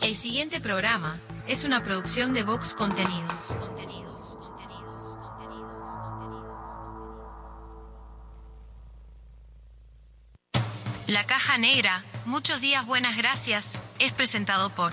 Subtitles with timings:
[0.00, 1.18] El siguiente programa
[1.48, 3.56] es una producción de Vox Contenidos.
[3.58, 6.64] Contenidos, contenidos, contenidos, contenidos.
[11.08, 14.92] La caja negra, muchos días buenas gracias, es presentado por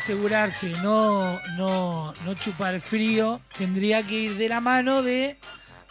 [0.00, 5.36] Asegurarse, no, no, no chupar frío, tendría que ir de la mano de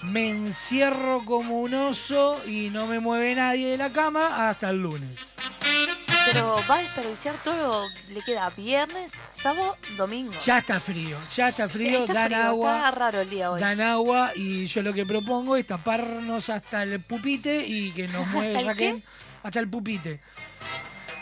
[0.02, 4.82] me encierro como un oso y no me mueve nadie de la cama hasta el
[4.82, 5.32] lunes.
[6.26, 7.86] Pero va a desperdiciar todo.
[8.10, 10.34] Le queda viernes, sábado, domingo.
[10.44, 12.78] Ya está frío, ya está frío, Está dan frío, agua.
[12.78, 13.62] Está raro el día hoy.
[13.62, 18.26] Dan agua y yo lo que propongo es taparnos hasta el pupite y que nos
[18.30, 19.04] mueve, ¿El saquen
[19.44, 20.20] hasta el pupite.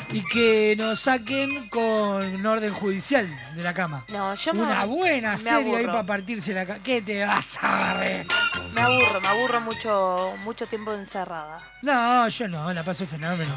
[0.09, 4.06] Y que nos saquen con orden judicial de la cama.
[4.07, 6.80] No, yo me- Una buena me serie ahí para partirse la cama.
[6.83, 8.27] ¿Qué te vas a barrer?
[8.74, 11.57] Me aburro, me aburro mucho, mucho tiempo encerrada.
[11.81, 13.51] No, yo no, la paso fenómeno.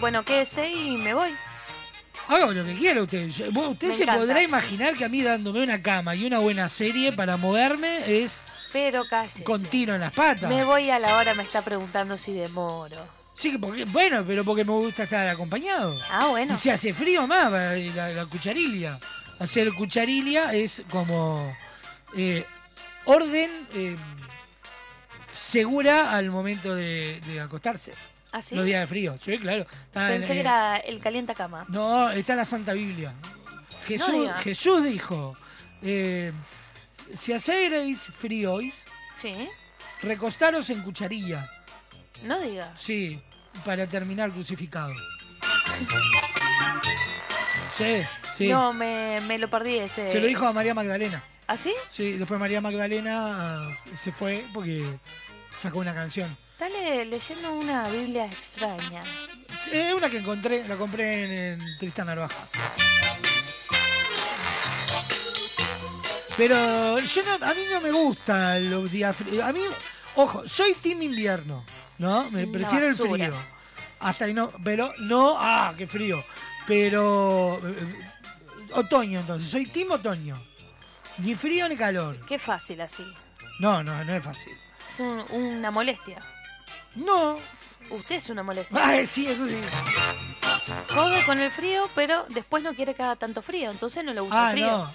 [0.00, 1.34] Bueno, quédese y me voy.
[2.28, 3.28] Haga lo que quiera usted.
[3.28, 3.50] Usted
[3.88, 4.20] Me se encanta.
[4.20, 8.42] podrá imaginar que a mí dándome una cama y una buena serie para moverme es
[8.72, 9.44] Pero cállese.
[9.44, 10.48] con tiro en las patas.
[10.48, 13.23] Me voy a la hora, me está preguntando si demoro.
[13.36, 15.98] Sí, porque, bueno, pero porque me gusta estar acompañado.
[16.10, 16.54] Ah, bueno.
[16.54, 18.98] Y si hace frío más, la, la cucharilia.
[19.40, 21.54] Hacer cucharilia es como
[22.16, 22.46] eh,
[23.06, 23.96] orden eh,
[25.32, 27.92] segura al momento de, de acostarse.
[28.32, 28.54] ¿Ah, sí?
[28.54, 29.66] Los días de frío, sí, claro.
[29.86, 31.64] Está en- Pensé que eh, era el calienta cama.
[31.68, 33.12] No, está en la Santa Biblia.
[33.86, 34.28] Jesús.
[34.42, 35.36] Jesús dijo,
[35.82, 36.32] eh,
[37.16, 38.64] si hacéis fríos,
[39.20, 39.48] Sí,
[40.02, 41.48] recostaros en cucharilla.
[42.22, 42.72] No diga.
[42.76, 43.20] Sí,
[43.64, 44.92] para terminar crucificado.
[47.76, 48.02] Sí,
[48.34, 48.48] sí.
[48.48, 50.06] No, me, me lo perdí ese.
[50.08, 51.22] Se lo dijo a María Magdalena.
[51.46, 51.72] ¿Ah, sí?
[51.90, 54.84] Sí, después María Magdalena ah, se fue porque
[55.58, 56.34] sacó una canción.
[56.52, 59.02] Está le- leyendo una Biblia extraña.
[59.72, 62.48] Es una que encontré, la compré en, en Tristán Narvaja.
[66.36, 69.44] Pero yo no- a mí no me gustan los días fríos.
[69.44, 69.60] A mí,
[70.16, 71.64] ojo, soy team invierno,
[71.98, 72.30] ¿no?
[72.30, 73.34] Me prefiero el frío.
[74.00, 76.22] Hasta ahí no, pero no, ah, qué frío.
[76.66, 78.10] Pero eh, eh,
[78.74, 80.40] otoño entonces, soy team otoño.
[81.18, 82.18] Ni frío ni calor.
[82.26, 83.04] Qué fácil así.
[83.60, 84.52] No, no, no es fácil.
[84.92, 86.18] Es un- una molestia.
[86.96, 87.38] No.
[87.90, 88.76] Usted es una molestia.
[88.82, 89.60] Ay, sí, eso sí.
[90.94, 93.70] Jode con el frío, pero después no quiere que haga tanto frío.
[93.70, 94.66] Entonces no le gusta el Ah, frío.
[94.66, 94.94] no.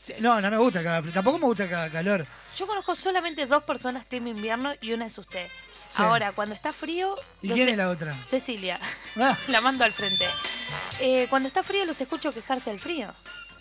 [0.00, 1.12] Sí, No, no me gusta cada frío.
[1.14, 2.26] Tampoco me gusta cada calor.
[2.56, 5.48] Yo conozco solamente dos personas team invierno y una es usted.
[5.94, 6.00] Sí.
[6.00, 7.14] Ahora, cuando está frío...
[7.42, 8.16] ¿Y quién e- es la otra?
[8.24, 8.80] Cecilia.
[9.20, 10.26] Ah, La mando al frente.
[11.00, 13.12] Eh, cuando está frío los escucho quejarse del frío.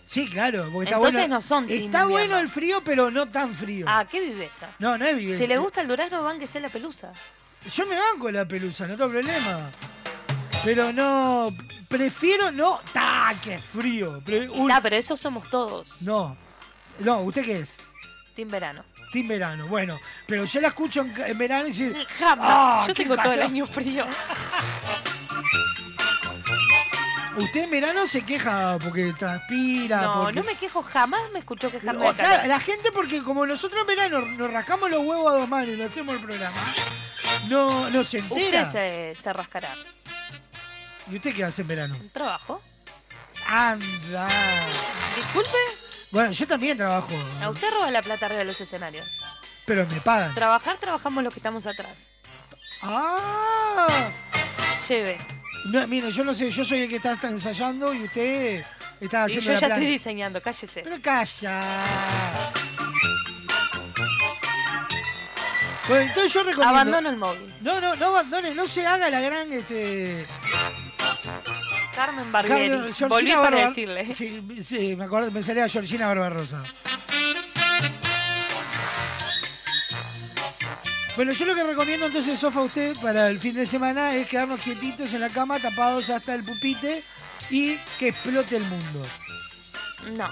[0.05, 0.69] sí, claro.
[0.71, 1.35] Porque está Entonces bueno.
[1.35, 3.85] no son Está bueno el frío, pero no tan frío.
[3.89, 4.69] Ah, qué viveza.
[4.79, 5.39] No, no es viveza.
[5.39, 7.11] Si le gusta el durazno, van que sea la pelusa.
[7.75, 9.69] Yo me banco la pelusa, no tengo problema.
[10.63, 11.49] Pero no.
[11.89, 12.79] Prefiero no.
[12.93, 13.33] ¡Ta!
[13.43, 14.21] ¡Qué frío!
[14.25, 16.01] Pre- Ah, pero eso somos todos.
[16.01, 16.37] No.
[16.99, 17.77] No, ¿usted qué es?
[18.35, 18.83] Team verano.
[19.11, 19.67] Team verano.
[19.67, 22.07] Bueno, pero yo la escucho en, verano y decir.
[22.17, 22.47] Jamás.
[22.49, 24.05] ¡Ah, Yo tengo todo el año frío.
[27.37, 30.01] Usted en verano se queja porque transpira.
[30.01, 30.39] No, porque...
[30.39, 30.83] no me quejo.
[30.83, 34.51] Jamás me escuchó quejarme No, de claro, la gente porque como nosotros en verano nos
[34.51, 36.57] rascamos los huevos a dos manos y no hacemos el programa,
[37.47, 38.63] no, no se entera.
[38.63, 39.73] Usted se, se rascará.
[41.09, 41.95] ¿Y usted qué hace en verano?
[41.99, 42.61] ¿Un trabajo?
[43.47, 44.27] Anda.
[45.15, 45.57] Disculpe,
[46.11, 47.09] Bueno, yo también trabajo,
[47.41, 49.07] a usted roba la plata arriba de los escenarios.
[49.65, 50.33] pero me pagan.
[50.35, 52.09] Trabajar, trabajamos los que estamos atrás.
[52.83, 54.09] Ah.
[54.87, 55.17] Lleve.
[55.71, 58.65] No, mire, yo no sé, yo soy el que está, está ensayando y usted
[58.99, 59.75] está Y haciendo yo la ya plana.
[59.75, 60.81] estoy diseñando, cállese.
[60.81, 62.51] Pero calla.
[65.87, 66.69] Bueno, entonces yo recomiendo.
[66.69, 67.53] Abandono el móvil.
[67.61, 70.25] No, no, no abandone, no se haga la gran este.
[71.95, 72.69] Carmen Barbieri.
[72.69, 74.13] Carmen- Volví para Barba- decirle.
[74.13, 76.63] Sí, sí, me acuerdo, me salía Georgina Barbarosa.
[81.15, 84.27] Bueno, yo lo que recomiendo entonces, Sofa, a usted para el fin de semana es
[84.27, 87.03] quedarnos quietitos en la cama, tapados hasta el pupite
[87.49, 89.03] y que explote el mundo.
[90.15, 90.29] No.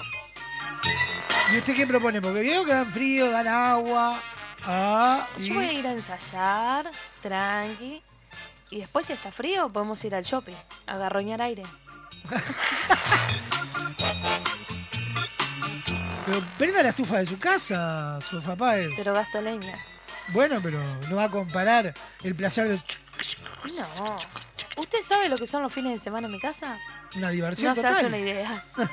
[1.53, 2.21] ¿Y usted qué propone?
[2.21, 4.19] Porque veo que dan frío, dan agua.
[4.65, 6.89] Ah, y- Yo voy a ir a ensayar,
[7.21, 8.01] tranqui.
[8.71, 10.53] Y después, si está frío, podemos ir al shopping,
[10.87, 11.63] a garroñar aire.
[16.25, 18.75] Pero prenda la estufa de su casa, su papá.
[18.95, 19.77] Pero gasto leña.
[20.29, 21.91] Bueno, pero no va a comparar
[22.23, 24.17] el placer de No.
[24.77, 26.77] ¿Usted sabe lo que son los fines de semana en mi casa?
[27.15, 28.63] una diversión No se hace una idea.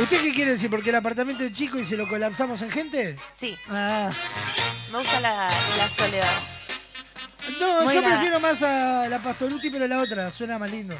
[0.00, 0.70] ¿Usted qué quiere decir?
[0.70, 3.16] ¿Porque el apartamento es chico y se lo colapsamos en gente?
[3.34, 4.10] Sí, Ah.
[4.92, 6.30] me gusta la, la soledad.
[7.60, 10.94] No, Muy yo prefiero más a la Pastoruti, pero la otra, suena más lindo.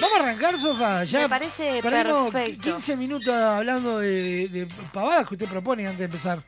[0.00, 1.04] Vamos a arrancar, Sofá.
[1.04, 2.62] Ya Me parece perfecto.
[2.62, 6.42] 15 minutos hablando de, de pavadas que usted propone antes de empezar.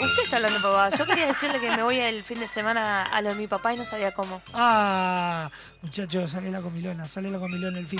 [0.00, 0.90] Usted está hablando papá.
[0.96, 3.72] Yo quería decirle que me voy el fin de semana a lo de mi papá
[3.74, 4.42] y no sabía cómo.
[4.52, 5.50] Ah,
[5.82, 7.98] muchachos, sale la comilona, sale la comilona el fin.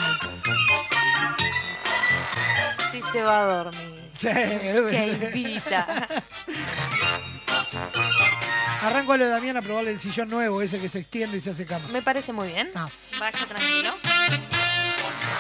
[2.93, 4.06] Sí se va a dormir.
[4.21, 4.29] Sí.
[4.33, 6.09] Que invita.
[8.83, 11.41] Arranco a lo de Damián a probarle el sillón nuevo, ese que se extiende y
[11.41, 11.87] se hace cama.
[11.89, 12.71] Me parece muy bien.
[12.75, 12.89] Ah.
[13.19, 13.95] Vaya tranquilo.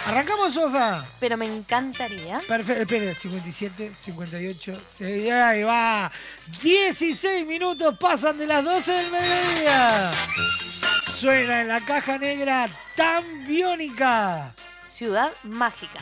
[0.06, 1.04] ¿Arrancamos, Sofa?
[1.18, 2.38] Pero me encantaría.
[2.46, 6.10] Perfecto, espere, 57, 58, se- ahí va.
[6.62, 10.10] 16 minutos pasan de las 12 del mediodía.
[11.08, 14.52] Suena en la caja negra tan biónica.
[14.84, 15.98] Ciudad mágica.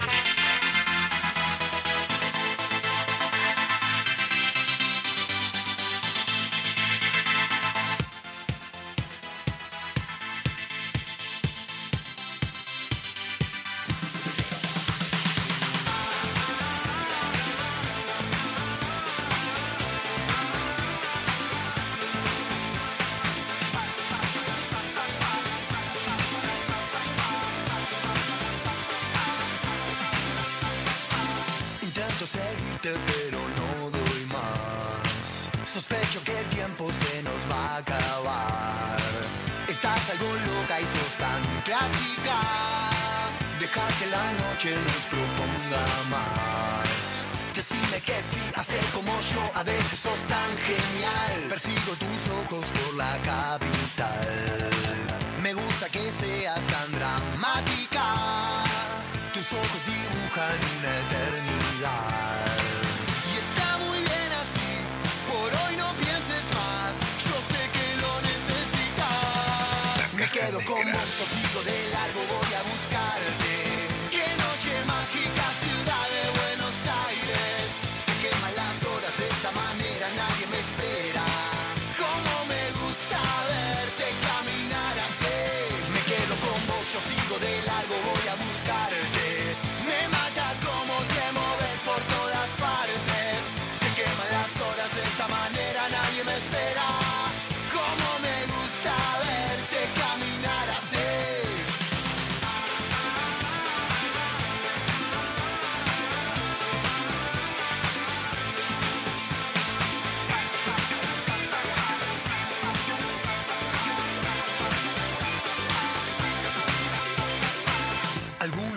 [43.75, 46.87] Que la noche nos proponga más
[47.57, 52.95] Decime que sí, hacer como yo, a veces sos tan genial Persigo tus ojos por
[52.95, 54.71] la capital
[55.43, 58.05] Me gusta que seas tan dramática
[59.35, 62.47] tus ojos dibujan una eternidad.
[63.27, 64.71] Y está muy bien así,
[65.27, 66.95] por hoy no pienses más.
[67.27, 70.15] Yo sé que lo necesitas.
[70.15, 72.94] Me quedo con vos, sigo de largo, voy a buscarte.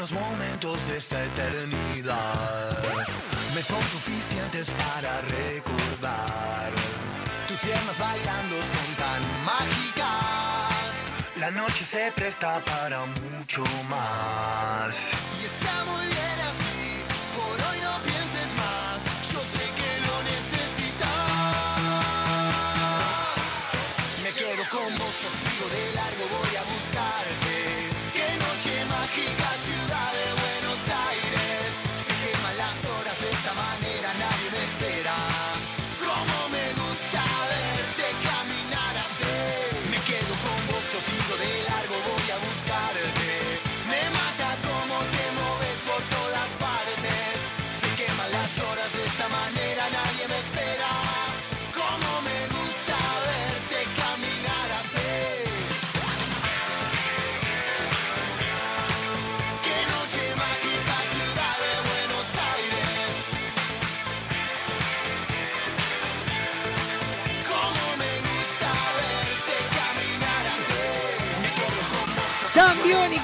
[0.09, 2.77] Algunos momentos de esta eternidad
[3.53, 6.71] me son suficientes para recordar.
[7.47, 10.93] Tus piernas bailando son tan mágicas.
[11.35, 14.95] La noche se presta para mucho más.
[15.41, 17.03] Y está muy bien así.
[17.35, 19.03] Por hoy no pienses más.
[19.33, 21.27] Yo sé que lo necesitas.
[24.23, 26.63] Me quedo con yo sigo de largo, voy a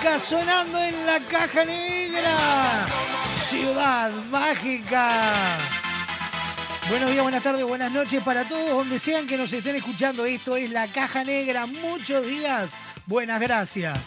[0.04, 2.86] Sonando en la caja negra.
[3.50, 5.10] Ciudad mágica.
[6.90, 10.26] Buenos días, buenas tardes, buenas noches para todos, donde sean que nos estén escuchando.
[10.26, 11.68] Esto es La Caja Negra.
[11.68, 12.72] Muchos días,
[13.06, 13.98] buenas gracias.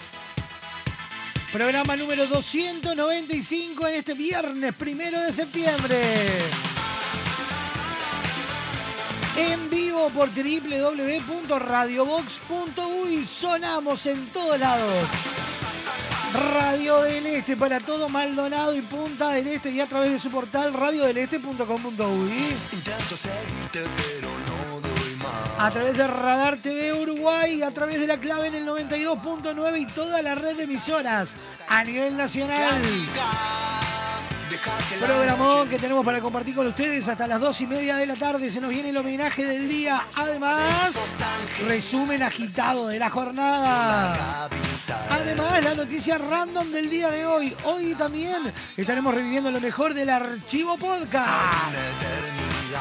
[1.51, 5.99] Programa número 295 en este viernes primero de septiembre.
[9.39, 13.25] En vivo por www.radiobox.uy.
[13.25, 15.09] Sonamos en todos lados.
[16.37, 20.31] Radio del Este para todo Maldonado y Punta del Este y a través de su
[20.31, 22.57] portal radiodeleste.com.uy.
[22.73, 25.59] Intento seguirte, pero no doy más.
[25.59, 29.87] A través de Radar TV Uruguay, a través de la clave en el 92.9 y
[29.87, 31.35] toda la red de emisoras
[31.69, 32.83] a nivel nacional.
[35.01, 38.51] Programón que tenemos para compartir con ustedes hasta las dos y media de la tarde.
[38.51, 40.03] Se nos viene el homenaje del día.
[40.15, 40.93] Además,
[41.67, 44.49] resumen agitado de la jornada.
[45.11, 47.55] Además, la noticia random del día de hoy.
[47.65, 51.27] Hoy también estaremos reviviendo lo mejor del archivo podcast.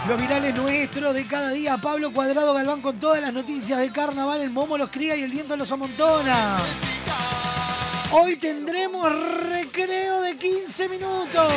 [0.07, 1.77] Los virales nuestros de cada día.
[1.77, 4.41] Pablo Cuadrado Galván con todas las noticias de carnaval.
[4.41, 6.57] El momo los cría y el viento los amontona.
[8.11, 9.11] Hoy tendremos
[9.49, 11.53] recreo de 15 minutos.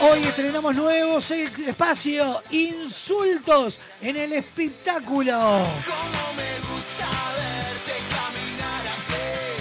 [0.00, 5.58] Hoy estrenamos nuevos espacios, insultos en el espectáculo.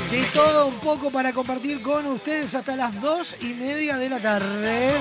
[0.10, 4.20] De todo un poco para compartir con ustedes hasta las dos y media de la
[4.20, 4.92] tarde.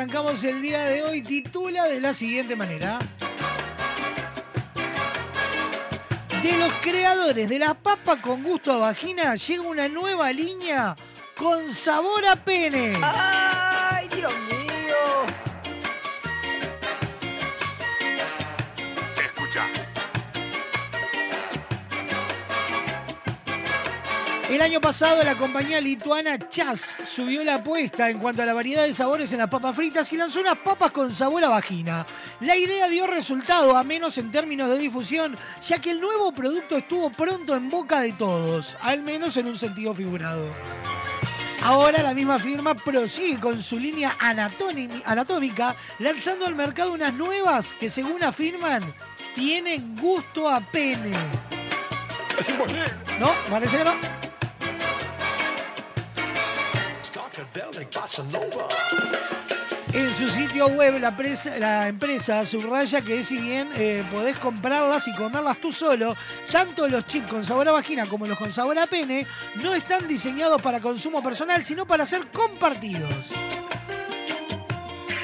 [0.00, 2.98] Arrancamos el día de hoy titula de la siguiente manera.
[6.42, 10.96] De los creadores de la papa con gusto a vagina llega una nueva línea
[11.36, 12.94] con sabor a pene.
[13.02, 13.49] ¡Ay,
[24.60, 28.82] El año pasado la compañía lituana Chas subió la apuesta en cuanto a la variedad
[28.82, 32.06] de sabores en las papas fritas y lanzó unas papas con sabor a vagina.
[32.40, 36.76] La idea dio resultado, a menos en términos de difusión, ya que el nuevo producto
[36.76, 40.44] estuvo pronto en boca de todos, al menos en un sentido figurado.
[41.62, 47.88] Ahora la misma firma prosigue con su línea anatómica, lanzando al mercado unas nuevas que
[47.88, 48.82] según afirman
[49.34, 51.14] tienen gusto a pene.
[52.38, 52.84] Es imposible.
[53.18, 53.30] ¿No?
[53.48, 54.19] Parece que no.
[59.92, 65.08] En su sitio web, la, presa- la empresa subraya que si bien eh, podés comprarlas
[65.08, 66.14] y comerlas tú solo,
[66.50, 69.26] tanto los chips con sabor a vagina como los con sabor a pene
[69.56, 73.12] no están diseñados para consumo personal, sino para ser compartidos.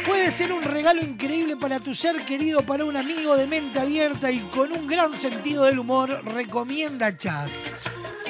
[0.04, 4.30] Puede ser un regalo increíble para tu ser querido, para un amigo de mente abierta
[4.32, 7.50] y con un gran sentido del humor, recomienda Chas.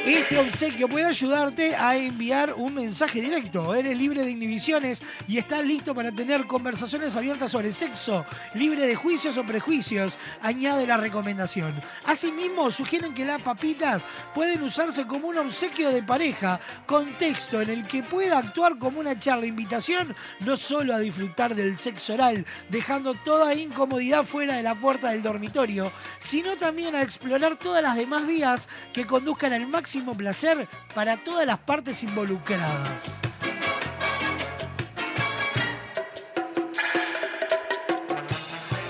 [0.06, 3.74] Este obsequio puede ayudarte a enviar un mensaje directo.
[3.74, 8.94] Eres libre de inhibiciones y estás listo para tener conversaciones abiertas sobre sexo, libre de
[8.94, 11.74] juicios o prejuicios, añade la recomendación.
[12.04, 17.84] Asimismo, sugieren que las papitas pueden usarse como un obsequio de pareja, contexto en el
[17.88, 23.14] que pueda actuar como una charla invitación, no solo a disfrutar del sexo oral, dejando
[23.14, 25.90] toda incomodidad fuera de la puerta del dormitorio,
[26.20, 31.46] sino también a explorar todas las demás vías que conduzcan al máximo placer para todas
[31.46, 33.20] las partes involucradas.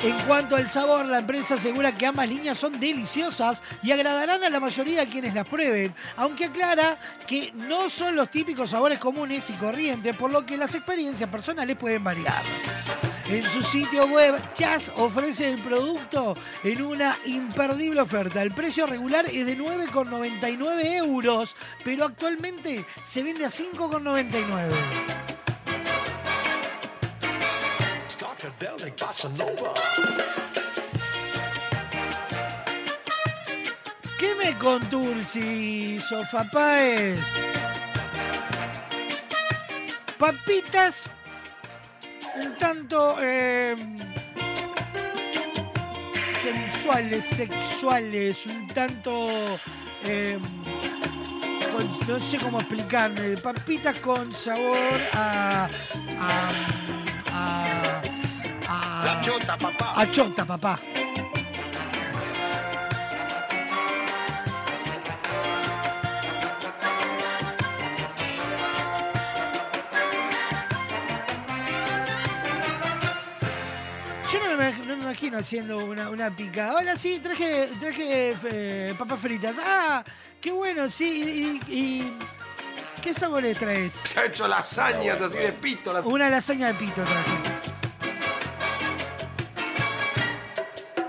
[0.02, 4.48] En cuanto al sabor, la empresa asegura que ambas líneas son deliciosas y agradarán a
[4.48, 9.50] la mayoría de quienes las prueben, aunque aclara que no son los típicos sabores comunes
[9.50, 12.40] y corrientes, por lo que las experiencias personales pueden variar.
[13.28, 18.40] En su sitio web, Chas ofrece el producto en una imperdible oferta.
[18.40, 24.70] El precio regular es de 9,99 euros, pero actualmente se vende a 5,99.
[28.08, 29.74] Skunkadelic Bossa Nova.
[34.18, 37.20] ¿Qué me contursi, Sofá Páez?
[40.16, 41.10] Papitas
[42.40, 43.76] un tanto eh,
[46.42, 49.58] sensuales, sexuales, un tanto...
[50.04, 50.38] eh,
[51.72, 53.36] con- no sé cómo explicarme.
[53.38, 54.76] Papitas con sabor
[55.12, 55.68] a...
[56.18, 56.50] a,
[57.32, 58.02] a,
[58.68, 59.92] a- La chota, papá.
[60.00, 60.78] A chota, papá.
[74.96, 76.76] No me, imag- no me imagino haciendo una, una picada.
[76.76, 79.56] Hola, sí, traje, traje eh, papas fritas.
[79.62, 80.02] Ah,
[80.40, 81.60] qué bueno, sí.
[81.68, 82.18] Y, y-
[83.02, 83.92] ¿Qué sabores traes?
[84.04, 85.92] Se ha hecho lasañas así de pito.
[85.92, 87.30] las- Una lasaña de pito traje.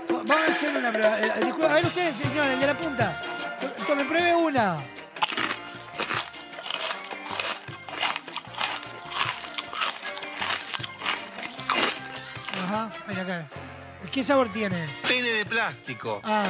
[0.08, 1.20] Vamos a hacer una prueba.
[1.20, 1.32] Eh,
[1.70, 3.22] a ver ustedes, señor, el de la punta.
[3.86, 4.78] Tome, pruebe una.
[12.64, 13.48] Ajá, ahí acá.
[14.12, 14.76] ¿Qué sabor tiene?
[15.06, 16.20] Pene de plástico.
[16.24, 16.44] Ah.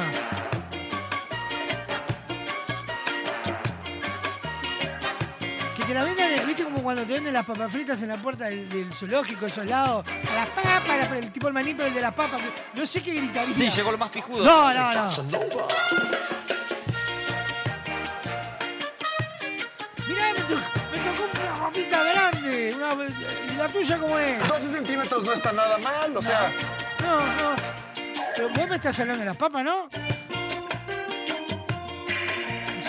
[5.75, 8.17] Que te la vendan, eh, viste como cuando te venden las papas fritas en la
[8.17, 10.05] puerta del, del zoológico, esos lados.
[10.35, 12.41] Las papas, la- el tipo el maní, pero el de las papas.
[12.41, 13.55] que no sé qué gritaría.
[13.55, 14.43] Sí, llegó lo más pijudo.
[14.43, 15.05] No, no, no.
[20.07, 20.55] Mirá, me, to-
[20.91, 22.75] me tocó una papita grande.
[22.75, 24.47] Una- ¿Y la tuya cómo es?
[24.47, 26.51] 12 centímetros no está nada mal, o sea.
[27.09, 27.55] No, no.
[28.35, 29.89] Pero vos me estás hablando de las papas, ¿no?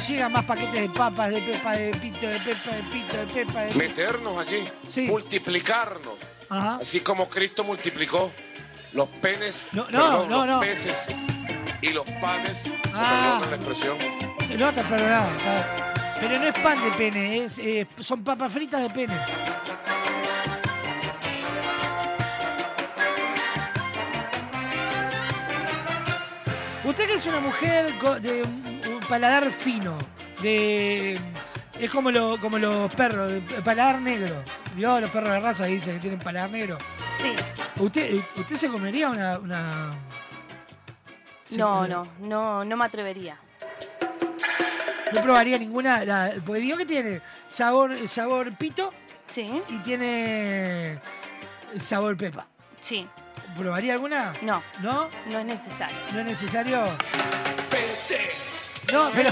[0.07, 3.61] Llegan más paquetes de papas, de pepa, de pito, de pepa, de pito, de pepa,
[3.63, 3.75] de...
[3.75, 4.67] Meternos allí,
[5.07, 6.15] multiplicarnos.
[6.49, 6.79] Ajá.
[6.81, 8.31] Así como Cristo multiplicó
[8.93, 11.09] los penes, No, no, perdón, no, los peces
[11.81, 12.65] y los panes.
[12.93, 13.39] Ah.
[13.41, 13.97] perdonan la expresión.
[14.59, 15.29] No, está perdonado.
[16.21, 19.15] Pero no es pan de pene, es, eh, son papas fritas de pene.
[26.91, 29.97] Usted que es una mujer de un paladar fino,
[30.43, 31.19] de
[31.79, 34.43] es como, lo- como los perros, de paladar negro.
[34.75, 35.01] ¿Vio?
[35.01, 36.77] Los perros de raza que dicen que tienen paladar negro.
[37.23, 37.33] Sí.
[37.83, 39.39] ¿Usted, usted se comería una...
[41.51, 43.37] No, no, no, no me atrevería.
[45.15, 46.05] No probaría ninguna.
[46.05, 48.93] La, porque digo que tiene sabor, sabor pito.
[49.31, 49.61] Sí.
[49.69, 50.99] Y tiene
[51.81, 52.47] sabor pepa.
[52.81, 53.09] Sí.
[53.57, 54.33] ¿Probaría alguna?
[54.43, 54.63] No.
[54.81, 55.09] ¿No?
[55.27, 55.97] No es necesario.
[56.13, 56.85] ¿No es necesario?
[58.93, 59.31] No, pero.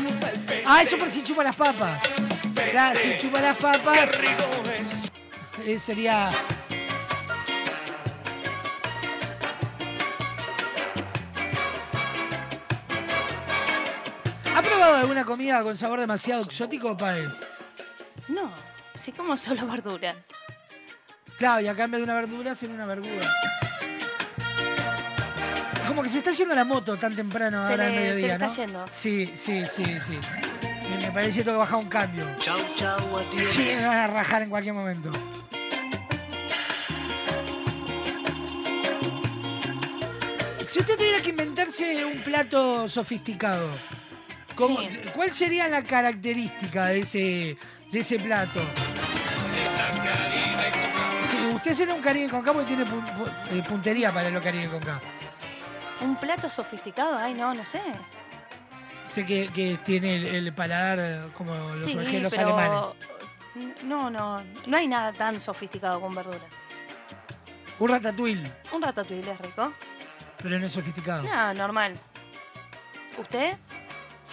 [0.66, 2.02] Ah, eso por si chupa las papas.
[2.70, 4.10] Claro, si chupa las papas.
[5.64, 6.30] eh, sería.
[14.54, 17.28] ¿Ha probado alguna comida con sabor demasiado exótico, Páez?
[18.28, 18.50] No,
[19.00, 20.16] sí como solo verduras.
[21.38, 23.24] Claro, y acá en vez de una verdura, hacen una verdura.
[25.98, 28.26] Como que se está yendo la moto tan temprano Se ahora le- al mediodía, se
[28.28, 28.54] le está ¿no?
[28.54, 28.84] yendo.
[28.92, 30.16] Sí, sí, sí, sí.
[30.88, 32.24] Me, me parece que tengo que bajar un cambio.
[32.38, 33.38] Chau, chau, a ti.
[33.50, 35.10] Sí, me van a rajar en cualquier momento.
[40.66, 43.70] Si usted tuviera que inventarse un plato sofisticado,
[44.54, 44.88] ¿cómo- Sí.
[45.14, 47.56] ¿cuál sería la característica de ese,
[47.90, 48.60] de ese plato?
[51.30, 54.40] Sí, usted será un caribe con K porque tiene pu- pu- eh, puntería para lo
[54.42, 55.00] caribe con K.
[56.00, 57.80] Un plato sofisticado, ay, no, no sé.
[59.08, 62.94] Usted que, que tiene el, el paladar como los sí, pero alemanes.
[63.84, 66.42] no, no, no hay nada tan sofisticado con verduras.
[67.80, 69.72] Un ratatouille, Un ratatouille es rico.
[70.42, 71.22] pero no es sofisticado.
[71.22, 71.94] No, normal.
[73.16, 73.56] ¿Usted?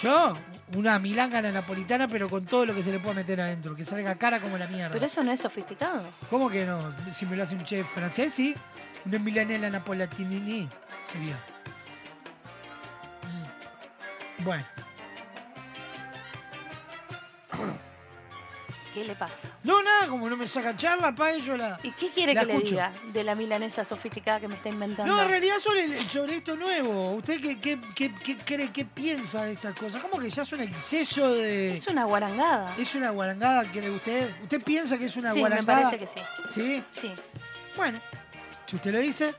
[0.01, 0.33] Yo,
[0.75, 3.75] una milanga a la napolitana, pero con todo lo que se le pueda meter adentro,
[3.75, 4.91] que salga cara como la mierda.
[4.93, 6.03] Pero eso no es sofisticado.
[6.29, 6.93] ¿Cómo que no?
[7.13, 8.53] Si me lo hace un chef francés, sí.
[9.05, 10.67] Una milanela napoletanini
[11.11, 11.39] sería.
[14.45, 14.63] Bueno.
[18.93, 19.49] ¿Qué le pasa?
[19.63, 21.77] No, nada, como no me saca charla, pa' ello la.
[21.83, 22.75] ¿Y qué quiere La que escucho.
[22.75, 25.13] le diga de la milanesa sofisticada que me está inventando?
[25.13, 27.15] No, en realidad sobre, sobre esto nuevo.
[27.15, 30.01] ¿Usted qué, qué, qué, qué cree, qué piensa de estas cosas?
[30.01, 31.73] ¿Cómo que ya es un exceso de.
[31.73, 32.73] Es una guarangada.
[32.77, 34.33] ¿Es una guarangada, cree usted?
[34.43, 35.89] ¿Usted piensa que es una Sí, me guarangada?
[35.89, 36.25] parece que sí.
[36.53, 36.83] ¿Sí?
[36.93, 37.11] Sí.
[37.75, 37.99] Bueno,
[38.65, 39.33] si usted lo dice.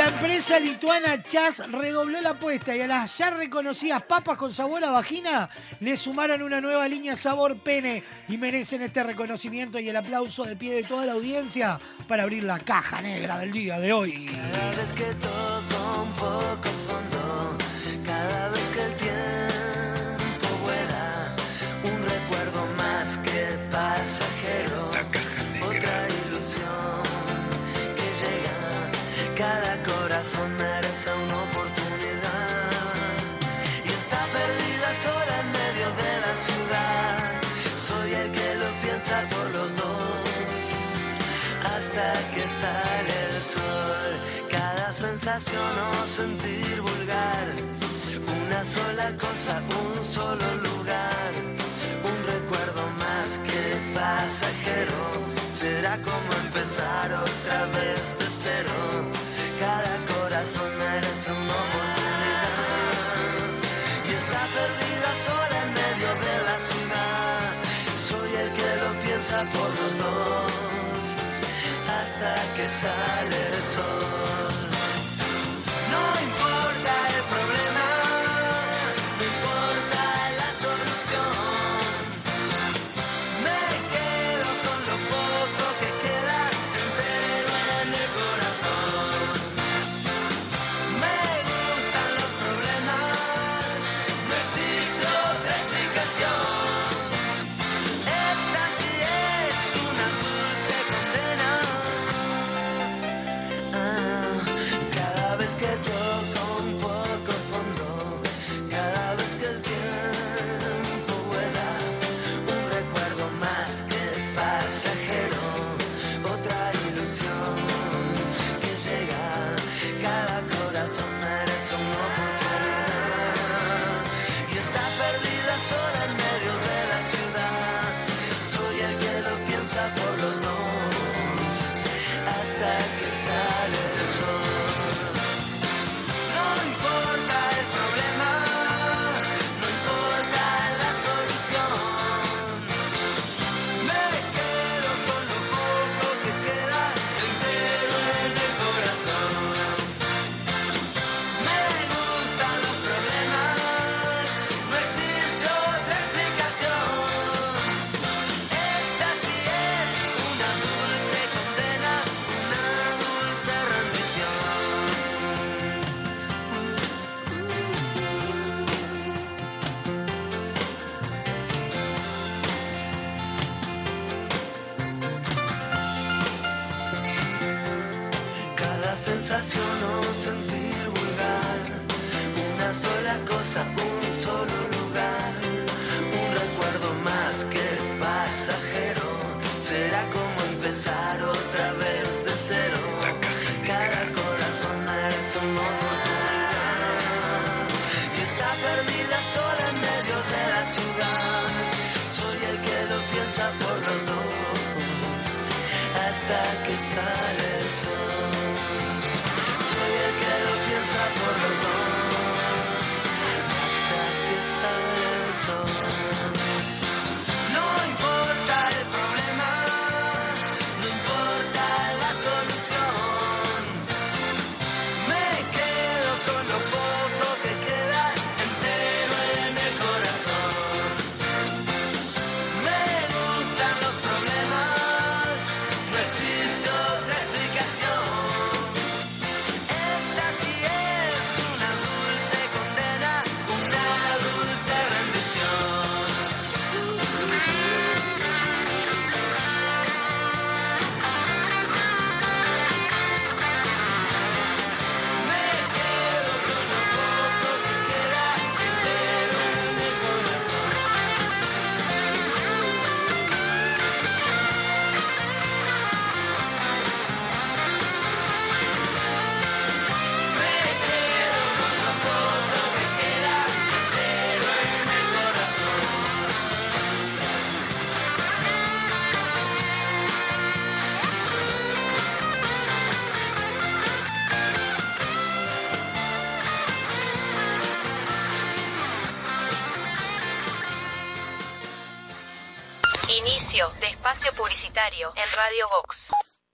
[0.00, 4.82] La empresa lituana Chas redobló la apuesta y a las ya reconocidas papas con sabor
[4.82, 9.96] a vagina le sumaron una nueva línea sabor pene y merecen este reconocimiento y el
[9.96, 13.92] aplauso de pie de toda la audiencia para abrir la caja negra del día de
[13.92, 14.24] hoy.
[14.24, 17.58] Cada vez que toco un poco fondo,
[18.06, 21.36] cada vez que el tiempo vuela,
[21.84, 23.58] un recuerdo más que
[29.40, 32.76] cada corazón merece una oportunidad
[33.86, 37.20] y está perdida sola en medio de la ciudad.
[37.88, 40.64] Soy el que lo piensa por los dos
[41.74, 44.10] hasta que sale el sol.
[44.50, 45.72] Cada sensación
[46.02, 47.46] o sentir vulgar,
[48.44, 51.30] una sola cosa, un solo lugar,
[52.10, 53.62] un recuerdo más que
[53.94, 55.00] pasajero.
[55.50, 59.19] Será como empezar otra vez de cero.
[60.50, 62.48] Corazón merece una oportunidad
[64.04, 67.54] y está perdida sola en medio de la ciudad.
[68.08, 71.02] Soy el que lo piensa por los dos
[72.00, 74.54] hasta que sale el sol.
[75.92, 76.59] No importa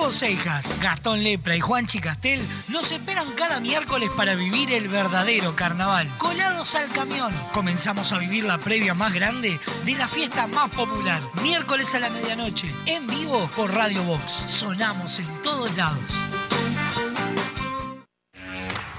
[0.00, 0.32] Gustavo
[0.80, 6.08] Gastón Lepra y Juan Chicastel nos esperan cada miércoles para vivir el verdadero carnaval.
[6.16, 7.34] Colados al camión.
[7.52, 11.20] Comenzamos a vivir la previa más grande de la fiesta más popular.
[11.42, 14.32] Miércoles a la medianoche, en vivo por Radio Box.
[14.46, 16.39] Sonamos en todos lados.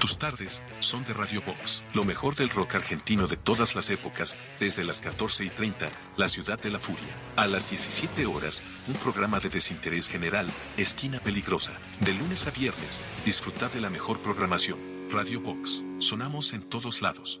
[0.02, 4.36] Tus tardes son de Radio Box, lo mejor del rock argentino de todas las épocas,
[4.58, 7.14] desde las 14 y 30, La Ciudad de la Furia.
[7.36, 11.74] A las 17 horas, un programa de desinterés general, Esquina Peligrosa.
[12.00, 14.80] De lunes a viernes, disfruta de la mejor programación.
[15.08, 17.40] Radio Box, sonamos en todos lados.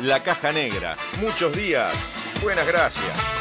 [0.00, 0.96] La Caja Negra.
[1.20, 1.92] Muchos días.
[2.40, 3.37] Buenas gracias.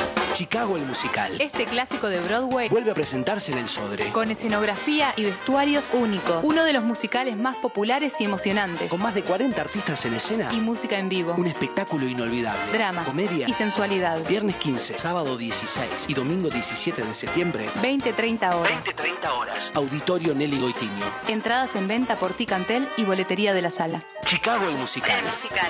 [0.41, 1.31] Chicago el musical.
[1.39, 4.11] Este clásico de Broadway Vuelve a presentarse en el Sodre.
[4.11, 6.39] con escenografía y vestuarios únicos.
[6.41, 8.89] Uno de los musicales más populares y emocionantes.
[8.89, 10.51] Con más de 40 artistas en escena.
[10.51, 11.35] Y música en vivo.
[11.37, 12.59] Un espectáculo inolvidable.
[12.75, 13.05] Drama.
[13.05, 13.47] Comedia.
[13.47, 14.19] Y sensualidad.
[14.27, 17.69] Viernes 15, sábado 16 y domingo 17 de septiembre.
[17.79, 18.83] 20-30 horas.
[18.83, 19.71] 20-30 horas.
[19.75, 21.05] Auditorio Nelly Goitiño.
[21.27, 24.01] Entradas en venta por Ticantel y boletería de la sala.
[24.25, 25.21] Chicago el musical.
[25.23, 25.69] musical.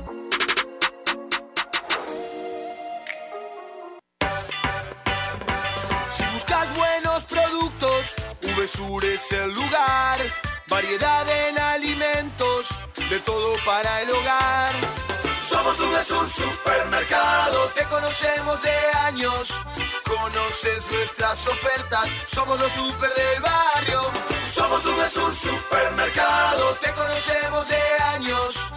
[8.81, 10.19] Es el lugar.
[10.67, 12.67] Variedad en alimentos,
[13.09, 14.75] de todo para el hogar.
[15.43, 18.75] Somos VSUR Supermercado, te conocemos de
[19.05, 19.49] años.
[20.03, 24.01] Conoces nuestras ofertas, somos los super del barrio.
[24.49, 28.70] Somos VSUR Supermercado, te conocemos de años.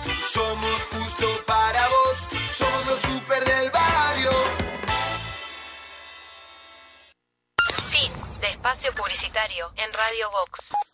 [8.65, 10.85] Espacio publicitario en Radio Vox.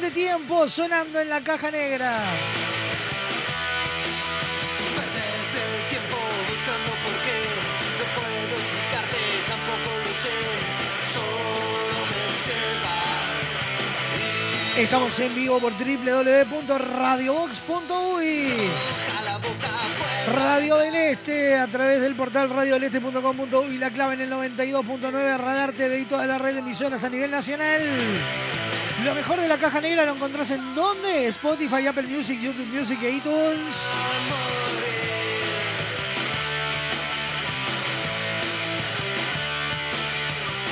[0.00, 2.20] De tiempo sonando en la caja negra.
[4.96, 6.16] Perdes el tiempo
[6.50, 7.38] buscando por qué.
[7.98, 9.18] No puedo explicarte,
[9.48, 10.36] tampoco lo sé.
[11.12, 12.98] Solo me sé va.
[14.80, 18.52] Estamos en vivo por www.radiobox.uy.
[20.34, 26.00] Radio del Este a través del portal radiodeleste.com.uy la clave en el 92.9 Radar TV
[26.00, 27.82] y toda la red de emisoras a nivel nacional.
[29.04, 31.26] Lo mejor de la caja negra lo encontrás en dónde?
[31.28, 33.60] Spotify, Apple Music, YouTube Music e iTunes.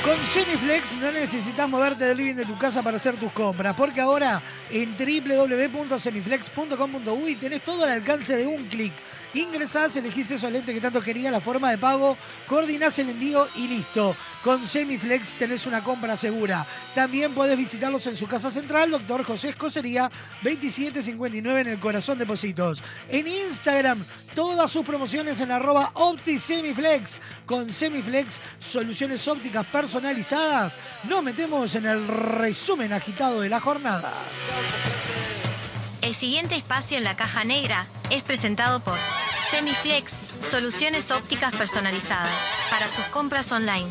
[0.08, 4.00] Con Semiflex no necesitas moverte del living de tu casa para hacer tus compras, porque
[4.00, 4.40] ahora
[4.70, 8.94] en www.semiflex.com.uy tenés todo al alcance de un clic.
[9.34, 12.16] Ingresás, elegís esos lentes que tanto quería, la forma de pago,
[12.46, 14.16] coordinás el envío y listo.
[14.42, 16.66] Con Semiflex tenés una compra segura.
[16.94, 20.10] También podés visitarlos en su casa central, Doctor José Escocería,
[20.42, 22.82] 2759 en el corazón de Positos.
[23.08, 24.02] En Instagram,
[24.34, 27.20] todas sus promociones en arroba OptiSemiflex.
[27.44, 30.76] Con Semiflex, soluciones ópticas personalizadas.
[31.04, 34.12] Nos metemos en el resumen agitado de la jornada.
[36.08, 38.96] El siguiente espacio en la caja negra es presentado por
[39.50, 42.32] Semiflex, soluciones ópticas personalizadas
[42.70, 43.90] para sus compras online.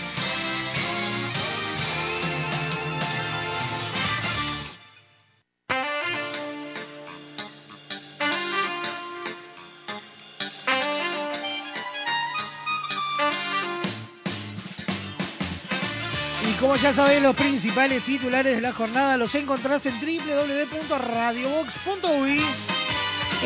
[16.81, 22.41] Ya sabés, los principales titulares de la jornada los encontrás en www.radiobox.uy.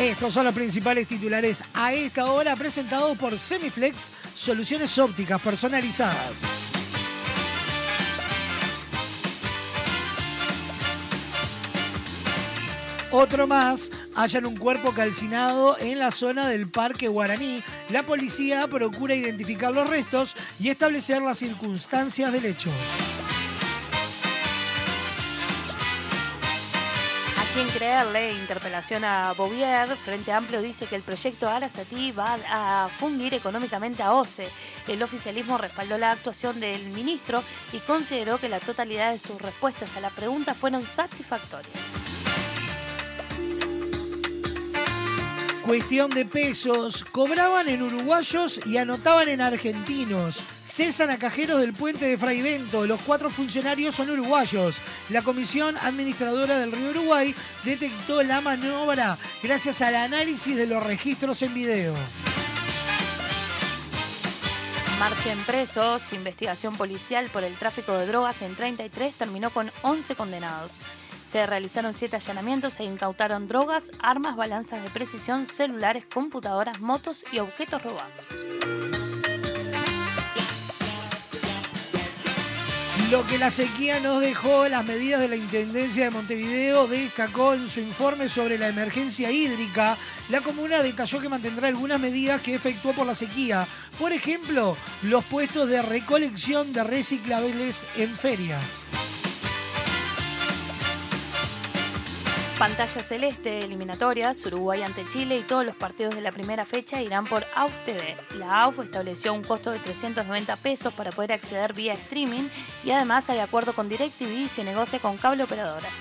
[0.00, 6.40] Estos son los principales titulares a esta hora presentados por Semiflex, soluciones ópticas personalizadas.
[13.12, 17.62] Otro más, hallan un cuerpo calcinado en la zona del Parque Guaraní.
[17.90, 22.68] La policía procura identificar los restos y establecer las circunstancias del hecho.
[27.38, 28.32] ¿A quién creerle?
[28.32, 29.88] Interpelación a Bouvier.
[29.96, 34.48] Frente Amplio dice que el proyecto Arasatí va a fundir económicamente a OCE.
[34.88, 37.42] El oficialismo respaldó la actuación del ministro
[37.72, 41.72] y consideró que la totalidad de sus respuestas a la pregunta fueron satisfactorias.
[45.66, 47.04] Cuestión de pesos.
[47.10, 50.40] Cobraban en uruguayos y anotaban en argentinos.
[50.64, 52.86] Cesan a cajeros del puente de Fraivento.
[52.86, 54.76] Los cuatro funcionarios son uruguayos.
[55.08, 61.42] La comisión administradora del Río Uruguay detectó la maniobra gracias al análisis de los registros
[61.42, 61.94] en video.
[65.00, 66.12] Marchen presos.
[66.12, 70.74] Investigación policial por el tráfico de drogas en 33 terminó con 11 condenados.
[71.36, 77.40] Se realizaron siete allanamientos e incautaron drogas, armas, balanzas de precisión, celulares, computadoras, motos y
[77.40, 78.28] objetos robados.
[83.10, 87.68] Lo que la sequía nos dejó, las medidas de la Intendencia de Montevideo destacó en
[87.68, 89.98] su informe sobre la emergencia hídrica.
[90.30, 93.66] La comuna detalló que mantendrá algunas medidas que efectuó por la sequía.
[93.98, 98.86] Por ejemplo, los puestos de recolección de reciclables en ferias.
[102.58, 107.26] Pantalla celeste, eliminatorias, Uruguay ante Chile y todos los partidos de la primera fecha irán
[107.26, 108.16] por AUF TV.
[108.38, 112.48] La AUF estableció un costo de 390 pesos para poder acceder vía streaming
[112.82, 115.92] y además hay acuerdo con DirecTV y se negocia con cable operadoras.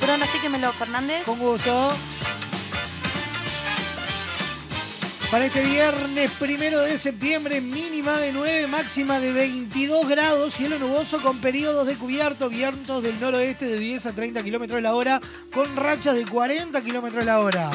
[0.00, 1.24] Pronostíquemelo, Fernández.
[1.24, 1.92] Con gusto.
[5.30, 11.20] Para este viernes primero de septiembre, mínima de 9, máxima de 22 grados, cielo nuboso
[11.20, 15.20] con periodos de cubierto, vientos del noroeste de 10 a 30 kilómetros la hora,
[15.52, 17.70] con rachas de 40 kilómetros la hora.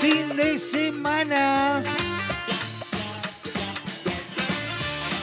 [0.00, 1.82] Fin de semana.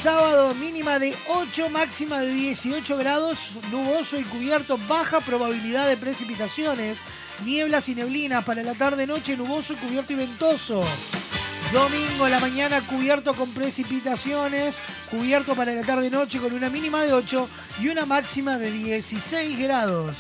[0.05, 3.39] Sábado mínima de 8, máxima de 18 grados,
[3.71, 7.03] nuboso y cubierto, baja probabilidad de precipitaciones,
[7.43, 10.83] nieblas y neblinas para la tarde-noche, nuboso y cubierto y ventoso.
[11.73, 14.77] Domingo la mañana cubierto con precipitaciones,
[15.09, 17.49] cubierto para la tarde-noche con una mínima de 8
[17.81, 20.17] y una máxima de 16 grados.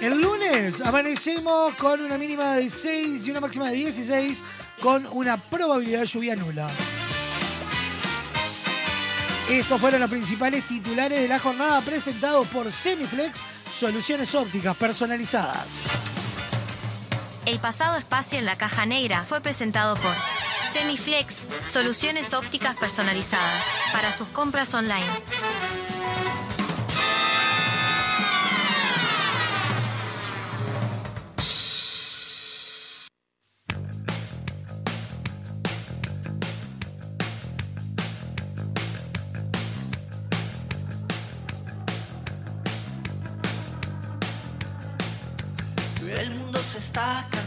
[0.00, 4.44] El lunes amanecemos con una mínima de 6 y una máxima de 16
[4.78, 6.70] con una probabilidad de lluvia nula.
[9.48, 13.40] Estos fueron los principales titulares de la jornada presentados por Semiflex,
[13.78, 15.84] soluciones ópticas personalizadas.
[17.46, 20.12] El pasado espacio en la caja negra fue presentado por
[20.70, 25.06] Semiflex, soluciones ópticas personalizadas para sus compras online.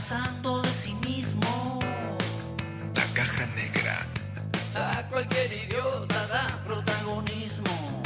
[0.01, 1.79] Cansando de sí mismo.
[2.95, 4.07] La caja negra.
[4.75, 8.01] A cualquier idiota da protagonismo.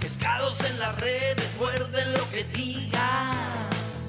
[0.00, 4.08] Pescados en las redes, muerden lo que digas.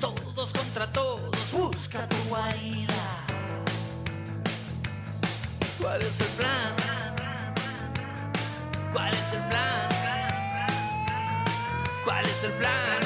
[0.00, 3.02] Todos contra todos, busca tu guarida.
[5.80, 6.77] ¿Cuál es el plan?
[12.38, 13.00] Es el plan?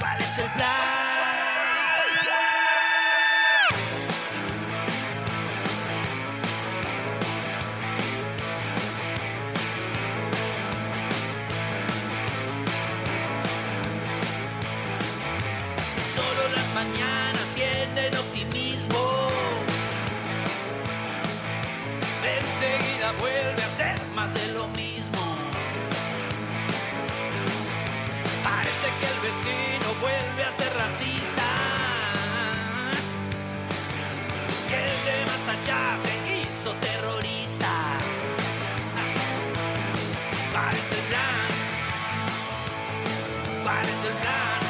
[0.00, 1.01] ¿Cuál es el plan?
[35.62, 37.72] Allá se hizo terrorista.
[40.52, 41.48] ¿Cuál es el plan?
[43.62, 44.60] ¿Cuál es el plan?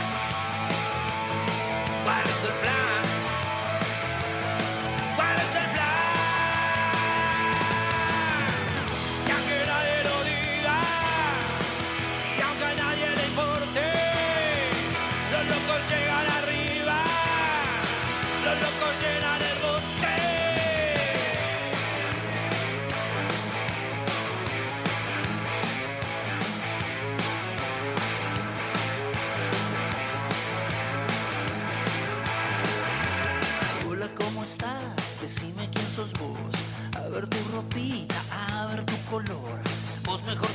[2.04, 2.81] ¿Cuál es el plan?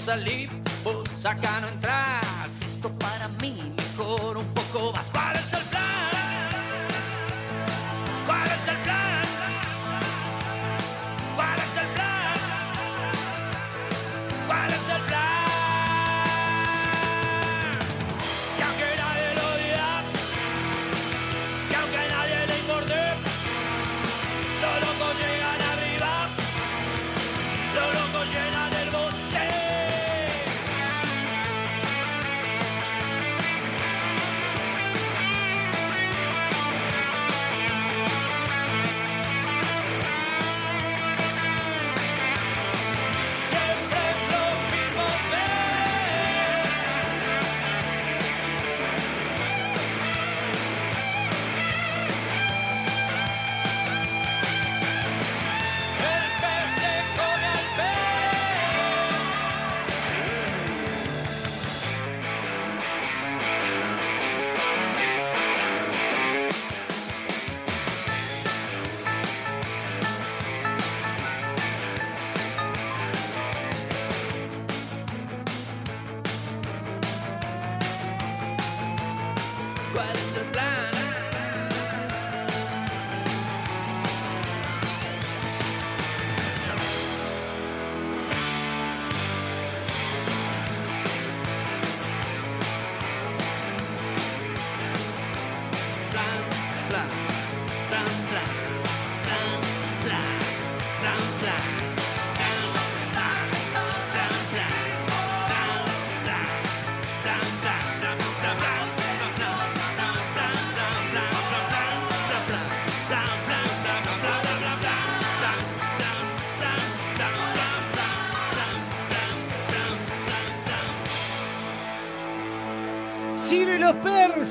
[0.08, 0.49] Vos mejor salí,
[0.86, 1.10] vos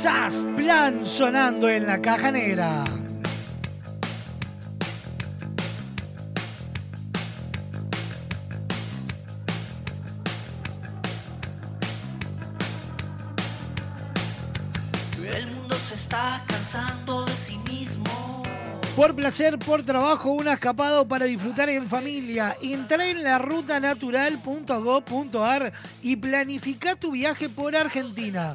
[0.06, 2.84] persas, plan sonando en la caja negra.
[15.24, 18.44] El mundo se está cansando de sí mismo.
[18.94, 22.56] Por placer, por trabajo, un escapado para disfrutar en familia.
[22.62, 28.54] Entra en la rutanatural.gov.ar y planifica tu viaje por Argentina.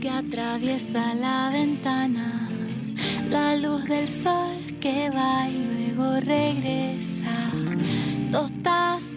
[0.00, 2.48] Que atraviesa la ventana,
[3.30, 7.52] la luz del sol que va y luego regresa.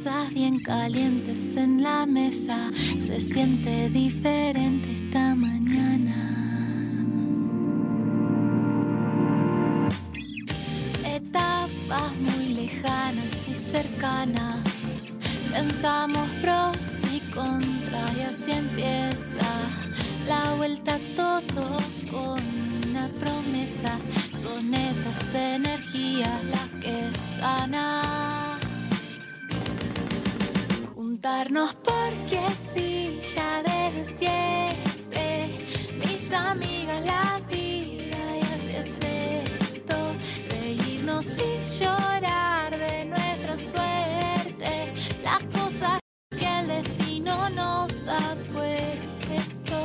[0.06, 6.16] Tazas bien calientes en la mesa, se siente diferente esta mañana.
[11.04, 14.60] Etapas muy lejanas y cercanas,
[15.52, 16.78] pensamos pros
[17.12, 19.50] y contras y así empieza
[20.28, 21.78] la vuelta a todo
[22.12, 22.42] con
[22.90, 23.98] una promesa.
[24.34, 28.45] Son esas energías las que sanan.
[31.16, 32.42] Juntarnos porque
[32.74, 35.66] sí, ya desde siempre.
[35.98, 38.94] Mis amigas, la vida y así es
[39.72, 39.96] esto.
[40.50, 44.94] Reírnos y llorar de nuestra suerte.
[45.24, 46.00] Las cosas
[46.38, 49.78] que el destino nos ha puesto.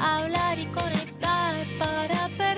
[0.00, 2.53] Hablar y conectar para perderse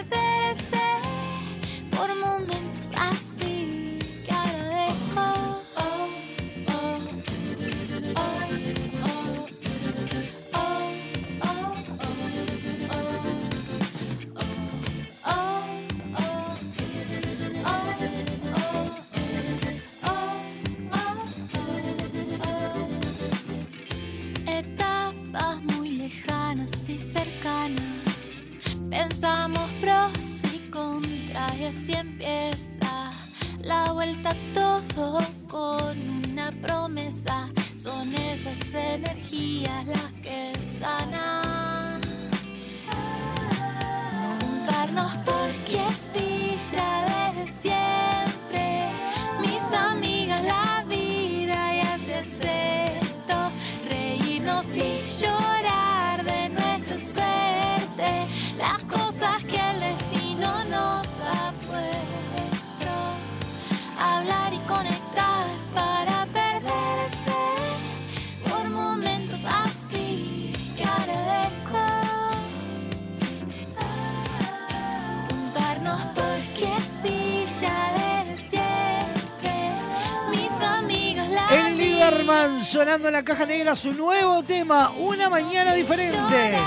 [82.76, 86.58] sonando en la caja negra su nuevo tema, Una Mañana Diferente.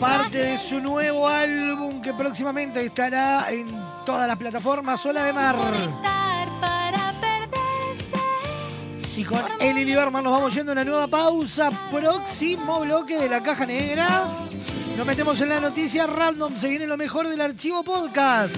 [0.00, 3.66] Parte de su nuevo álbum que próximamente estará en
[4.04, 5.54] todas las plataformas Ola de Mar.
[9.16, 11.70] Y con Eli Lieberman nos vamos yendo a una nueva pausa.
[11.92, 14.36] Próximo bloque de la caja negra.
[14.96, 16.56] Nos metemos en la noticia random.
[16.56, 18.56] Se viene lo mejor del archivo podcast.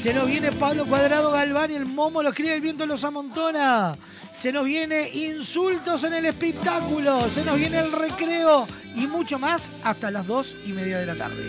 [0.00, 3.96] Se nos viene Pablo Cuadrado Galván y el Momo los cría el viento los amontona.
[4.32, 7.28] Se nos viene insultos en el espectáculo.
[7.28, 11.16] Se nos viene el recreo y mucho más hasta las dos y media de la
[11.16, 11.42] tarde.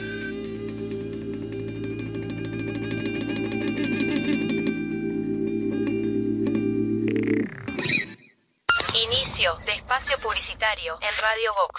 [8.95, 11.78] Inicio de espacio publicitario en Radio Vox.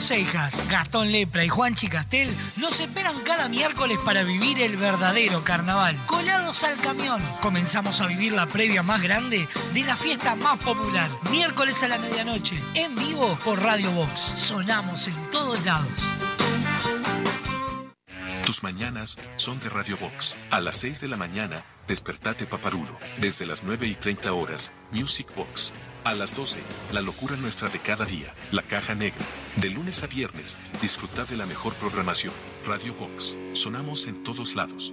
[0.00, 5.96] Cejas, Gastón Lepra y Juan Chicastel nos esperan cada miércoles para vivir el verdadero carnaval.
[6.06, 7.22] Colados al camión.
[7.40, 11.10] Comenzamos a vivir la previa más grande de la fiesta más popular.
[11.30, 14.20] Miércoles a la medianoche, en vivo por Radio Box.
[14.36, 15.90] Sonamos en todos lados.
[18.44, 20.36] Tus mañanas son de Radio Box.
[20.50, 22.98] A las 6 de la mañana, despertate paparulo.
[23.18, 25.72] Desde las 9 y 30 horas, Music Box.
[26.04, 26.60] A las 12,
[26.92, 29.24] la locura nuestra de cada día, la caja negra.
[29.56, 32.34] De lunes a viernes, disfruta de la mejor programación.
[32.66, 33.38] Radio Box.
[33.54, 34.92] Sonamos en todos lados.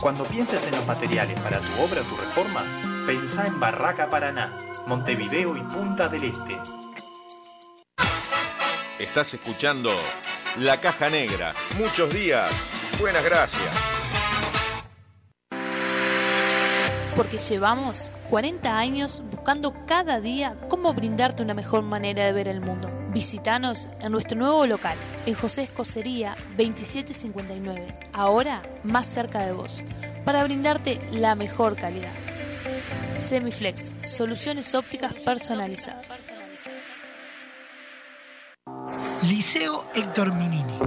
[0.00, 2.64] Cuando pienses en los materiales para tu obra o tu reforma,
[3.06, 4.52] pensá en Barraca Paraná,
[4.86, 6.58] Montevideo y Punta del Este.
[8.98, 9.90] Estás escuchando
[10.58, 11.54] La Caja Negra.
[11.78, 12.50] Muchos días.
[13.00, 13.74] Buenas gracias.
[17.16, 22.60] Porque llevamos 40 años buscando cada día cómo brindarte una mejor manera de ver el
[22.60, 22.90] mundo.
[23.16, 24.94] Visítanos en nuestro nuevo local,
[25.24, 29.86] en José Escocería 2759, ahora más cerca de vos,
[30.26, 32.12] para brindarte la mejor calidad.
[33.16, 36.32] Semiflex, soluciones ópticas personalizadas.
[39.22, 40.78] Liceo Héctor Minini.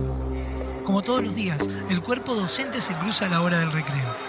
[0.86, 4.29] Como todos los días, el cuerpo docente se cruza a la hora del recreo.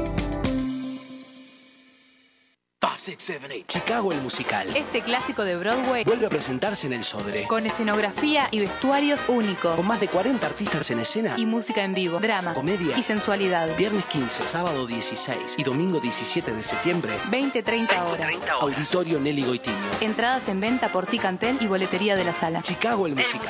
[3.67, 4.67] Chicago el musical.
[4.75, 7.47] Este clásico de Broadway Vuelve a presentarse en el Sodre.
[7.47, 9.75] con escenografía y vestuarios únicos.
[9.75, 11.33] Con más de 40 artistas en escena.
[11.35, 12.95] Y música en vivo, drama, Comedia.
[12.95, 13.75] y sensualidad.
[13.75, 17.17] Viernes 15, sábado 16 y domingo 17 de septiembre.
[17.31, 18.35] 20-30 horas.
[18.59, 19.77] Auditorio Nelly Goitiño.
[20.01, 22.61] Entradas en venta por Ticantel y boletería de la sala.
[22.61, 23.41] Chicago el musical.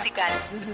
[0.50, 0.74] Con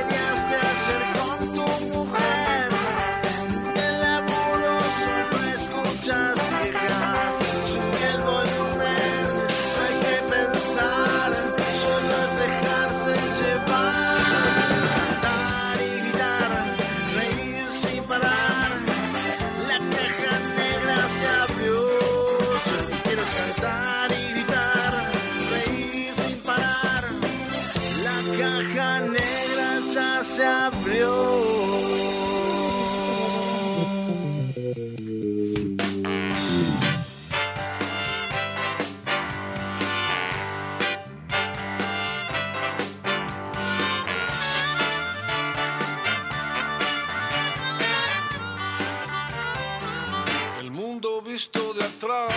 [51.41, 52.31] visto de atrás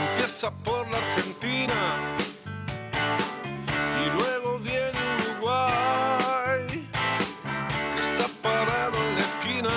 [0.00, 1.78] empieza por la Argentina
[4.02, 6.88] y luego viene Uruguay
[7.92, 9.74] que está parado en la esquina.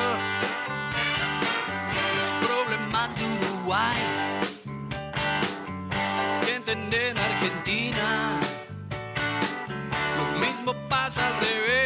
[2.17, 4.01] Los problemas de Uruguay
[6.19, 8.39] se sienten en Argentina.
[10.17, 11.82] Lo mismo pasa al revés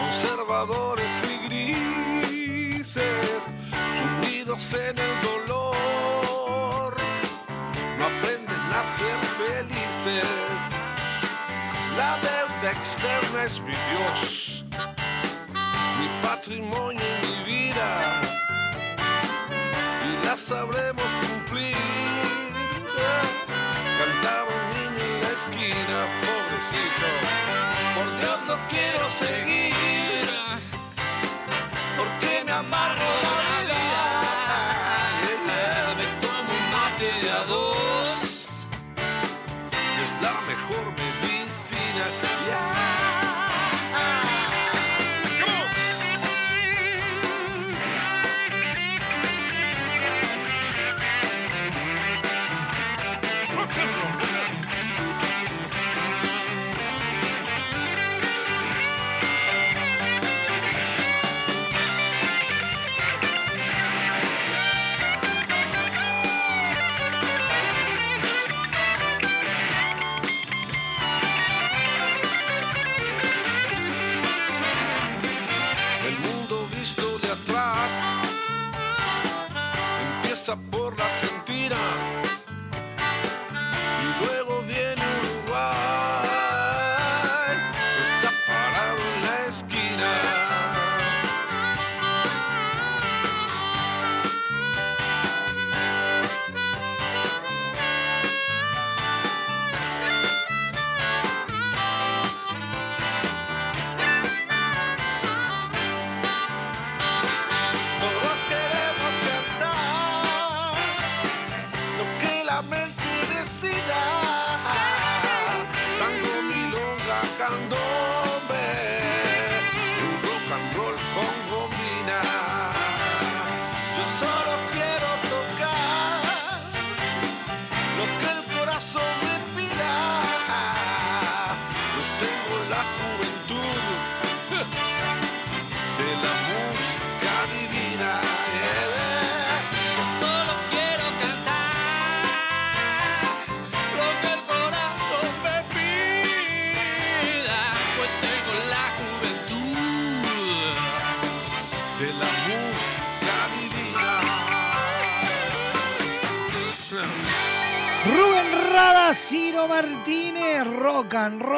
[0.00, 3.50] conservadores y grises,
[3.96, 6.94] sumidos en el dolor.
[7.98, 10.76] No aprenden a ser felices.
[11.96, 14.43] La deuda externa es mi Dios,
[28.68, 30.28] quiero seguir,
[31.96, 33.33] porque me amargo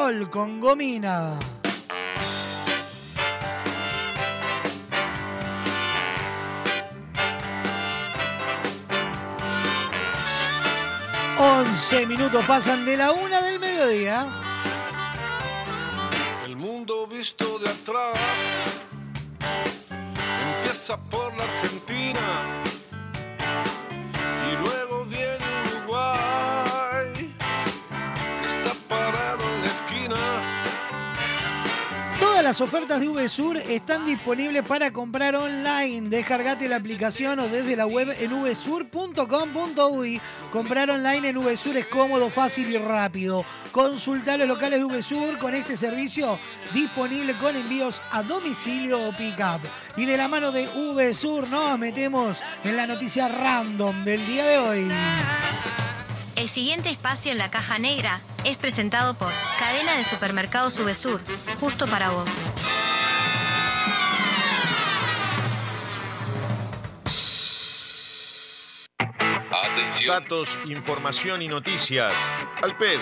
[0.07, 1.37] Sol con Gomina.
[11.37, 14.46] Once minutos pasan de la una del mediodía.
[32.57, 36.09] Las ofertas de VSUR están disponibles para comprar online.
[36.09, 40.19] Descargate la aplicación o desde la web en vsur.com.uy.
[40.51, 43.45] Comprar online en VSUR es cómodo, fácil y rápido.
[43.73, 46.39] Consulta los locales de VSUR con este servicio
[46.73, 49.61] disponible con envíos a domicilio o pick-up.
[49.99, 54.59] Y de la mano de VSUR nos metemos en la noticia random del día de
[54.59, 54.89] hoy.
[56.37, 61.23] El siguiente espacio en la caja negra es presentado por Cadena de Supermercados Subesur,
[61.59, 62.29] justo para vos.
[69.51, 70.09] Atención.
[70.09, 72.13] Datos, información y noticias.
[72.63, 73.01] Al pedo.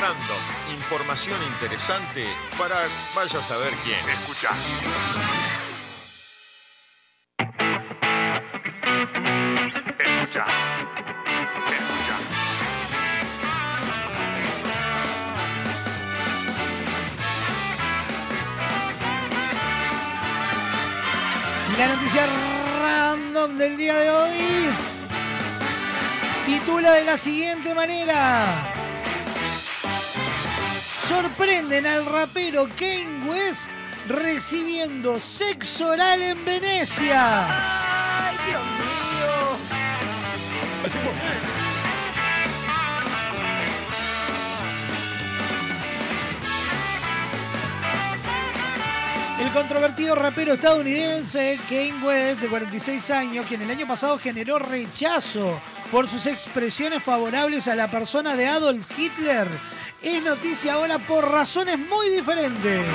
[0.00, 0.74] Random.
[0.74, 2.26] Información interesante
[2.58, 2.76] para
[3.14, 3.98] vaya a saber quién.
[4.08, 4.50] Escucha.
[9.98, 10.46] Escucha.
[10.46, 10.63] Escucha.
[21.86, 22.26] La noticia
[22.80, 24.70] random del día de hoy
[26.46, 28.46] titula de la siguiente manera.
[31.06, 33.66] Sorprenden al rapero Kane West
[34.08, 37.48] recibiendo sexo oral en Venecia.
[37.48, 39.54] ¡Ay, Dios mío!
[49.44, 55.60] El controvertido rapero estadounidense Kane West, de 46 años, quien el año pasado generó rechazo
[55.92, 59.46] por sus expresiones favorables a la persona de Adolf Hitler,
[60.00, 62.86] es noticia ahora por razones muy diferentes.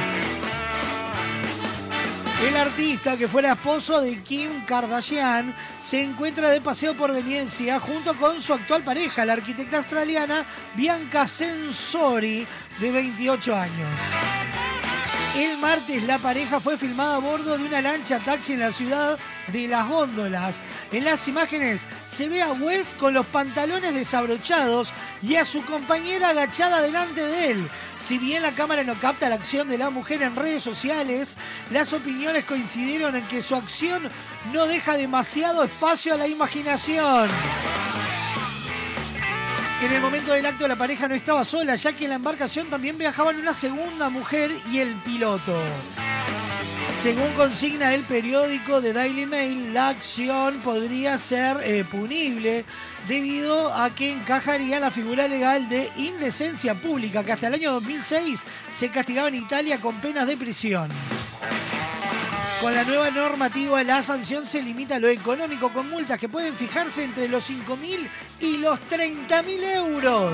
[2.48, 8.16] El artista, que fuera esposo de Kim Kardashian, se encuentra de paseo por Venecia junto
[8.16, 12.48] con su actual pareja, la arquitecta australiana Bianca Sensori,
[12.80, 14.79] de 28 años.
[15.36, 19.18] El martes la pareja fue filmada a bordo de una lancha taxi en la ciudad
[19.48, 20.64] de Las Góndolas.
[20.92, 24.92] En las imágenes se ve a Wes con los pantalones desabrochados
[25.22, 27.70] y a su compañera agachada delante de él.
[27.98, 31.38] Si bien la cámara no capta la acción de la mujer en redes sociales,
[31.72, 34.10] las opiniones coincidieron en que su acción
[34.52, 37.30] no deja demasiado espacio a la imaginación.
[39.82, 42.70] En el momento del acto la pareja no estaba sola, ya que en la embarcación
[42.70, 45.58] también viajaban una segunda mujer y el piloto.
[47.02, 52.66] Según consigna el periódico The Daily Mail, la acción podría ser eh, punible
[53.08, 57.72] debido a que encajaría en la figura legal de indecencia pública, que hasta el año
[57.72, 60.90] 2006 se castigaba en Italia con penas de prisión.
[62.61, 66.53] Con la nueva normativa, la sanción se limita a lo económico con multas que pueden
[66.56, 68.10] fijarse entre los 5.000
[68.41, 70.34] y los 30.000 euros.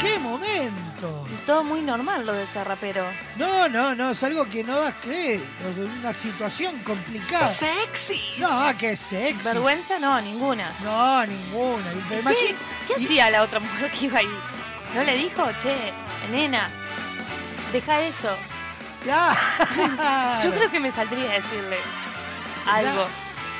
[0.00, 1.26] ¡Qué momento!
[1.30, 3.04] Y todo muy normal lo de ese rapero.
[3.36, 7.44] No, no, no, es algo que no das crédito, es una situación complicada.
[7.44, 8.40] Sexy.
[8.40, 9.44] No, qué sexy.
[9.44, 10.72] Vergüenza no, ninguna.
[10.82, 11.84] No, ninguna.
[12.30, 12.54] ¿Qué,
[12.88, 14.28] qué y- hacía la otra mujer que iba ahí?
[14.94, 15.92] ¿No le dijo, che,
[16.30, 16.70] nena,
[17.74, 18.30] deja eso?
[19.02, 19.38] Claro.
[20.42, 21.76] Yo creo que me saldría a decirle
[22.66, 23.06] algo.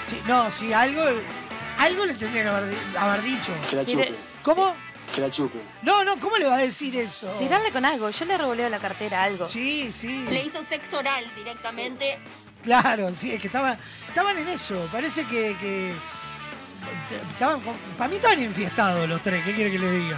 [0.09, 1.03] Sí, no, sí, algo,
[1.79, 3.53] algo le tendría que haber, di- haber dicho.
[3.69, 4.15] Que la chupe.
[4.43, 4.75] ¿Cómo?
[5.15, 5.59] Que la chupe.
[5.83, 7.27] No, no, ¿cómo le va a decir eso?
[7.39, 9.47] Tirarle con algo, yo le revoleo la cartera, algo.
[9.49, 10.25] Sí, sí.
[10.31, 12.19] Le hizo sexo oral directamente.
[12.63, 13.77] Claro, sí, es que estaban,
[14.09, 14.89] estaban en eso.
[14.91, 15.93] Parece que, que
[17.33, 17.61] estaban,
[17.99, 19.45] para mí estaban enfiestados los tres.
[19.45, 20.17] ¿Qué quiere que les diga?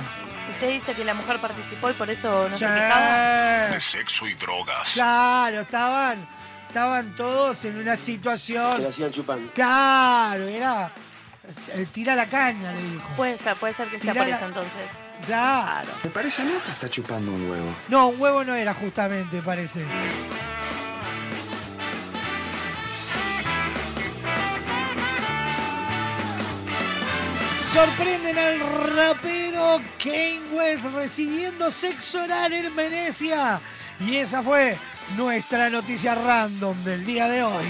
[0.53, 3.69] Usted dice que la mujer participó y por eso no se quejaba.
[3.69, 4.93] De sexo y drogas.
[4.93, 6.27] Claro, estaban,
[6.69, 8.77] estaban todos en una situación.
[8.77, 9.53] Que la sigan chupando.
[9.53, 10.91] Claro, era
[11.69, 13.09] eh, tira la caña, le dijo.
[13.17, 14.83] Puede ser, puede ser que sea Tirá por la- eso entonces.
[15.27, 15.89] Claro.
[16.05, 17.75] Me parece a mí te está chupando un huevo.
[17.89, 19.85] No, un huevo no era justamente, parece.
[27.77, 28.59] Sorprenden al
[28.95, 33.61] rapero Kane West recibiendo sexo oral en Venecia.
[34.01, 34.79] Y esa fue
[35.15, 37.67] nuestra noticia random del día de hoy.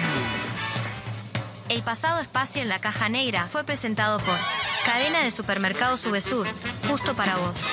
[1.68, 4.36] El pasado espacio en la caja negra fue presentado por
[4.84, 6.46] Cadena de Supermercados Subesur,
[6.88, 7.66] justo para vos.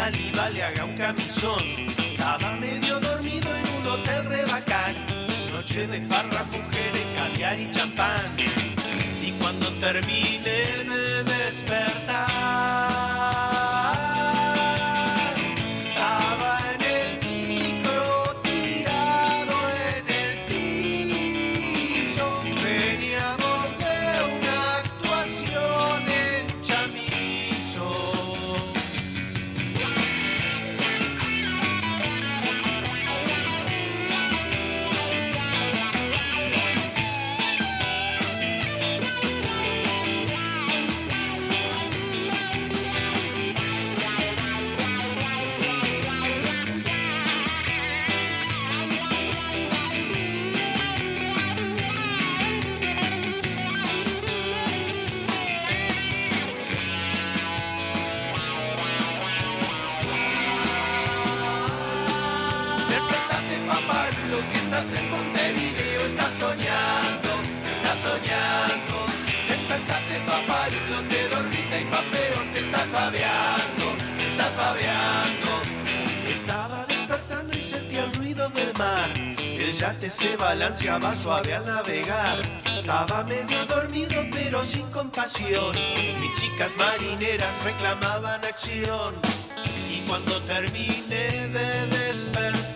[0.00, 1.62] Saliva le haga un camisón.
[1.98, 4.94] Estaba medio dormido en un hotel rebacán,
[5.52, 8.24] noche de farra, mujeres, caviar y champán.
[9.26, 10.99] Y cuando termine de
[80.10, 82.38] se balanceaba suave al navegar.
[82.78, 85.76] Estaba medio dormido pero sin compasión.
[86.20, 89.14] Mis chicas marineras reclamaban acción.
[89.88, 92.69] Y cuando terminé de despertar,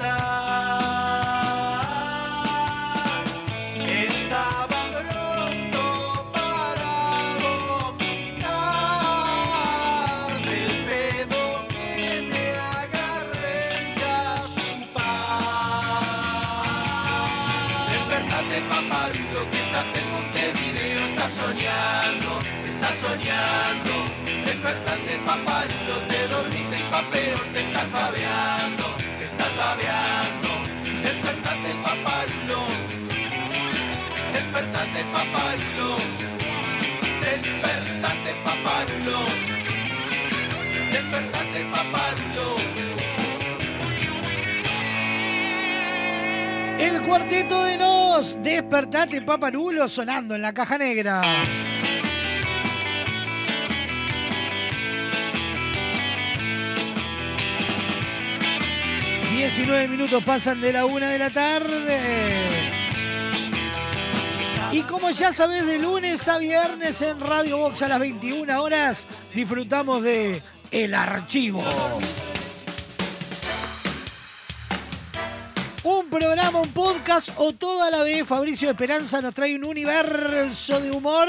[24.74, 30.48] Despertate, paparulo, te dormiste y pa' peor te estás babeando, te estás babeando.
[31.00, 32.58] Despertate, paparulo,
[34.32, 35.96] despertate, paparulo,
[37.20, 39.18] despertate, paparulo,
[40.90, 42.56] despertate, paparulo.
[46.80, 51.22] El cuarteto de Nos, despertate paparulo sonando en la caja negra.
[59.44, 62.48] Diecinueve minutos pasan de la una de la tarde.
[64.72, 69.06] Y como ya sabes, de lunes a viernes en Radio Box a las 21 horas,
[69.34, 70.40] disfrutamos de
[70.70, 71.62] El Archivo.
[75.82, 80.90] Un programa, un podcast o toda la vez Fabricio Esperanza nos trae un universo de
[80.90, 81.28] humor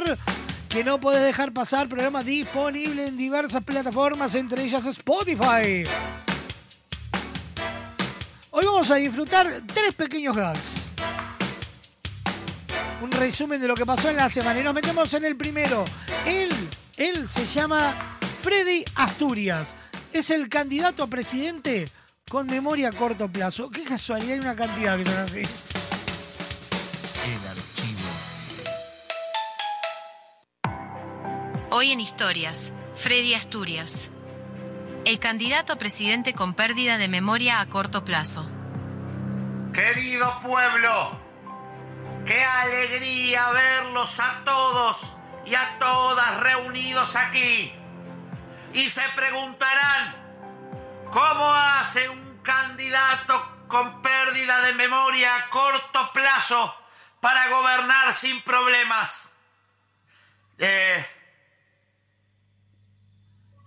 [0.69, 1.89] que no puedes dejar pasar.
[1.89, 5.83] Programa disponible en diversas plataformas, entre ellas Spotify.
[8.57, 10.75] Hoy vamos a disfrutar tres pequeños gags.
[13.01, 14.57] Un resumen de lo que pasó en la semana.
[14.61, 15.83] Y nos metemos en el primero.
[16.25, 16.49] Él,
[16.95, 17.93] él se llama
[18.41, 19.75] Freddy Asturias.
[20.13, 21.89] Es el candidato a presidente
[22.29, 23.69] con memoria a corto plazo.
[23.69, 25.41] Qué casualidad, hay una cantidad que son así.
[27.25, 28.09] El archivo.
[31.71, 34.11] Hoy en Historias, Freddy Asturias.
[35.05, 38.43] El candidato a presidente con pérdida de memoria a corto plazo.
[39.71, 41.19] Querido pueblo,
[42.25, 45.15] qué alegría verlos a todos
[45.45, 47.71] y a todas reunidos aquí.
[48.73, 50.15] Y se preguntarán,
[51.11, 56.75] ¿cómo hace un candidato con pérdida de memoria a corto plazo
[57.19, 59.33] para gobernar sin problemas?
[60.57, 61.05] Eh,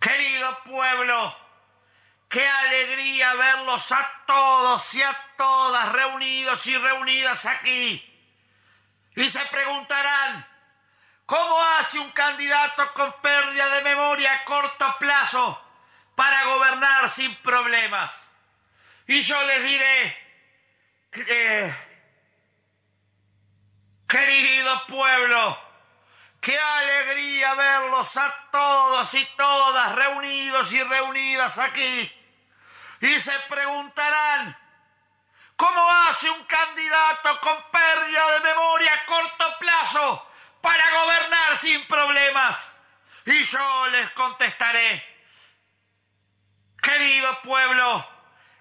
[0.00, 1.36] querido pueblo,
[2.28, 8.04] qué alegría verlos a todos y a todas reunidos y reunidas aquí.
[9.16, 10.46] Y se preguntarán,
[11.26, 15.64] ¿cómo hace un candidato con pérdida de memoria a corto plazo
[16.14, 18.30] para gobernar sin problemas?
[19.06, 20.28] Y yo les diré,
[21.12, 21.74] eh,
[24.06, 25.67] querido pueblo,
[26.40, 32.12] qué alegría verlos a todos y todas reunidos y reunidas aquí.
[33.00, 34.58] Y se preguntarán,
[35.56, 42.76] ¿cómo hace un candidato con pérdida de memoria a corto plazo para gobernar sin problemas?
[43.26, 45.04] Y yo les contestaré,
[46.82, 48.18] querido pueblo,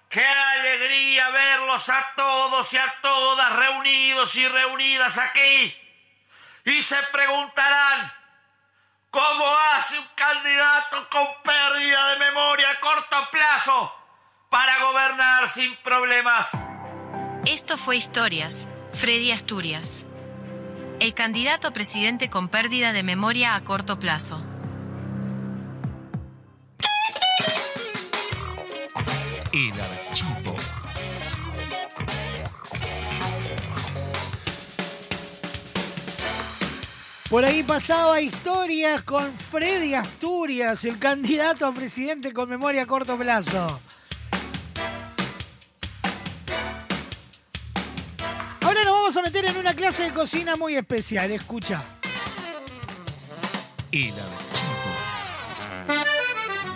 [0.08, 5.87] ¡Qué alegría verlos a todos y a todas reunidos y reunidas aquí!
[6.64, 8.12] Y se preguntarán,
[9.10, 13.94] ¿cómo hace un candidato con pérdida de memoria a corto plazo
[14.50, 16.66] para gobernar sin problemas?
[17.46, 20.04] Esto fue Historias, Freddy Asturias.
[21.00, 24.42] El candidato a presidente con pérdida de memoria a corto plazo.
[29.52, 29.97] El archivo.
[37.30, 43.18] Por ahí pasaba historias con Freddy Asturias, el candidato a presidente con memoria a corto
[43.18, 43.80] plazo.
[48.62, 51.84] Ahora nos vamos a meter en una clase de cocina muy especial, escucha.
[53.92, 54.47] El archivo.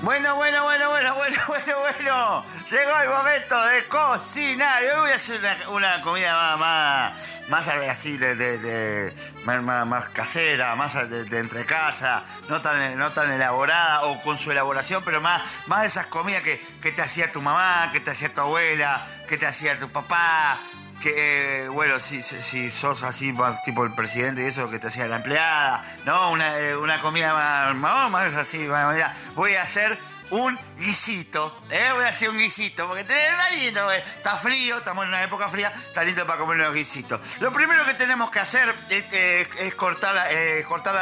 [0.03, 2.45] Bueno, bueno, bueno, bueno, bueno, bueno, bueno.
[2.69, 4.83] Llegó el momento de cocinar.
[4.83, 7.13] Hoy voy a hacer una, comida más,
[7.49, 9.15] más, más así, de,
[9.45, 14.39] más- más casera, más de, de entre casa, no tan, no tan elaborada o con
[14.41, 18.01] su elaboración, pero más, más de esas comidas que, que te hacía tu mamá, que
[18.01, 20.59] te hacía tu abuela, que te hacía tu papá.
[21.03, 25.09] Que, bueno, si, si, sos así, más tipo el presidente y eso que te hacía
[25.09, 26.31] la empleada, ¿no?
[26.31, 28.97] Una, eh, una comida más, más, más así, más-
[29.35, 29.99] voy a hacer
[30.33, 31.91] un guisito, ¿eh?
[31.93, 33.31] Voy a hacer un guisito, porque tenés
[33.61, 37.21] lindo, porque está frío, estamos en una época fría, está lindo para comer unos guisitos.
[37.41, 40.95] Lo primero que tenemos que hacer es, eh, cortar, la, eh, cortar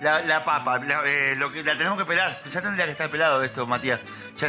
[0.00, 3.42] la, papa, la, eh, lo que, la tenemos que pelar, ya tendría que estar pelado
[3.42, 4.00] esto, Matías.
[4.36, 4.48] Ya,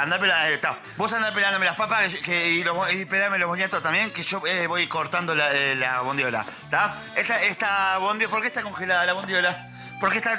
[0.00, 0.78] andá pela- eh, está.
[0.96, 4.86] Vos andá pelándome las papas y, los, y pelame los boñatos también, que yo voy
[4.86, 6.96] cortando la, la bondiola, ¿está?
[7.16, 9.68] Esta, esta bondiola, ¿por qué está congelada la bondiola?
[10.00, 10.38] ¿Por qué está...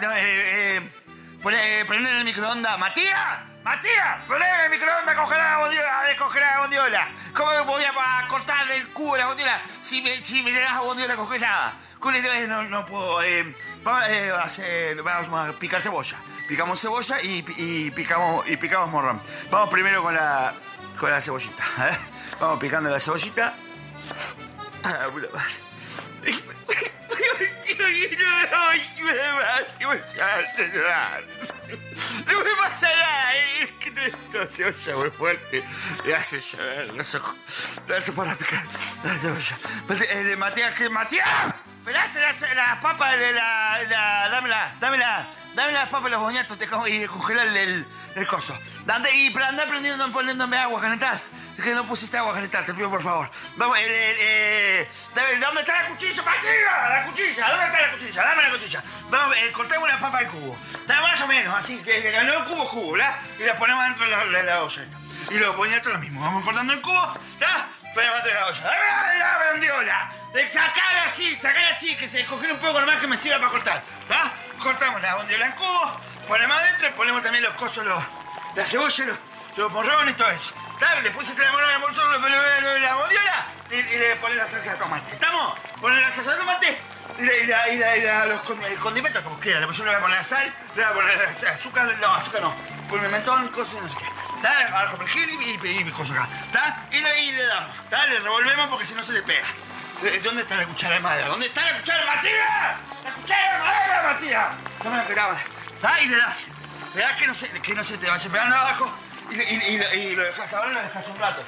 [1.45, 2.75] Poné, prende en el microondas.
[2.79, 3.37] ¡Matías!
[3.63, 4.17] ¡Matías!
[4.27, 6.07] En el microondas a congelar la bondiola, a
[6.55, 7.09] la bondiola.
[7.35, 10.79] ¿Cómo voy a, a cortar el cubo de la bondiola si me, si me dejas
[10.79, 11.75] bondiola congelada?
[11.99, 13.21] Con el- no, no puedo.
[13.21, 16.17] Eh, vamos, eh, a vamos a picar cebolla.
[16.47, 17.43] Picamos cebolla y,
[17.91, 19.21] picamos, y picamos morrón.
[19.51, 20.51] Vamos primero con la,
[20.99, 21.63] con la cebollita.
[22.39, 23.53] Vamos picando la cebollita.
[27.15, 28.69] Ah.
[28.71, 31.23] Ay, me va a llorar.
[32.25, 35.63] No me pasa nada, es que no esta cebolla muy fuerte
[36.03, 37.37] me hace llorar los ojos.
[37.87, 38.63] Eso para picar.
[40.11, 40.89] Eh, Matías, ¿qué?
[40.89, 41.27] ¡Matías!
[41.83, 44.29] ¡Pelaste las la papas de la, la.
[44.29, 45.29] Dámela, dámela.
[45.55, 47.85] Dame las papas los boñatos te y congelar el,
[48.15, 48.57] el, coso.
[48.87, 51.21] Anda, y anda prendiendo, poniéndome agua calentar.
[51.63, 53.29] Que no pusiste agua a te pido por favor.
[53.55, 56.89] Vamos, el, el, eh, dame- ¿dónde está la cuchilla, Matías?
[56.89, 58.23] La cuchilla, ¿dónde está la cuchilla?
[58.23, 58.83] Dame la cuchilla.
[59.09, 60.57] Vamos, eh, cortemos una papa al cubo.
[60.73, 63.15] Está más o menos, así que ganó cubo cubo, ¿verdad?
[63.39, 64.81] Y la ponemos dentro de la, de la olla.
[65.31, 66.21] Y los boñatos lo mismo.
[66.21, 67.67] Vamos cortando el cubo, ¿está?
[67.93, 68.61] Ponemos dentro de la olla.
[68.61, 70.11] ¡Dame la, la bondiola!
[70.33, 73.51] De Sacala así, sacala así, que se descongele un poco nomás que me sirva para
[73.51, 73.83] cortar.
[74.01, 74.31] ¿Está?
[74.61, 78.03] Cortamos la bondiola en cubo, ponemos adentro y ponemos también los cosos, los,
[78.55, 79.17] la cebolla, los,
[79.55, 80.53] los morrones todo eso.
[80.79, 81.01] ¿Está?
[81.01, 84.47] Le pusiste la morrón, el bolsón, le pones la bondiola y, y le pones la
[84.47, 85.11] salsa de tomate.
[85.11, 85.57] ¿Estamos?
[85.81, 86.81] Pones la salsa de tomate
[87.17, 89.69] y, la, y, la, y, la, y la- los con- el condimento como quieran.
[89.71, 91.21] Yo le voy a poner sal, le voy a poner
[91.53, 92.53] azúcar, no, azúcar no.
[92.89, 94.05] Pimentón, cosas no sé qué.
[94.35, 94.81] ¿Está?
[94.83, 96.29] Ajo, perejil y, y, y cosas acá.
[96.45, 96.85] ¿Está?
[96.91, 97.75] Y le, y damos.
[97.85, 98.05] ¿Está?
[98.07, 99.47] Le revolvemos porque si no se le pega.
[100.03, 101.27] Eh, ¿Dónde está la cuchara de madera?
[101.29, 102.49] ¿Dónde está la cuchara de Matías?
[103.05, 104.47] ¡La cuchara de madera, Matías!
[104.83, 105.37] Dame la.
[105.73, 106.01] ¿Está?
[106.01, 106.43] Y le das.
[106.93, 108.93] Le das que no se, que no se te vaya pegando abajo.
[109.31, 111.43] Y, lo dejas ahora y lo dejas un rato.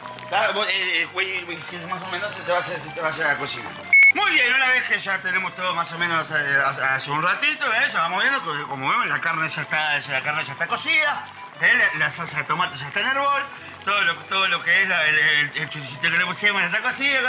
[0.54, 3.38] Vos, eh, eh, güey, que más o menos se te se te vaya a la
[3.38, 3.70] cocina.
[4.14, 7.66] Muy bien, una vez que ya tenemos todo más o menos eh, hace, un ratito,
[7.72, 11.26] ya vamos viendo que como vemos la carne ya está, la carne ya está cocida,
[11.62, 11.90] ¿eh?
[12.00, 13.42] la, salsa de tomate ya está en hervor,
[13.84, 17.22] todo lo, todo lo que es el, el, el que le pusimos ya está cocido,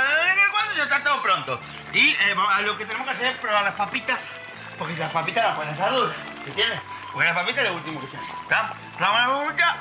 [0.53, 1.61] cuando ya está todo pronto.
[1.93, 4.31] Y a lo que tenemos que hacer es probar las papitas,
[4.79, 6.17] porque las papitas las pueden estar duras,
[6.47, 6.81] ¿entiendes?
[7.13, 8.73] Porque las papitas es lo último que se hace, ¿está?
[8.97, 9.77] Probamos la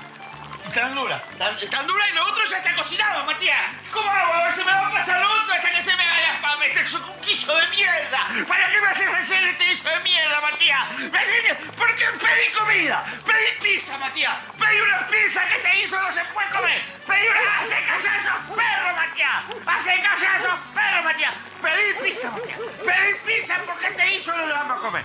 [0.67, 3.59] están duras, están, están duras y lo otro ya está cocinado, Matías.
[3.91, 4.33] ¿Cómo hago?
[4.33, 6.41] A ver, se me va a pasar lo otro hasta que se me haga las
[6.41, 6.67] papas.
[6.67, 8.27] Este es un guiso de mierda.
[8.47, 10.91] ¿Para qué me haces hacer este guiso de mierda, Matías?
[10.97, 13.03] ¿Me haces- ¿Por qué pedí comida?
[13.25, 14.35] Pedí pizza, Matías.
[14.59, 16.81] Pedí una pizza que te hizo no se puede comer.
[17.05, 17.59] Pedí una...
[17.59, 19.43] ¡Hace callar a esos perros, Matías!
[19.65, 21.33] ¡Hace callar a esos perros, Matías!
[21.61, 22.59] Pedí pizza, Matías.
[22.85, 25.03] Pedí pizza porque te hizo no lo vamos a comer.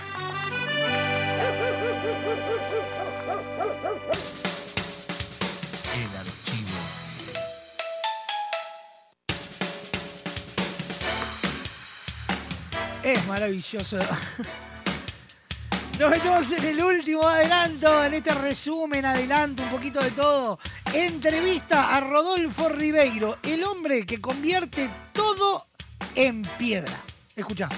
[13.33, 13.97] Maravilloso.
[15.99, 20.59] Nos metemos en el último adelanto, en este resumen, adelanto, un poquito de todo.
[20.93, 25.65] entrevista a Rodolfo Ribeiro, el hombre que convierte todo
[26.13, 26.93] en piedra.
[27.35, 27.69] Escucha.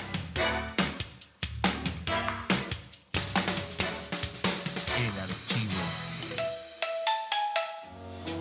[4.98, 5.82] El archivo.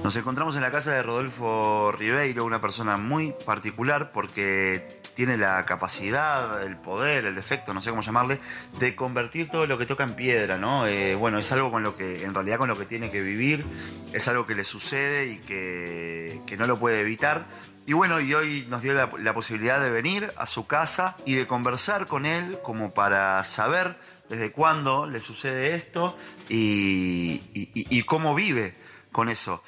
[0.03, 5.65] Nos encontramos en la casa de Rodolfo Ribeiro, una persona muy particular porque tiene la
[5.65, 8.41] capacidad, el poder, el defecto, no sé cómo llamarle,
[8.79, 10.87] de convertir todo lo que toca en piedra, ¿no?
[10.87, 13.65] Eh, bueno, es algo con lo que, en realidad con lo que tiene que vivir,
[14.13, 17.47] es algo que le sucede y que, que no lo puede evitar.
[17.87, 21.47] Y bueno, y hoy nos dio la, posibilidad de venir a su casa y de
[21.47, 23.97] conversar con él como para saber
[24.29, 26.17] desde cuándo le sucede esto
[26.49, 28.75] y cómo vive
[29.13, 29.63] con eso.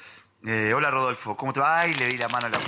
[0.45, 1.79] Eh, hola Rodolfo, ¿cómo te va?
[1.79, 2.59] Ay, le di la mano a la...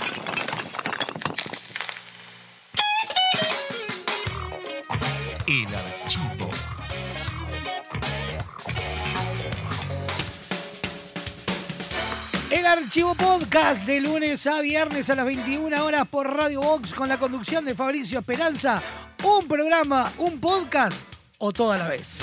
[12.69, 17.17] archivo podcast de lunes a viernes a las 21 horas por Radio Box con la
[17.17, 18.79] conducción de Fabricio Esperanza.
[19.23, 21.01] Un programa, un podcast
[21.39, 22.19] o toda la vez.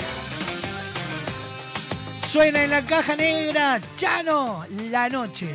[2.31, 5.53] Suena en la caja negra, Chano, la noche.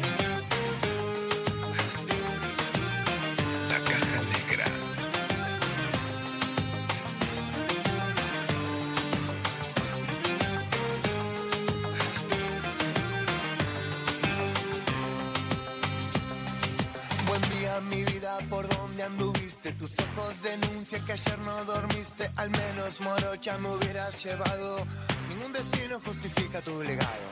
[19.63, 19.73] Anduviste?
[19.73, 22.31] Tus ojos denuncian que ayer no dormiste.
[22.37, 24.87] Al menos morocha me hubieras llevado.
[25.29, 27.29] Ningún destino justifica tu legado.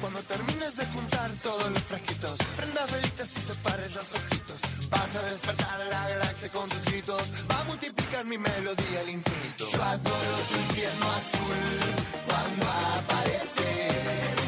[0.00, 4.60] Cuando termines de juntar todos los frasquitos, prendas velitas y separes los ojitos.
[4.90, 7.22] Vas a despertar a la galaxia con tus gritos.
[7.50, 9.68] Va a multiplicar mi melodía al infinito.
[9.70, 11.60] Yo adoro tu infierno azul
[12.26, 12.66] cuando
[12.98, 14.41] aparece.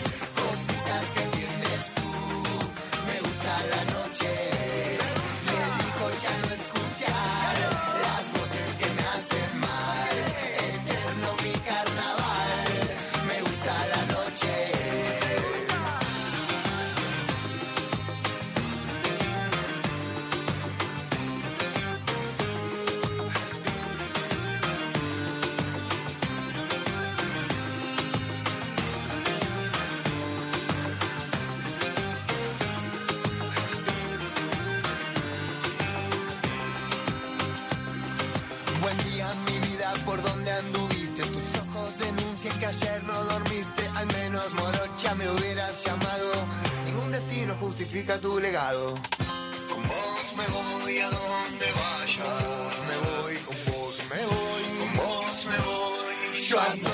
[47.84, 48.94] Justifica tu legado.
[49.68, 52.24] Con vos me voy a donde vaya.
[52.88, 56.14] Me voy, con vos me voy, con vos me voy.
[56.48, 56.93] Yo adoro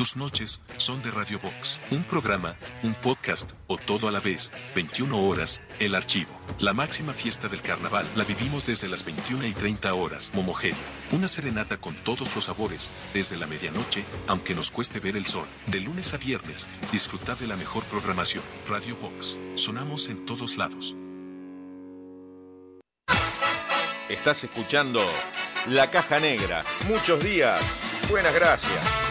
[0.02, 4.52] Tus noches son de Radio Box, un programa, un podcast o todo a la vez,
[4.74, 6.32] 21 horas, el archivo.
[6.58, 10.82] La máxima fiesta del carnaval la vivimos desde las 21 y 30 horas, Momogeria.
[11.12, 15.46] Una serenata con todos los sabores, desde la medianoche, aunque nos cueste ver el sol.
[15.68, 18.44] De lunes a viernes, disfrutad de la mejor programación.
[18.68, 20.96] Radio Box, sonamos en todos lados.
[24.10, 25.06] Estás escuchando
[25.68, 26.64] La Caja Negra.
[26.88, 27.62] Muchos días.
[28.10, 29.11] Buenas gracias.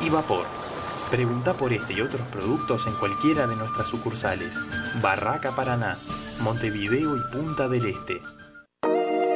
[0.00, 0.46] y vapor.
[1.10, 4.58] Pregunta por este y otros productos en cualquiera de nuestras sucursales.
[5.00, 5.98] Barraca Paraná,
[6.40, 8.22] Montevideo y Punta del Este.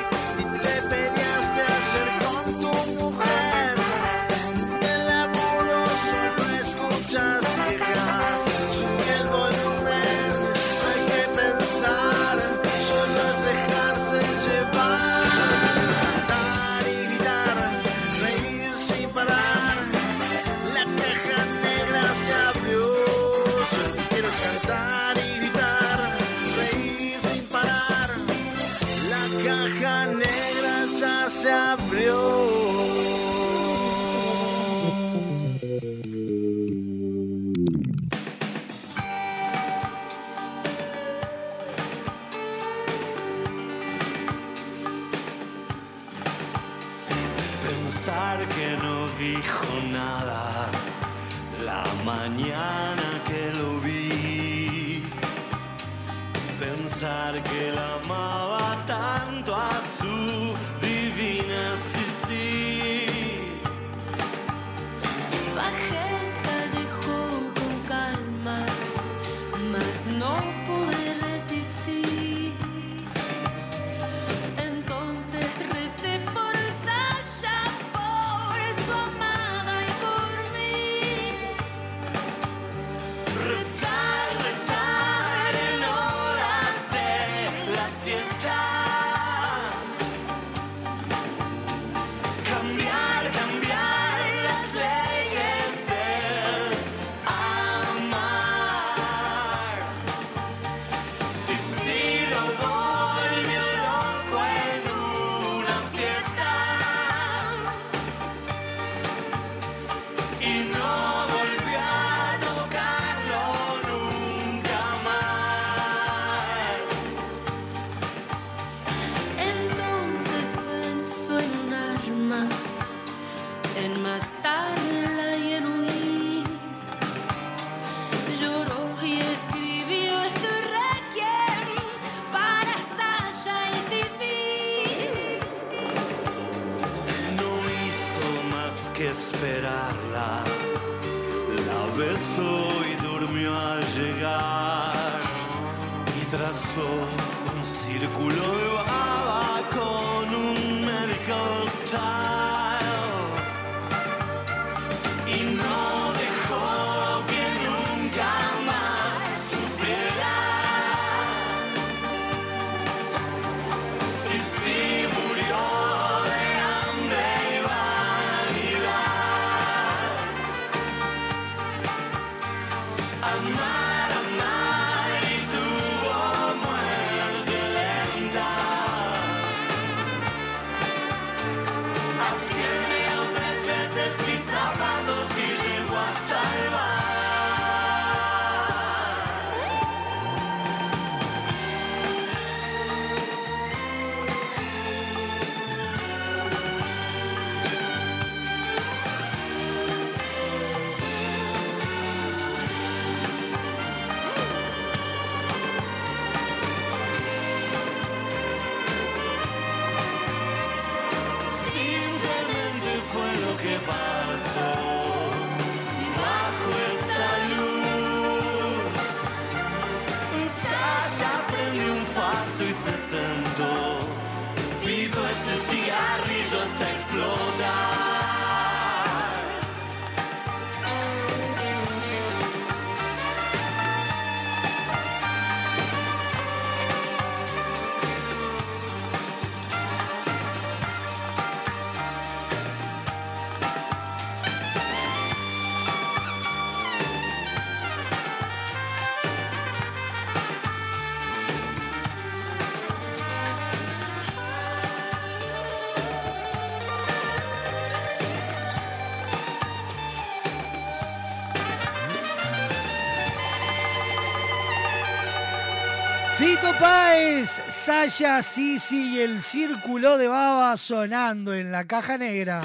[266.71, 272.61] Fito Páez, Saya, Sisi y el círculo de baba sonando en la caja negra.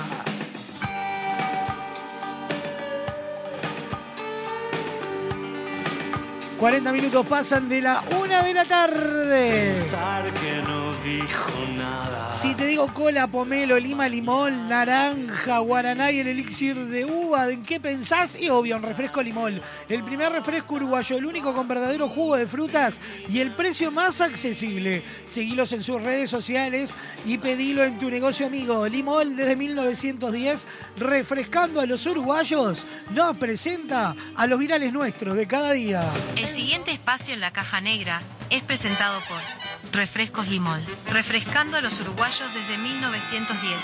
[6.59, 9.75] ...40 minutos pasan de la una de la tarde.
[9.75, 11.66] Pensar que no dijo.
[12.41, 17.63] Si te digo cola, pomelo, lima, limón, naranja, guaraná y el elixir de uva, ¿en
[17.63, 18.37] qué pensás?
[18.39, 19.59] Y obvio, en refresco limón.
[19.89, 23.01] El primer refresco uruguayo, el único con verdadero jugo de frutas
[23.31, 25.03] y el precio más accesible.
[25.25, 26.95] Seguilos en sus redes sociales
[27.25, 28.87] y pedilo en tu negocio amigo.
[28.87, 30.69] Limón desde 1910,
[30.99, 36.05] refrescando a los uruguayos, nos presenta a los virales nuestros de cada día.
[36.37, 39.39] El siguiente espacio en la caja negra es presentado por
[39.93, 43.77] Refrescos Limón, refrescando a los uruguayos desde 1910.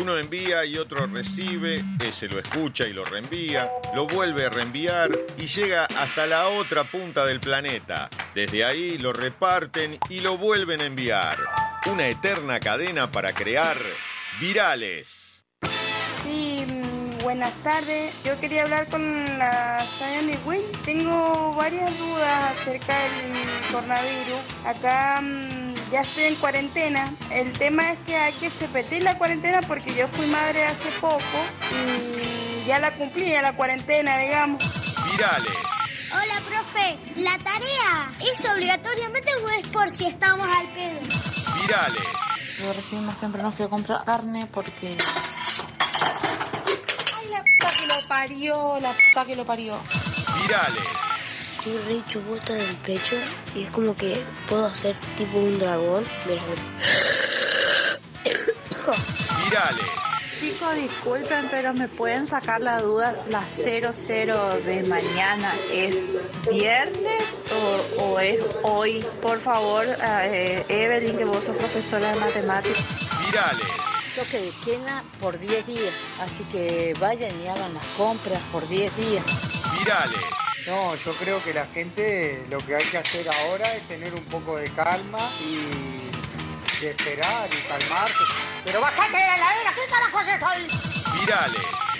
[0.00, 5.10] Uno envía y otro recibe, ese lo escucha y lo reenvía, lo vuelve a reenviar
[5.36, 8.08] y llega hasta la otra punta del planeta.
[8.34, 11.38] Desde ahí lo reparten y lo vuelven a enviar.
[11.86, 13.76] Una eterna cadena para crear
[14.40, 15.44] virales.
[17.28, 18.24] Buenas tardes.
[18.24, 20.62] Yo quería hablar con la Sayani Win.
[20.82, 24.40] Tengo varias dudas acerca del coronavirus.
[24.64, 27.12] Acá mm, ya estoy en cuarentena.
[27.30, 31.44] El tema es que hay que repetir la cuarentena porque yo fui madre hace poco
[31.70, 34.62] y ya la cumplí, ya la cuarentena, digamos.
[35.10, 35.52] Virales.
[36.10, 37.20] Hola, profe.
[37.20, 41.00] ¿La tarea es obligatoriamente o es por si estamos al pedo?
[41.60, 42.08] Virales.
[42.58, 44.96] Yo recién más temprano fui a comprar carne porque...
[47.58, 49.78] Puta que lo parió, la puta que lo parió.
[50.42, 50.84] Virales.
[51.56, 53.16] Estoy re chubota del pecho
[53.54, 56.04] y es como que puedo hacer tipo un dragón.
[56.26, 56.42] Mira,
[59.44, 59.86] Virales.
[60.38, 65.96] Chicos, disculpen, pero me pueden sacar la duda, la 00 de mañana, ¿es
[66.48, 67.24] viernes
[67.98, 69.04] o, o es hoy?
[69.20, 72.84] Por favor, eh, Evelyn, que vos sos profesora de matemáticas.
[73.26, 73.87] Virales.
[74.18, 78.96] Toque de quena por 10 días, así que vayan y hagan las compras por 10
[78.96, 79.24] días.
[79.78, 80.20] Virales.
[80.66, 84.24] No, yo creo que la gente lo que hay que hacer ahora es tener un
[84.24, 88.24] poco de calma y de esperar y calmarse.
[88.64, 90.68] Pero bajate de la heladera, ¿qué carajo es eso ahí?
[91.20, 91.97] Virales.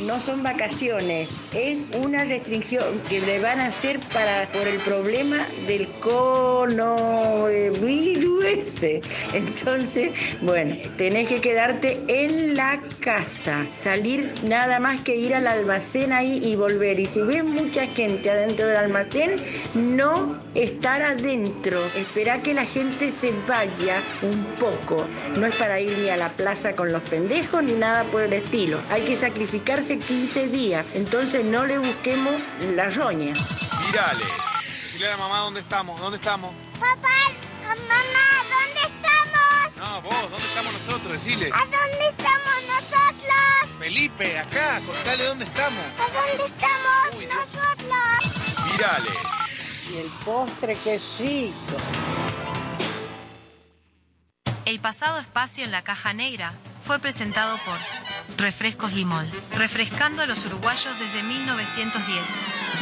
[0.00, 5.46] No son vacaciones, es una restricción que le van a hacer para por el problema
[5.66, 9.00] del coronavirus ese.
[9.34, 16.12] Entonces, bueno, tenés que quedarte en la casa, salir nada más que ir al almacén
[16.12, 16.98] ahí y volver.
[17.00, 19.36] Y si ves mucha gente adentro del almacén,
[19.74, 21.78] no estar adentro.
[21.96, 25.06] Esperá que la gente se vaya un poco.
[25.36, 28.32] No es para ir ni a la plaza con los pendejos ni nada por el
[28.32, 28.80] estilo.
[28.90, 30.86] Hay que sacrificarse 15 días.
[30.94, 32.34] Entonces no le busquemos
[32.74, 33.32] la roña.
[33.86, 34.28] Virales.
[34.92, 36.54] Dile a la mamá dónde estamos, dónde estamos.
[36.78, 37.08] Papá,
[37.62, 38.04] mamá,
[38.50, 39.76] ¿dónde estamos?
[39.76, 41.12] No, vos, ¿dónde estamos nosotros?
[41.12, 41.50] Decile.
[41.52, 43.78] ¿A dónde estamos nosotros?
[43.78, 45.84] Felipe, acá, contale dónde estamos.
[45.98, 48.72] ¿A dónde estamos nosotros?
[48.72, 49.40] Virales.
[49.90, 51.76] Y el postre, qué rico.
[54.66, 56.52] El pasado espacio en la caja negra
[56.86, 57.76] fue presentado por
[58.36, 62.79] Refrescos Limol, refrescando a los uruguayos desde 1910.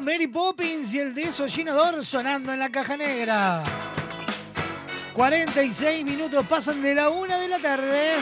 [0.00, 3.64] Mary Poppins y el desollinador sonando en la caja negra.
[5.12, 8.16] 46 minutos pasan de la una de la tarde.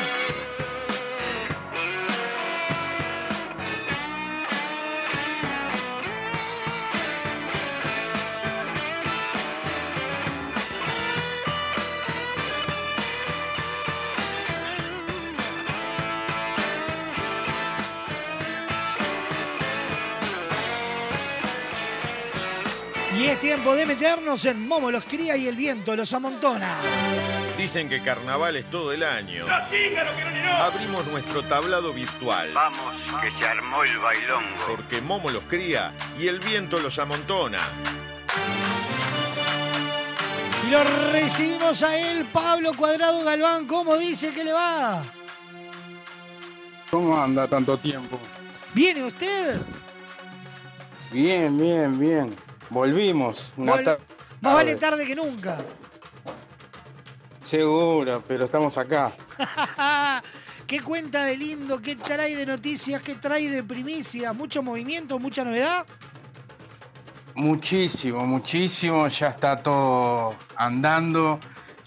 [23.67, 26.77] Tiempo de meternos en Momo los cría y el viento los amontona.
[27.59, 29.45] Dicen que carnaval es todo el año.
[30.61, 32.53] Abrimos nuestro tablado virtual.
[32.55, 34.67] Vamos, que se armó el bailongo.
[34.69, 37.59] Porque Momo los cría y el viento los amontona.
[40.65, 43.67] Y lo recibimos a él, Pablo Cuadrado Galván.
[43.67, 45.03] ¿Cómo dice que le va?
[46.89, 48.21] ¿Cómo anda tanto tiempo?
[48.73, 49.61] ¿Viene usted?
[51.11, 52.46] Bien, bien, bien.
[52.71, 53.53] Volvimos.
[53.57, 53.99] Vol-
[54.41, 55.59] Más vale tarde que nunca.
[57.45, 59.13] Seguro, pero estamos acá.
[60.67, 61.81] ¿Qué cuenta de lindo?
[61.81, 63.01] ¿Qué trae de noticias?
[63.03, 64.35] ¿Qué trae de primicias?
[64.35, 65.19] ¿Mucho movimiento?
[65.21, 65.87] ¿Mucha novedad?
[67.37, 69.07] Muchísimo, muchísimo.
[69.09, 71.39] Ya está todo andando.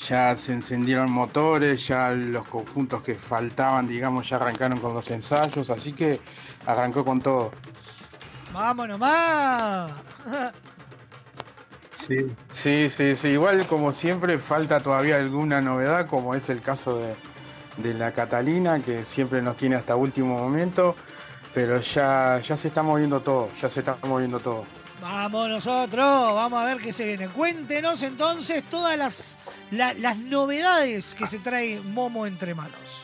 [0.07, 5.69] Ya se encendieron motores, ya los conjuntos que faltaban, digamos, ya arrancaron con los ensayos,
[5.69, 6.22] así que
[6.65, 7.51] arrancó con todo.
[8.53, 9.91] ¡Vamos nomás!
[12.07, 12.15] Sí,
[12.53, 13.27] sí, sí, sí.
[13.29, 17.15] Igual como siempre falta todavía alguna novedad, como es el caso de,
[17.77, 20.95] de la Catalina, que siempre nos tiene hasta último momento.
[21.53, 24.63] pero ya, ya se está moviendo todo, ya se está moviendo todo.
[25.01, 27.27] Vamos nosotros, vamos a ver qué se viene.
[27.29, 29.37] Cuéntenos entonces todas las,
[29.71, 33.01] la- las novedades que se trae Momo entre manos.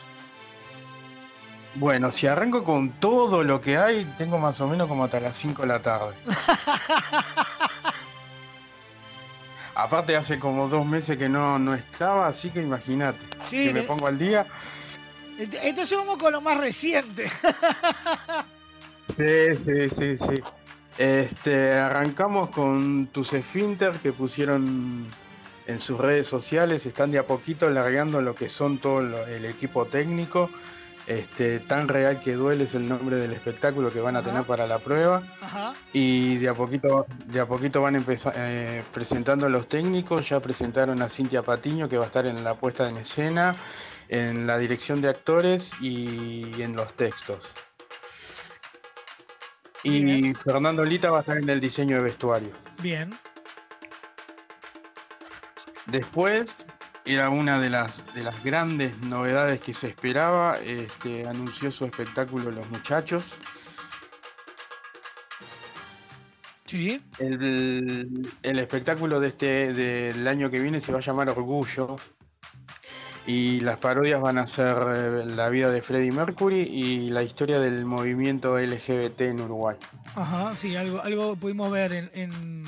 [1.78, 5.36] Bueno, si arranco con todo lo que hay, tengo más o menos como hasta las
[5.36, 6.14] 5 de la tarde.
[9.74, 13.18] Aparte hace como dos meses que no, no estaba, así que imagínate.
[13.50, 14.46] Sí, si me pongo al día.
[15.38, 17.28] Ent- Entonces vamos con lo más reciente.
[19.18, 20.42] Sí, sí, sí, sí.
[20.96, 25.06] Este, arrancamos con tus esfínter que pusieron
[25.66, 29.84] en sus redes sociales, están de a poquito largando lo que son todo el equipo
[29.84, 30.48] técnico.
[31.06, 34.66] Este, tan real que duele es el nombre del espectáculo que van a tener para
[34.66, 35.22] la prueba.
[35.40, 35.72] Ajá.
[35.92, 40.28] Y de a poquito, de a poquito van empeza- eh, presentando a los técnicos.
[40.28, 43.54] Ya presentaron a Cintia Patiño, que va a estar en la puesta en escena,
[44.08, 47.48] en la dirección de actores y en los textos.
[49.84, 52.50] Y Fernando Lita va a estar en el diseño de vestuario.
[52.82, 53.16] Bien.
[55.86, 56.52] Después
[57.06, 60.58] era una de las de las grandes novedades que se esperaba.
[60.58, 63.24] Este, anunció su espectáculo Los Muchachos.
[66.66, 67.00] Sí.
[67.18, 71.96] El, el espectáculo de este del año que viene se va a llamar Orgullo.
[73.28, 77.58] Y las parodias van a ser eh, la vida de Freddie Mercury y la historia
[77.58, 79.76] del movimiento LGBT en Uruguay.
[80.14, 82.64] Ajá, sí, algo, algo pudimos ver en, en,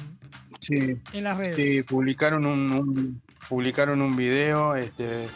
[0.61, 1.55] Sí, en las redes.
[1.55, 5.29] sí, publicaron un, un- publicaron un video este,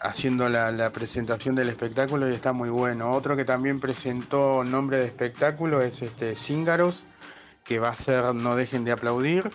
[0.00, 3.10] haciendo la, la presentación del espectáculo y está muy bueno.
[3.12, 7.04] Otro que también presentó nombre de espectáculo es este Cíngaros,
[7.64, 9.50] que va a ser No dejen de aplaudir.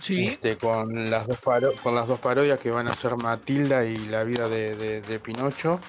[0.00, 0.28] Sí.
[0.28, 3.96] Este, con las dos paro- con las dos parodias que van a ser Matilda y
[4.06, 5.80] la vida de, de- de Pinocho.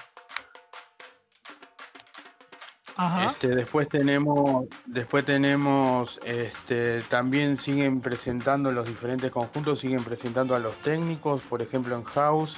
[3.30, 10.58] Este, después tenemos, después tenemos, este, también siguen presentando los diferentes conjuntos, siguen presentando a
[10.58, 12.52] los técnicos, por ejemplo en House,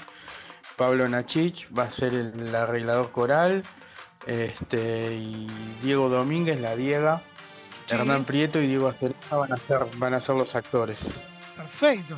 [0.77, 3.63] Pablo Nachich va a ser el, arreglador coral,
[4.27, 5.47] este, y
[5.83, 7.23] Diego Domínguez, la Diega,
[7.87, 7.97] Sí.
[7.97, 11.01] Hernán Prieto y Diego Asterita van a ser, van a ser los actores.
[11.57, 12.17] Perfecto.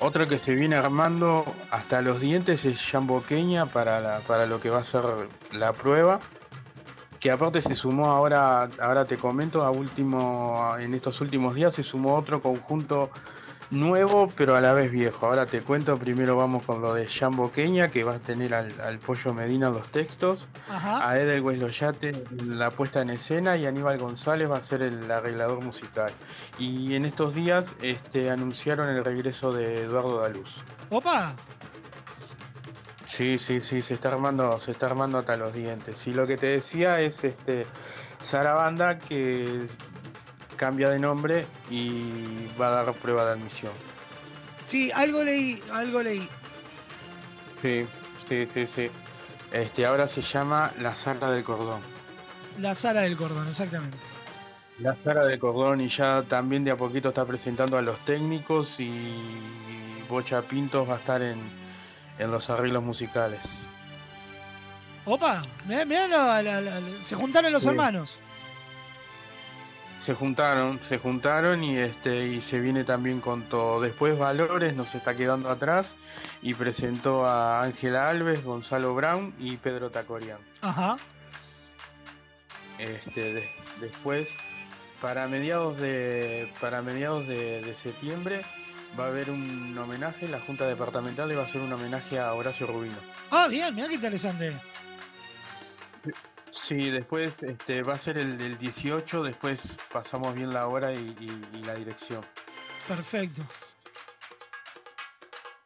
[0.00, 4.80] Otro que se viene armando hasta los dientes es Boqueña para, para lo que va
[4.80, 5.04] a ser
[5.52, 6.18] la prueba.
[7.20, 11.82] Que aparte se sumó ahora, ahora te comento, a último, en estos últimos días se
[11.82, 13.10] sumó otro conjunto
[13.70, 15.26] nuevo, pero a la vez viejo.
[15.26, 18.98] Ahora te cuento, primero vamos con lo de Boqueña, que va a tener al, al
[18.98, 21.08] Pollo Medina los textos, Ajá.
[21.08, 25.62] a Edelweiss Loyate la puesta en escena y Aníbal González va a ser el arreglador
[25.62, 26.12] musical.
[26.58, 30.50] Y en estos días este, anunciaron el regreso de Eduardo Daluz.
[30.90, 31.34] Opa.
[33.06, 36.04] Sí, sí, sí, se está armando, se está armando hasta los dientes.
[36.06, 37.66] Y lo que te decía es este
[38.24, 39.66] Sara Banda que
[40.54, 43.72] cambia de nombre y va a dar prueba de admisión.
[44.66, 46.28] Sí, algo leí, algo leí.
[47.62, 47.86] Sí,
[48.28, 48.90] sí, sí, sí.
[49.52, 51.80] Este ahora se llama La Sara del Cordón.
[52.58, 53.96] La sala del cordón, exactamente.
[54.78, 58.78] La Sara del Cordón y ya también de a poquito está presentando a los técnicos
[58.78, 59.20] y
[60.08, 61.40] Bocha Pintos va a estar en,
[62.18, 63.40] en los arreglos musicales.
[65.04, 67.68] Opa, mirá, mirá la- la- la- la- se juntaron los Sí.
[67.68, 68.16] hermanos.
[70.04, 73.80] Se juntaron, se juntaron y este y se viene también con todo.
[73.80, 75.86] Después Valores nos está quedando atrás
[76.42, 80.38] y presentó a Ángela Alves, Gonzalo Brown y Pedro Tacorian.
[80.60, 80.96] Ajá.
[82.78, 83.50] Este, de-
[83.80, 84.28] después
[85.00, 88.42] para mediados de para mediados de, de septiembre
[88.98, 92.32] va a haber un homenaje, la Junta Departamental le va a hacer un homenaje a
[92.34, 92.96] Horacio Rubino.
[93.30, 94.52] Ah, bien, mirá qué interesante.
[96.62, 99.60] Sí, después este, va a ser el del 18, después
[99.92, 102.24] pasamos bien la hora y, y- y la dirección.
[102.86, 103.42] Perfecto.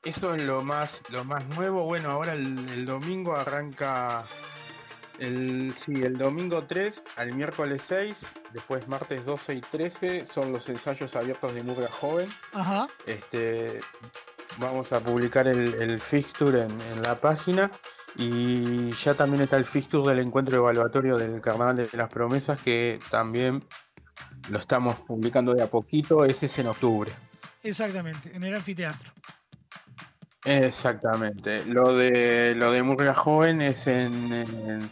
[0.04, 1.84] Eso es lo más, lo más nuevo.
[1.84, 4.24] Bueno, ahora el, el domingo arranca
[5.18, 8.14] el, sí, el domingo 3 al miércoles 6,
[8.52, 12.32] después martes 12 y 13 son los ensayos abiertos de Murga Joven.
[12.52, 12.86] Ajá.
[13.06, 13.80] Este,
[14.58, 17.70] vamos a publicar el, el fixture en, en la página
[18.16, 22.98] y ya también está el fixture del encuentro evaluatorio del Carnaval de las Promesas que
[23.10, 23.62] también
[24.50, 27.10] lo estamos publicando de a poquito, ese es en octubre.
[27.62, 29.12] Exactamente, en el anfiteatro.
[30.44, 31.64] Exactamente.
[31.66, 34.90] Lo de lo de Murga Joven es en, en,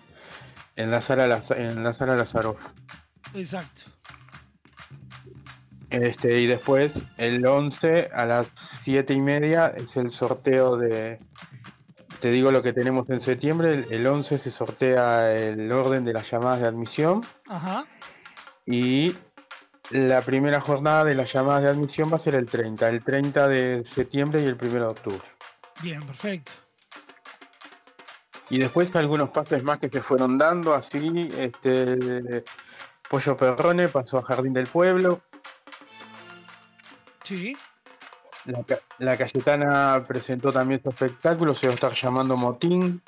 [0.76, 2.60] en la sala en la sala Lazaroff.
[3.34, 3.82] Exacto.
[5.90, 8.51] Este, y después el 11 a las
[8.82, 11.20] 7 y media es el sorteo de,
[12.20, 13.74] te digo lo que tenemos en septiembre.
[13.74, 17.86] El, el 11 se sortea el orden de las llamadas de admisión Ajá.
[18.66, 19.14] y
[19.90, 23.48] la primera jornada de las llamadas de admisión va a ser el 30, el 30
[23.48, 25.24] de septiembre y el 1 de octubre.
[25.82, 26.52] Bien, perfecto.
[28.48, 32.44] Y después algunos pases más que se fueron dando, así, este,
[33.10, 35.20] Pollo Perrone pasó a Jardín del Pueblo,
[37.26, 37.56] Sí.
[38.47, 43.02] La, Ca- la Cayetana presentó también su espectáculo, se va a estar llamando Motín,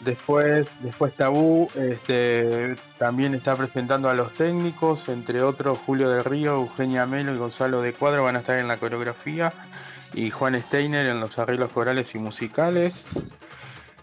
[0.00, 6.54] después, después Tabú, este, también está presentando a los técnicos, entre otros Julio del Río,
[6.54, 9.52] Eugenia Melo y Gonzalo de Cuadro van a estar en la coreografía,
[10.12, 12.94] y Juan Steiner en los arreglos corales y musicales.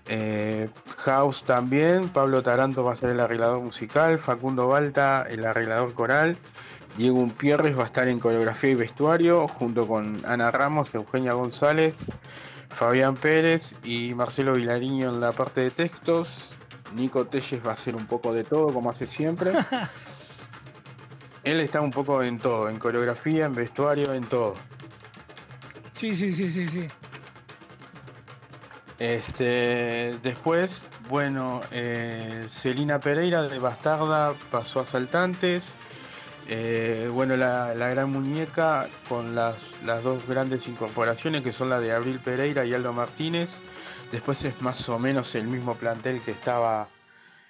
[0.07, 0.67] Eh,
[0.97, 6.35] House también, Pablo Taranto va a ser el arreglador musical, Facundo Balta el arreglador coral,
[6.97, 11.95] Diego Umpierres va a estar en coreografía y vestuario, junto con Ana Ramos, Eugenia González,
[12.75, 16.49] Fabián Pérez y Marcelo Vilariño en la parte de textos.
[16.95, 19.51] Nico Telles va a hacer un poco de todo, como hace siempre.
[21.43, 24.55] Él está un poco en todo, en coreografía, en vestuario, en todo.
[25.93, 26.87] Sí, sí, sí, sí, sí.
[28.99, 35.73] Este, después, bueno, eh, Celina Pereira de Bastarda pasó a Saltantes.
[36.47, 39.55] Eh, bueno, la, la gran muñeca con las,
[39.85, 43.49] las dos grandes incorporaciones que son la de Abril Pereira y Aldo Martínez.
[44.11, 46.87] Después es más o menos el mismo plantel que estaba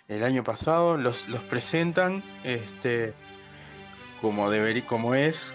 [0.08, 0.98] el año pasado.
[0.98, 3.14] Los, los presentan este,
[4.22, 5.52] como, deberí- como es,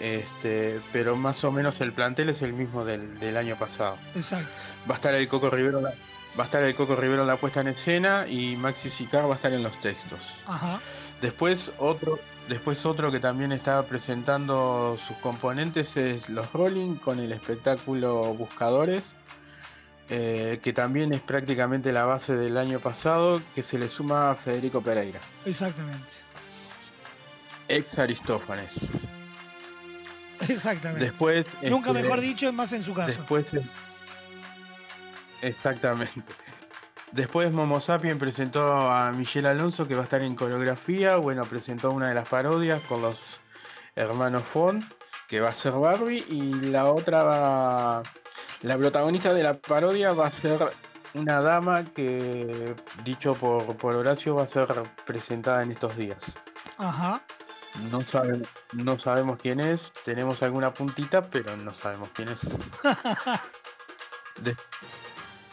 [0.00, 3.98] este, pero más o menos el plantel es el mismo del, del año pasado.
[4.14, 4.48] Exacto.
[4.90, 7.60] Va a estar el Coco Rivero va a estar el Coco Rivero en la puesta
[7.60, 10.18] en escena y Maxi Sicar va a estar en los textos.
[10.46, 10.80] Ajá.
[11.20, 12.18] Después otro,
[12.52, 19.14] después otro que también está presentando sus componentes es los Rolling con el espectáculo Buscadores,
[20.10, 24.34] eh, que también es prácticamente la base del año pasado, que se le suma a
[24.34, 26.08] Federico Pereira, Exactamente.
[27.68, 28.70] ex Aristófanes.
[30.48, 31.06] Exactamente.
[31.06, 33.12] Después, Nunca este, mejor dicho, es más en su caso.
[33.12, 33.46] Después.
[35.40, 36.22] Exactamente.
[37.12, 41.16] Después Momo Sapien presentó a Michelle Alonso que va a estar en coreografía.
[41.16, 43.38] Bueno, presentó una de las parodias con los
[43.94, 44.82] hermanos Font,
[45.28, 46.24] que va a ser Barbie.
[46.28, 48.02] Y la otra va.
[48.62, 50.72] La protagonista de la parodia va a ser
[51.14, 52.74] una dama que,
[53.04, 54.68] dicho por, por Horacio, va a ser
[55.04, 56.18] presentada en estos días.
[56.78, 57.20] Ajá.
[57.90, 58.00] No,
[58.72, 62.40] no sabemos quién es, tenemos alguna puntita, pero no sabemos quién es.
[64.42, 64.56] De-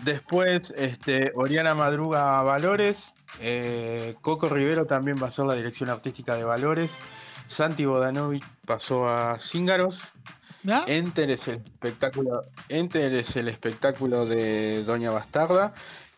[0.04, 6.36] después, este, Oriana Madruga Valores, eh, Coco Rivero también va a ser la dirección artística
[6.36, 6.92] de Valores,
[7.48, 10.14] Santi Bodanovic pasó a Cíngaros.
[10.88, 15.74] Enter es el espectáculo, Enter es el espectáculo de Doña Bastarda.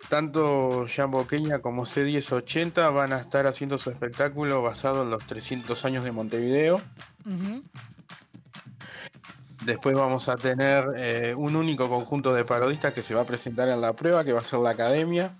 [0.10, 5.86] Tanto Jean Boqueña como C1080 van a estar haciendo su espectáculo basado en los 300
[5.86, 6.82] años de Montevideo.
[9.62, 13.70] Después vamos a tener eh, un único conjunto de parodistas que se va a presentar
[13.70, 15.36] en la prueba, que va a ser la Academia,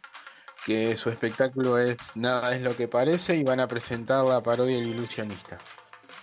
[0.64, 4.78] que su espectáculo es Nada es lo que parece y van a presentar la parodia
[4.78, 5.58] El ilusionista.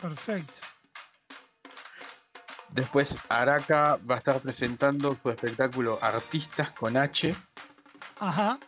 [0.01, 0.55] Perfecto.
[2.71, 7.35] Después Araca va a estar presentando su espectáculo Artistas con H
[8.21, 8.59] Ajá.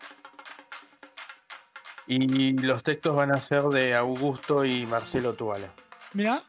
[2.07, 5.69] y los textos van a ser de Augusto y Marcelo Tuala.
[6.15, 6.43] Mira.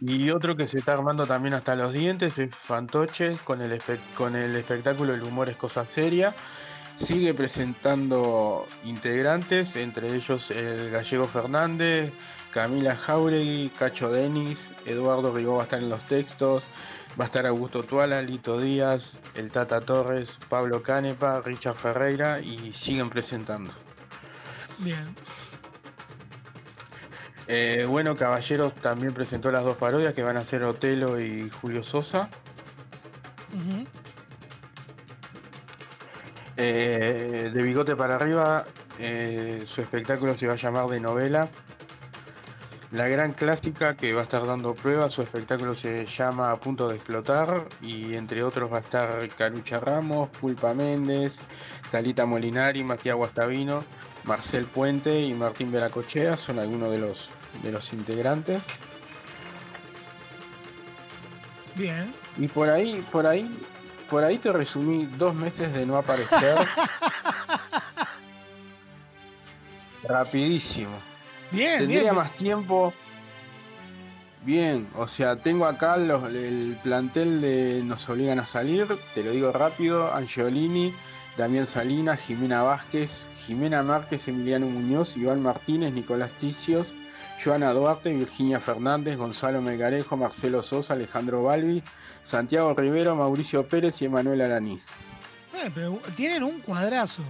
[0.00, 3.80] Y otro que se está armando también hasta los dientes es Fantoche con el,
[4.14, 6.34] con el espectáculo El humor es cosa seria.
[6.98, 12.12] Sigue presentando integrantes, entre ellos el gallego Fernández,
[12.52, 16.62] Camila Jauregui, Cacho Denis, Eduardo Rigó va a estar en los textos,
[17.20, 22.72] va a estar Augusto Tuala, Lito Díaz, el Tata Torres, Pablo Canepa, Richard Ferreira y
[22.72, 23.72] siguen presentando.
[24.78, 25.14] Bien.
[27.48, 31.84] Eh, bueno, Caballeros también presentó las dos parodias que van a ser Otelo y Julio
[31.84, 32.28] Sosa.
[36.56, 38.64] Eh, de bigote para arriba,
[38.98, 41.48] eh, su espectáculo se va a llamar de novela.
[42.92, 46.88] La gran clásica que va a estar dando prueba, su espectáculo se llama A punto
[46.88, 51.32] de explotar y entre otros va a estar Carucha Ramos, Pulpa Méndez,
[51.90, 53.84] Talita Molinari, Matías Guastavino,
[54.24, 57.28] Marcel Puente y Martín Veracochea son algunos de los
[57.62, 58.62] de los integrantes.
[61.74, 62.12] Bien.
[62.38, 63.50] Y por ahí, por ahí,
[64.08, 66.56] por ahí te resumí dos meses de no aparecer.
[70.04, 70.98] Rapidísimo.
[71.50, 72.14] Bien, Tendría bien.
[72.14, 72.92] más tiempo.
[74.44, 79.32] Bien, o sea, tengo acá los- el plantel de Nos Obligan a Salir, te lo
[79.32, 80.92] digo rápido, Angiolini,
[81.36, 83.10] Damián Salinas, Jimena Vázquez,
[83.44, 86.86] Jimena Márquez, Emiliano Muñoz, Iván Martínez, Nicolás Ticios,
[87.46, 91.80] Joana Duarte, Virginia Fernández, Gonzalo Melgarejo, Marcelo Sosa, Alejandro Balbi,
[92.24, 94.82] Santiago Rivero, Mauricio Pérez y Emanuel Alanís.
[95.54, 97.22] Eh, pero tienen un cuadrazo.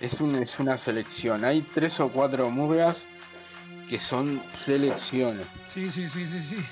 [0.00, 2.96] Es, un- es una selección, hay tres o cuatro murgas
[3.88, 5.46] que son selecciones.
[5.72, 6.64] Sí, sí, sí, sí, sí.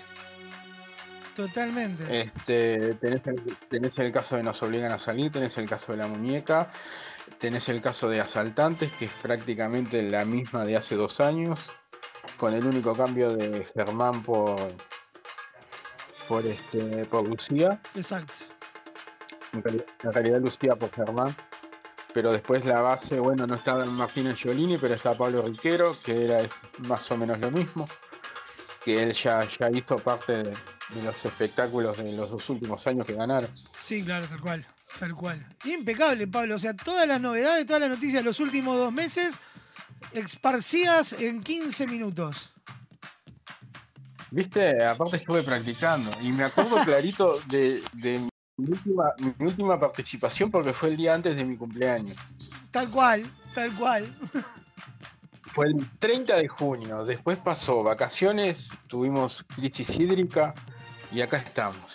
[1.35, 2.21] Totalmente.
[2.21, 5.99] Este, tenés, el, tenés el caso de Nos Obligan a Salir, tenés el caso de
[5.99, 6.71] la muñeca,
[7.39, 11.61] tenés el caso de Asaltantes, que es prácticamente la misma de hace dos años,
[12.37, 14.57] con el único cambio de Germán por,
[16.29, 18.33] por, este, por Lucía, Exacto.
[19.53, 21.35] en realidad, en realidad Lucía por Germán.
[22.15, 26.47] Pero después la base, bueno, no está Martín Angiolini, pero está Pablo Riquero, que era
[26.87, 27.89] más o menos lo mismo,
[28.85, 30.51] que él ya, ya hizo parte de,
[30.95, 33.51] de los espectáculos de los dos últimos años que ganaron.
[33.83, 34.67] Sí, claro, tal cual.
[34.99, 35.45] Tal cual.
[35.65, 36.57] Impecable, Pablo.
[36.57, 39.41] O sea, todas las novedades, todas las noticias de los últimos dos meses,
[40.13, 42.53] esparcidas en 15 minutos.
[44.31, 48.19] Viste, aparte estuve practicando y me acuerdo clarito de, de
[48.57, 52.17] mi, última, mi última participación porque fue el día antes de mi cumpleaños.
[52.71, 53.25] Tal cual,
[53.55, 54.07] tal cual.
[55.55, 60.55] Fue el 30 de junio, después pasó vacaciones, tuvimos crisis hídrica
[61.11, 61.92] y acá estamos.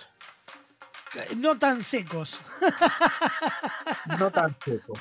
[1.38, 2.40] No tan secos.
[4.20, 4.94] No tan seco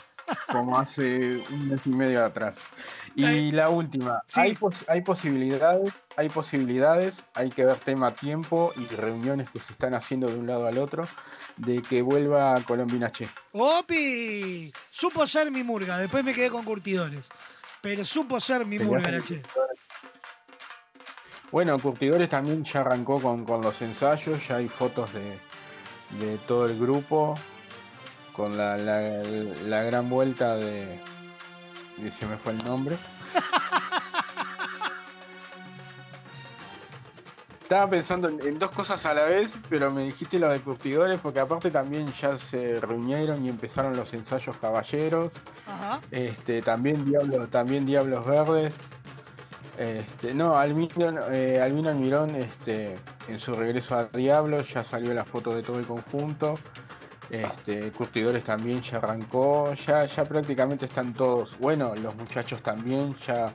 [0.50, 2.56] como hace un mes y medio atrás.
[3.14, 8.86] Y la última, hay, pos- hay posibilidades, hay posibilidades, hay que ver tema tiempo y
[8.96, 11.06] reuniones que se están haciendo de un lado al otro,
[11.56, 13.28] de que vuelva Colombina Che.
[13.52, 14.72] ¡Opi!
[14.90, 17.28] Supo ser mi murga, después me quedé con curtidores.
[17.80, 19.42] Pero supo ser mi murga, la che.
[21.52, 25.38] Bueno, Curtidores también ya arrancó con, con los ensayos, ya hay fotos de,
[26.10, 27.34] de todo el grupo,
[28.32, 31.00] con la, la, la gran vuelta de...
[31.98, 32.96] y se me fue el nombre.
[37.62, 41.18] Estaba pensando en, en dos cosas a la vez, pero me dijiste lo de Curtidores,
[41.20, 45.32] porque aparte también ya se reunieron y empezaron los ensayos caballeros.
[45.66, 46.00] Ajá.
[46.12, 48.72] Este, también Diablos, también Diablos Verdes.
[49.78, 52.98] Este, no, Almino, eh, Albino Almirón, este,
[53.28, 56.54] en su regreso a Diablos, ya salió la foto de todo el conjunto.
[57.28, 61.58] Este, Curtidores también ya arrancó, ya, ya prácticamente están todos.
[61.58, 63.52] Bueno, los muchachos también ya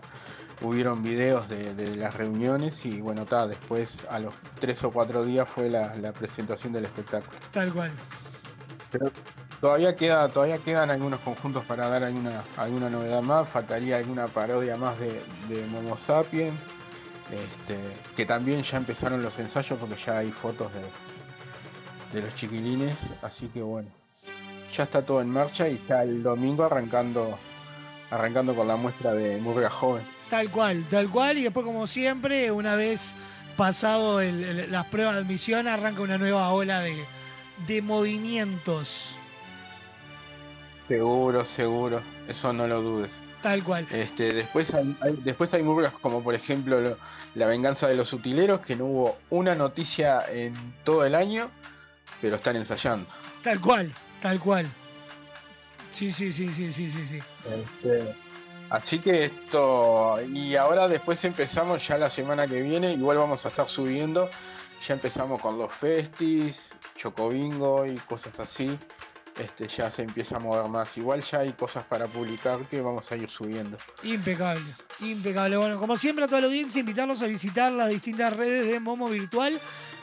[0.62, 5.26] hubieron videos de, de las reuniones y bueno, ta, después a los tres o cuatro
[5.26, 7.40] días fue la, la presentación del espectáculo.
[7.52, 7.92] Tal cual.
[8.92, 9.10] Pero
[9.62, 14.76] todavía queda, todavía quedan algunos conjuntos para dar alguna, alguna novedad más, faltaría alguna parodia
[14.76, 16.54] más de, de Momo Sapien,
[17.32, 17.78] este,
[18.16, 20.82] que también ya empezaron los ensayos porque ya hay fotos de,
[22.20, 23.88] de los chiquilines, así que bueno,
[24.76, 27.38] ya está todo en marcha y ya el domingo arrancando,
[28.10, 30.04] arrancando con la muestra de Murga Joven.
[30.30, 31.38] Tal cual, tal cual.
[31.38, 33.14] Y después, como siempre, una vez
[33.58, 36.96] pasado el- las pruebas de admisión, arranca una nueva ola de,
[37.68, 39.18] de movimientos.
[40.92, 43.12] Seguro, seguro, eso no lo dudes.
[43.42, 43.88] Tal cual.
[43.92, 46.98] Este, después hay, hay- después hay murgas como por ejemplo lo-
[47.34, 50.52] La venganza de los utileros, que no hubo una noticia en
[50.84, 51.50] todo el año,
[52.20, 53.08] pero están ensayando.
[53.42, 53.90] Tal cual,
[54.22, 54.66] tal cual.
[55.94, 57.20] Sí, sí, sí, sí, sí, sí, sí.
[57.50, 58.14] Este,
[58.70, 63.48] así que esto, y ahora después empezamos ya la semana que viene, igual vamos a
[63.48, 64.30] estar subiendo,
[64.86, 66.58] ya empezamos con los festis,
[66.98, 68.78] chocobingo y cosas así.
[69.38, 70.96] Este, ya se empieza a mover más.
[70.98, 73.78] Igual ya hay cosas para publicar que vamos a ir subiendo.
[74.04, 75.58] Impecable, impecable.
[75.58, 79.08] Bueno, como siempre a toda la audiencia, invitarlos a visitar las distintas redes de Momo
[79.08, 79.60] Virtual,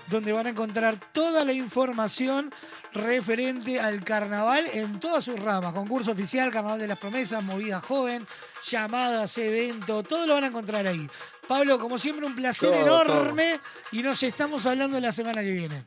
[0.08, 2.50] donde van a encontrar toda la información
[2.92, 5.74] referente al carnaval en todas sus ramas.
[5.74, 8.26] Concurso oficial, Carnaval de las Promesas, Movida Joven,
[8.66, 11.08] llamadas, evento, todo lo van a encontrar ahí.
[11.46, 13.60] Pablo, como siempre, un placer Todo, enorme
[13.92, 15.84] y nos estamos hablando la semana que viene.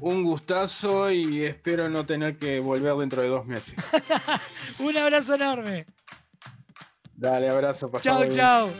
[0.00, 3.74] Un gustazo y espero no tener que volver dentro de dos meses.
[4.78, 5.86] Un abrazo enorme.
[7.14, 7.90] Dale, abrazo.
[8.00, 8.70] Chao, chao.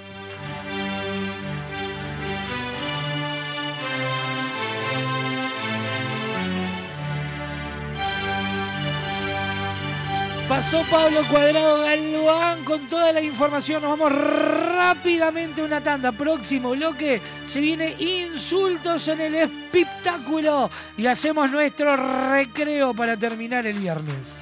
[10.50, 13.82] Pasó Pablo Cuadrado Galván con toda la información.
[13.82, 16.10] Nos vamos rápidamente a una tanda.
[16.10, 23.78] Próximo bloque se viene insultos en el espectáculo y hacemos nuestro recreo para terminar el
[23.78, 24.40] viernes.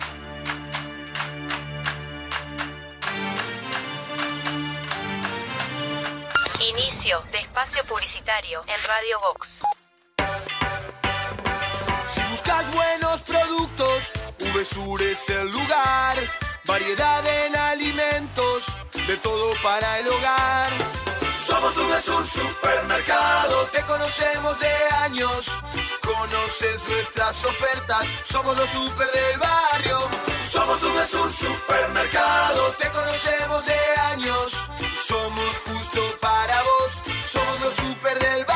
[6.71, 9.47] Inicio de espacio publicitario en Radio Vox.
[12.09, 16.17] Si buscas buenos productos, VSUR es el lugar.
[16.65, 18.65] Variedad en alimentos,
[19.07, 20.73] de todo para el hogar.
[21.41, 24.73] Somos VSUR Supermercado, te conocemos de
[25.05, 25.47] años.
[26.03, 29.99] Conoces nuestras ofertas, somos los super del barrio.
[30.47, 34.53] Somos VSUR Supermercado, te conocemos de años.
[35.07, 38.48] Somos justo para vos, somos los super del barrio.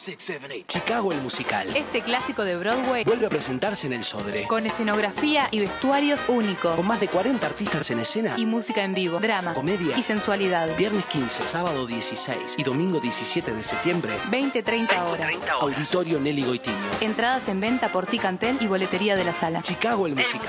[0.00, 0.66] Five, six, seven, eight.
[0.66, 1.76] Chicago el musical.
[1.76, 4.46] Este clásico de Broadway Vuelve a presentarse en el Sodre.
[4.46, 6.74] con escenografía y vestuarios únicos.
[6.74, 8.34] Con más de 40 artistas en escena.
[8.38, 9.98] Y música en vivo, drama, Comedia.
[9.98, 10.74] y sensualidad.
[10.76, 14.12] Viernes 15, sábado 16 y domingo 17 de septiembre.
[14.30, 15.34] 20-30 horas.
[15.60, 16.76] Auditorio Nelly Goitiño.
[17.02, 19.60] Entradas en venta por Ticantel y boletería de la sala.
[19.62, 20.48] Chicago el musical.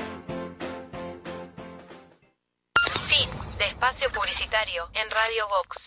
[3.61, 5.77] De espacio publicitario en Radio Vox.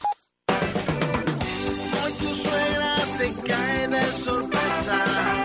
[2.04, 5.43] Hoy tu suegra te cae de sorpresa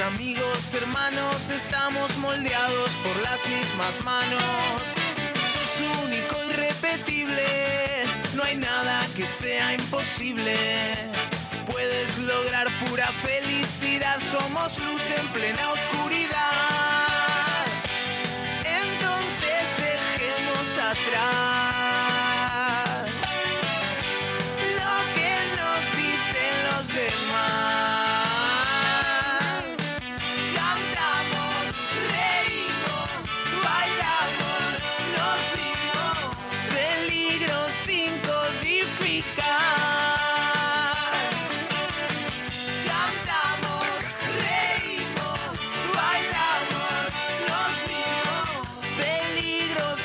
[0.00, 4.42] Amigos, hermanos, estamos moldeados por las mismas manos.
[5.52, 7.44] Sos único, irrepetible,
[8.34, 10.56] no hay nada que sea imposible.
[11.70, 16.30] Puedes lograr pura felicidad, somos luz en plena oscuridad.
[18.64, 21.63] Entonces dejemos atrás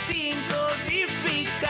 [0.10, 1.70] sin codificar.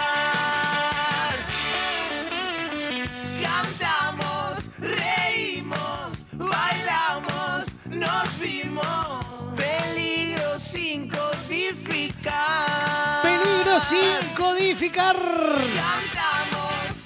[3.44, 9.26] Cantamos, reímos, bailamos, nos vimos.
[9.57, 12.34] Peligro sin codificar.
[13.24, 15.18] Peligro sin codificar.
[15.18, 17.03] Cantamos,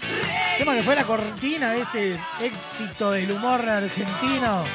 [0.60, 4.66] Tema que fue la cortina de este éxito del humor argentino.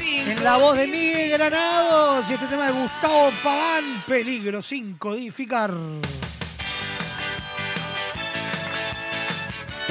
[0.00, 5.70] En la voz de Miguel Granados y este tema de Gustavo Pagán, Peligro sin codificar.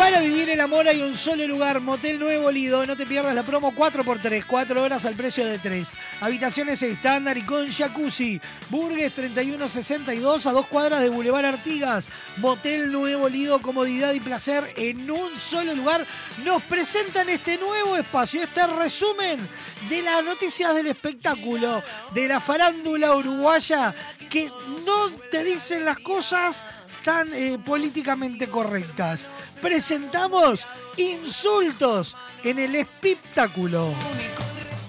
[0.01, 2.83] Para vivir el amor hay un solo lugar, Motel Nuevo Lido.
[2.87, 5.89] No te pierdas la promo 4x3, 4 horas al precio de 3.
[6.21, 8.41] Habitaciones estándar y con jacuzzi.
[8.71, 12.09] Burgues 3162 a dos cuadras de Boulevard Artigas.
[12.37, 16.03] Motel Nuevo Lido, comodidad y placer en un solo lugar.
[16.43, 19.39] Nos presentan este nuevo espacio, este resumen
[19.87, 21.83] de las noticias del espectáculo,
[22.15, 23.93] de la farándula uruguaya,
[24.31, 24.49] que
[24.83, 26.63] no te dicen las cosas
[27.03, 29.27] tan eh, políticamente correctas.
[29.61, 30.65] Presentamos
[30.97, 33.93] insultos en el espectáculo.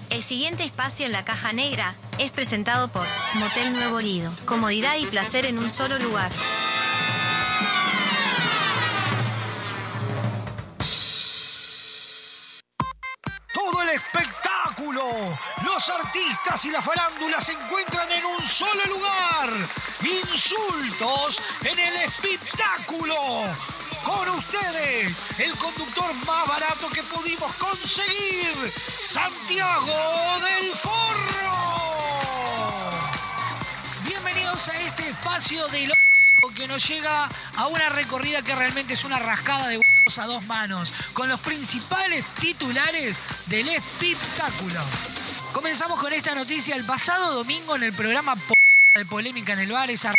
[0.09, 4.31] El siguiente espacio en la caja negra es presentado por Motel Nuevo Lido.
[4.45, 6.31] Comodidad y placer en un solo lugar.
[13.53, 19.49] Todo el espectáculo, los artistas y la farándula se encuentran en un solo lugar.
[20.01, 23.15] Insultos en el espectáculo.
[24.03, 31.53] Con ustedes, el conductor más barato que pudimos conseguir, Santiago del Forro.
[34.05, 35.83] Bienvenidos a este espacio de
[36.51, 40.45] que nos llega a una recorrida que realmente es una rascada de huevos a dos
[40.45, 43.17] manos, con los principales titulares
[43.47, 44.79] del espectáculo.
[45.53, 48.35] Comenzamos con esta noticia el pasado domingo en el programa
[48.95, 50.13] de Polémica en el Bar, esa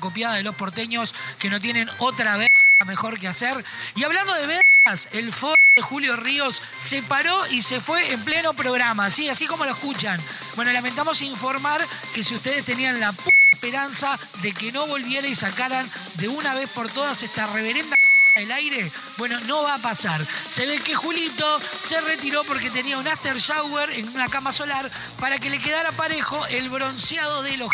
[0.00, 2.48] copiada de los porteños que no tienen otra vez
[2.86, 3.64] mejor que hacer.
[3.94, 8.24] Y hablando de vergas, el foro de Julio Ríos se paró y se fue en
[8.24, 9.28] pleno programa, ¿sí?
[9.28, 10.20] así como lo escuchan.
[10.56, 15.34] Bueno, lamentamos informar que si ustedes tenían la p- esperanza de que no volviera y
[15.34, 17.96] sacaran de una vez por todas esta reverenda
[18.36, 20.20] el aire, bueno, no va a pasar.
[20.50, 24.90] Se ve que Julito se retiró porque tenía un after shower en una cama solar
[25.18, 27.70] para que le quedara parejo el bronceado de los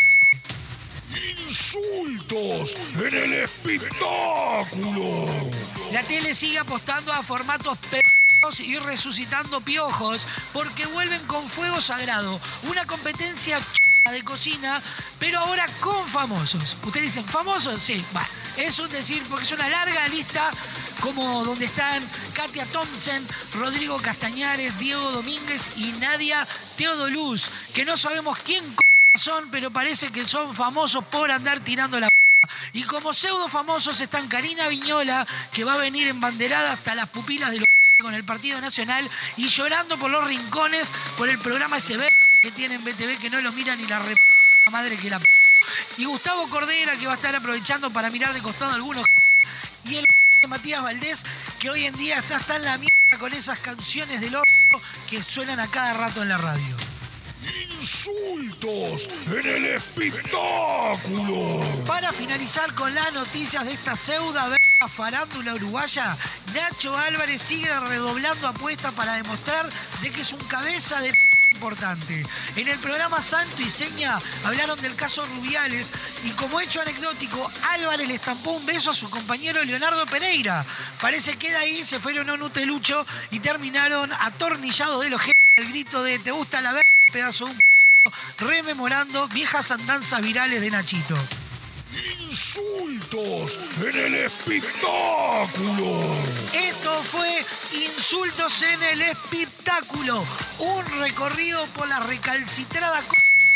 [1.48, 5.26] Insultos en el espectáculo.
[5.92, 12.40] La tele sigue apostando a formatos perros y resucitando piojos porque vuelven con fuego sagrado.
[12.68, 14.80] Una competencia ch- de cocina,
[15.18, 16.76] pero ahora con famosos.
[16.82, 17.80] Ustedes dicen, ¿famosos?
[17.80, 18.26] Sí, va.
[18.56, 20.50] Es un decir, porque es una larga lista
[21.00, 22.02] como donde están
[22.34, 26.46] Katia Thompson, Rodrigo Castañares, Diego Domínguez y Nadia
[26.76, 28.64] Teodoluz, que no sabemos quién
[29.14, 32.08] son, pero parece que son famosos por andar tirando la
[32.72, 37.50] y como pseudo famosos están Karina Viñola, que va a venir embanderada hasta las pupilas
[37.50, 37.68] de los
[38.00, 42.84] con el Partido Nacional y llorando por los rincones por el programa SB que tienen
[42.84, 44.16] BTV que no lo mira ni la re
[44.70, 45.26] madre que la p-
[45.98, 49.06] y Gustavo Cordera que va a estar aprovechando para mirar de costado a algunos
[49.84, 50.04] y el
[50.40, 51.22] de Matías Valdés
[51.58, 54.50] que hoy en día está hasta en la mierda con esas canciones del orto
[55.08, 56.76] que suenan a cada rato en la radio.
[57.80, 61.60] Insultos en el espectáculo.
[61.86, 66.16] Para finalizar con las noticias de esta pseuda verga farándula uruguaya,
[66.54, 69.68] Nacho Álvarez sigue redoblando apuestas para demostrar
[70.00, 71.12] de que es un cabeza de
[71.62, 72.26] importante.
[72.56, 75.92] En el programa Santo y Seña hablaron del caso Rubiales
[76.24, 80.66] y como hecho anecdótico, Álvarez le estampó un beso a su compañero Leonardo Pereira.
[81.00, 85.20] Parece que de ahí se fueron a un utelucho y terminaron atornillados de los
[85.58, 86.90] el grito de ¿te gusta la verga?
[87.12, 87.64] pedazo de un p-?",
[88.38, 91.16] rememorando viejas andanzas virales de Nachito.
[92.28, 96.16] Insultos en el espectáculo.
[96.52, 99.51] Esto fue Insultos en el Espectáculo,
[100.58, 103.00] un recorrido por la recalcitrada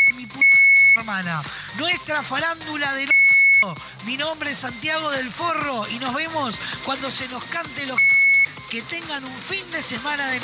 [0.06, 0.46] de mi puta
[0.96, 1.42] hermana,
[1.78, 3.06] nuestra farándula de
[4.04, 7.98] Mi nombre es Santiago del Forro y nos vemos cuando se nos cante los
[8.70, 10.40] que tengan un fin de semana de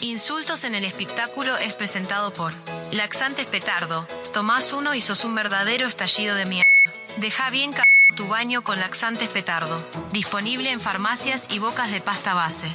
[0.00, 2.52] Insultos en el espectáculo es presentado por
[2.92, 4.06] Laxantes Petardo.
[4.32, 6.73] Tomás uno y sos un verdadero estallido de mierda.
[7.16, 7.70] Deja bien
[8.16, 9.76] tu baño con Laxantes Petardo.
[10.12, 12.72] Disponible en farmacias y bocas de pasta base.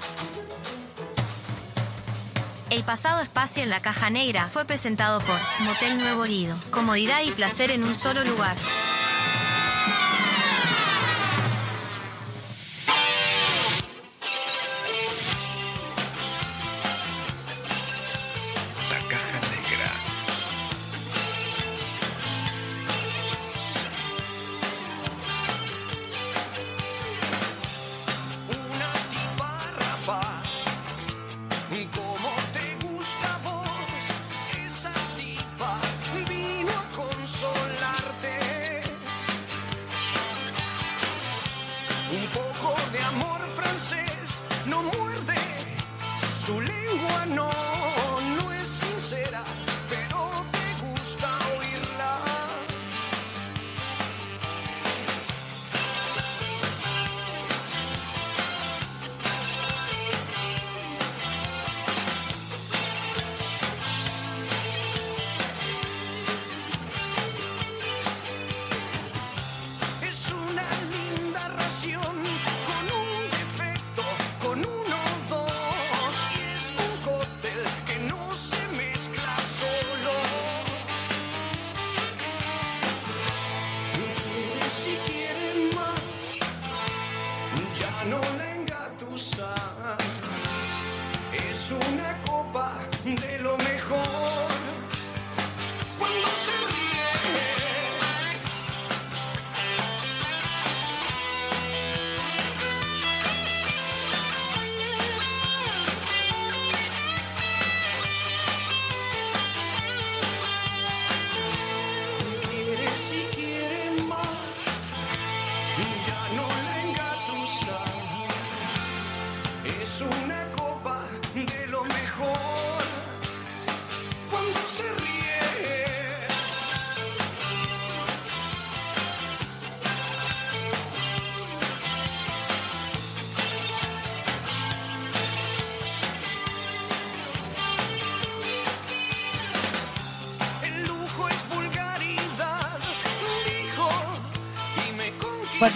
[2.70, 6.56] El pasado espacio en la caja negra fue presentado por Motel Nuevo Lido.
[6.72, 8.56] Comodidad y placer en un solo lugar.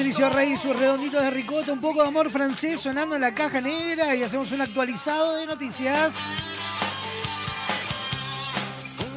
[0.04, 3.62] Patricio Rey, sus redonditos de ricota, un poco de amor francés sonando en la caja
[3.62, 6.14] negra y hacemos un actualizado de noticias.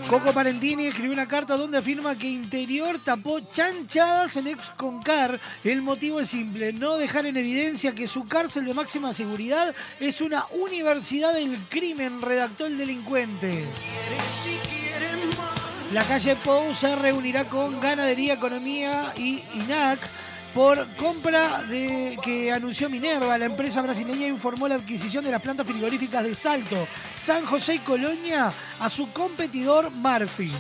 [0.09, 5.41] Coco Palentini escribió una carta donde afirma que Interior tapó chanchadas en Exconcar.
[5.65, 10.21] El motivo es simple, no dejar en evidencia que su cárcel de máxima seguridad es
[10.21, 13.65] una universidad del crimen, redactó el delincuente.
[15.93, 19.99] La calle Pou se reunirá con Ganadería, Economía y INAC
[20.57, 23.37] por compra de que anunció Minerva.
[23.37, 27.79] La empresa brasileña informó la adquisición de las plantas frigoríficas de Salto, San José y
[27.81, 28.51] Colonia
[28.81, 30.55] a su competidor Marfil.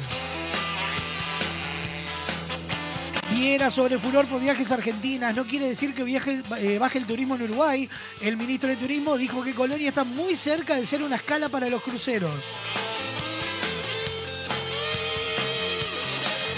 [3.31, 5.35] Viera sobre furor por viajes Argentinas.
[5.35, 7.89] No quiere decir que viaje, eh, baje el turismo en Uruguay.
[8.20, 11.70] El ministro de Turismo dijo que Colonia está muy cerca de ser una escala para
[11.70, 12.35] los cruceros.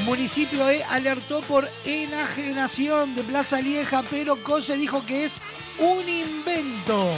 [0.09, 5.39] Municipio E alertó por enajenación de Plaza Lieja, pero Cose dijo que es
[5.79, 7.13] un invento.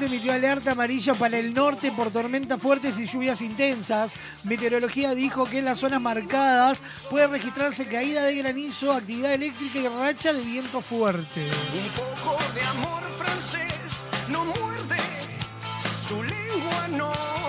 [0.00, 4.14] Emitió alerta amarilla para el norte por tormentas fuertes y lluvias intensas.
[4.44, 9.88] Meteorología dijo que en las zonas marcadas puede registrarse caída de granizo, actividad eléctrica y
[9.88, 11.46] racha de viento fuerte.
[11.74, 14.96] Un poco de amor francés no muerde,
[16.08, 17.41] su lengua no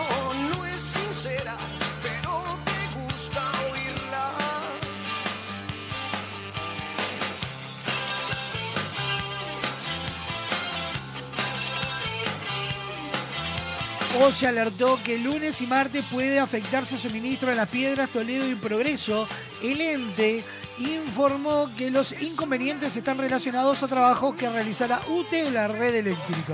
[14.21, 18.53] O se alertó que lunes y martes puede afectarse suministro a las piedras Toledo y
[18.53, 19.27] Progreso.
[19.61, 20.43] El ente
[20.77, 26.53] informó que los inconvenientes están relacionados a trabajos que realizará UTE en la red eléctrica.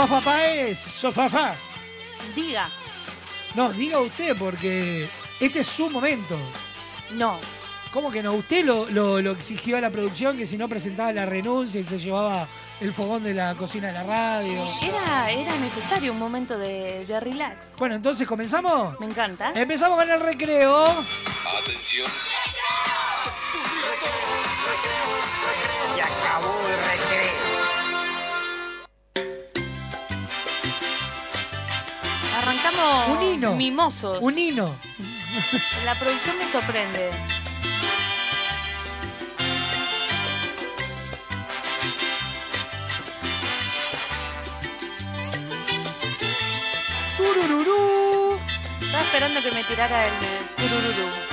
[0.00, 1.54] Sofafa Paez, Sofafa.
[2.34, 2.70] Diga.
[3.54, 5.06] No, diga usted porque
[5.38, 6.38] este es su momento.
[7.12, 7.38] No.
[7.92, 8.32] ¿Cómo que no?
[8.32, 11.84] Usted lo, lo- lo exigió a la producción que si no presentaba la renuncia y
[11.84, 12.46] se llevaba
[12.80, 14.64] el fogón de la cocina de la radio.
[14.82, 17.76] Era, era necesario un momento de, de relax.
[17.76, 18.98] Bueno, entonces comenzamos.
[19.00, 19.52] Me encanta.
[19.54, 20.86] Empezamos con el recreo.
[20.86, 22.08] Atención.
[25.94, 26.69] Se acabó
[33.08, 33.54] un hino.
[33.54, 34.18] mimosos.
[34.20, 34.74] Un hino.
[35.84, 37.10] La producción me sorprende.
[47.16, 48.38] Turururú.
[48.80, 50.12] Estaba esperando que me tirara el
[50.56, 51.30] turururú.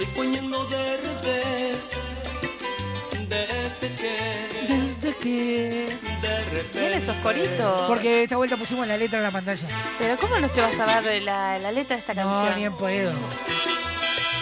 [0.00, 0.28] Estoy
[0.68, 1.90] de revés
[3.28, 4.66] desde que.
[4.68, 5.81] Desde que.
[6.72, 7.82] Bien esos coritos.
[7.82, 9.66] Porque esta vuelta pusimos la letra en la pantalla.
[9.98, 12.58] Pero ¿cómo no se va a saber la, la letra de esta No, canción?
[12.58, 13.12] ni en pedo.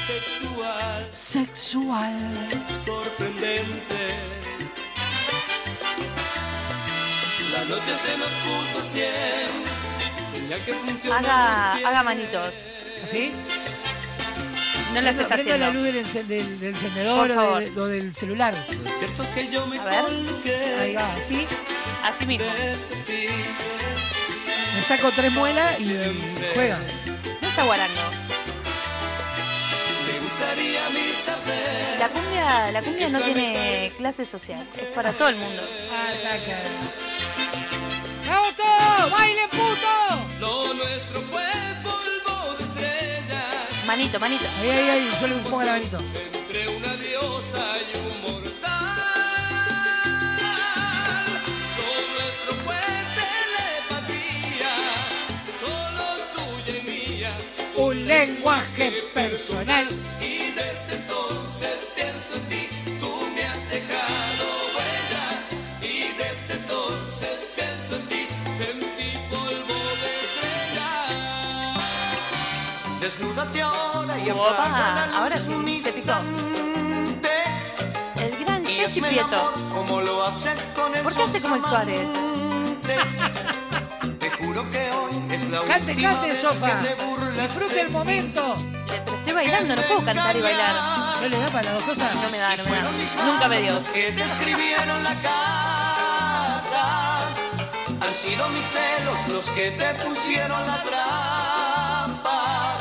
[0.06, 2.16] sexual, Sexual.
[2.84, 4.14] sorprendente.
[7.52, 9.50] La noche se nos puso cien,
[10.34, 11.16] señal que funcionó.
[11.16, 12.54] Haga, haga manitos.
[13.04, 13.32] ¿Así?
[14.94, 15.90] No las está Prenda la haciendo.
[15.90, 18.54] luz del, del- del encendedor o del, o del celular.
[18.84, 20.00] Lo cierto es que yo me A ver.
[20.02, 21.46] colgué Ahí va, ¿sí?
[22.04, 22.46] Así mismo.
[24.76, 25.96] Me saco tres muelas y
[26.54, 26.78] juega.
[27.42, 28.00] No es aguarango.
[30.06, 34.64] Me gustaría a mí saber La cumbia, la cumbia no tiene clase social.
[34.76, 35.62] Es para todo el mundo.
[38.28, 39.10] ¡Vamos todos!
[39.10, 39.88] ¡Baile, puto!
[40.40, 41.42] lo nuestro fue
[41.82, 44.44] polvo de estrellas Manito, manito.
[44.60, 45.98] Ahí, ahí, ahí, yo le pongo la manito.
[45.98, 47.99] entre una diosa y
[58.88, 59.86] personal.
[60.20, 64.44] Y desde entonces pienso en ti, tú me has dejado
[64.74, 65.26] huella.
[65.82, 68.28] Y desde entonces pienso en ti,
[68.58, 70.90] en ti polvo de estrella.
[73.00, 76.14] Desnúdate ahora y Opa, ahora sí, se picó.
[78.16, 79.52] El gran Jessy Prieto.
[79.74, 82.08] Como lo haces con el ¿Por qué hace como el Suárez?
[84.38, 86.78] Te juro que hoy es la Cante, última cante, vez Sofa.
[86.78, 88.56] que te burlas Disfrute el momento.
[88.86, 90.74] Pero estoy bailando, no puedo cantar y bailar.
[91.20, 92.14] ¿No le da para las dos cosas?
[92.14, 92.82] No me da, no me da.
[93.24, 93.72] Nunca me dio.
[93.74, 97.20] Los que te escribieron la carta
[98.00, 102.74] han sido mis celos los que te pusieron la trampa.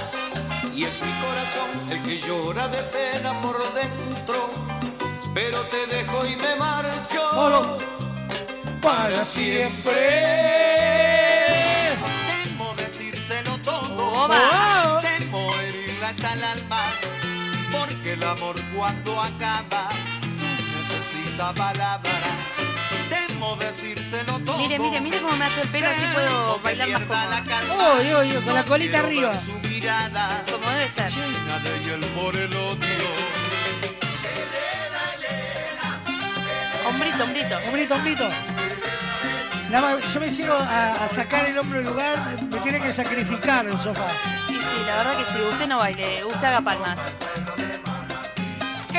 [0.74, 4.50] Y es mi corazón el que llora de pena por dentro.
[5.34, 7.78] Pero te dejo y me marcho
[8.82, 11.19] para siempre.
[17.80, 19.90] Porque el amor cuando acaba
[20.78, 22.14] necesita palabras.
[23.10, 24.58] Temo decírselo todo.
[24.58, 28.00] Mire, mire, mire cómo me hace el pelo, así puedo bailar más cómodo.
[28.00, 29.38] Uy, uy, uy, con la colita arriba.
[29.38, 31.12] Su mirada Como debe ser.
[31.12, 33.10] llena de hiel por el odio.
[36.88, 37.58] Hombrito, hombrito.
[37.68, 38.30] Hombrito, hombrito.
[39.72, 42.18] La ma- yo me sigo a, a sacar el hombro del lugar,
[42.52, 44.08] me tiene que sacrificar el sofá.
[44.50, 46.98] Y sí, la verdad que sí, usted no baile, usted haga palmas.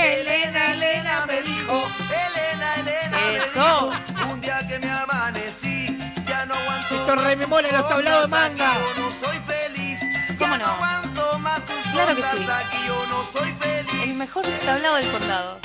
[0.06, 3.90] Elena, Elena me dijo, Elena, Elena Eso.
[3.90, 6.94] me dijo, un día que me amanecí, ya no aguanto.
[6.96, 8.72] Esto rememora los tablados de manga.
[8.74, 10.00] Yo no soy feliz,
[10.38, 10.72] ¿Cómo ya no no?
[10.74, 12.46] aguanto más tus Claro que sí.
[12.50, 14.02] aquí, yo no soy feliz.
[14.04, 15.58] El mejor tablado del condado.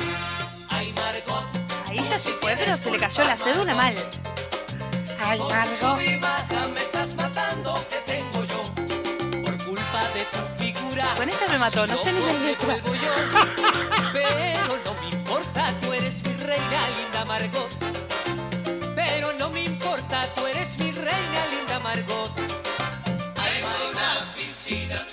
[0.71, 0.93] Ahí
[2.03, 3.95] ya se fue, pero se le cayó la cédula mal.
[5.27, 5.95] Ay, Margo.
[5.95, 8.63] mi baja me estás matando que tengo yo
[9.43, 11.05] por culpa de tu figura.
[11.15, 12.77] Con esta me mató, no sé ni la letra.
[14.15, 17.69] Pero no me importa, tú eres mi reina, linda Margot.
[18.95, 22.33] Pero no me importa, tú eres mi reina, linda Margot.
[22.35, 25.05] Tengo una piscina,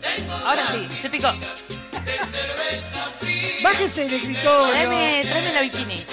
[0.00, 1.32] tengo Ahora sí, se picó.
[1.32, 3.54] de cerveza fría.
[3.62, 4.68] Bájese del escritorio.
[4.68, 6.04] Tráeme, tráeme la bikini.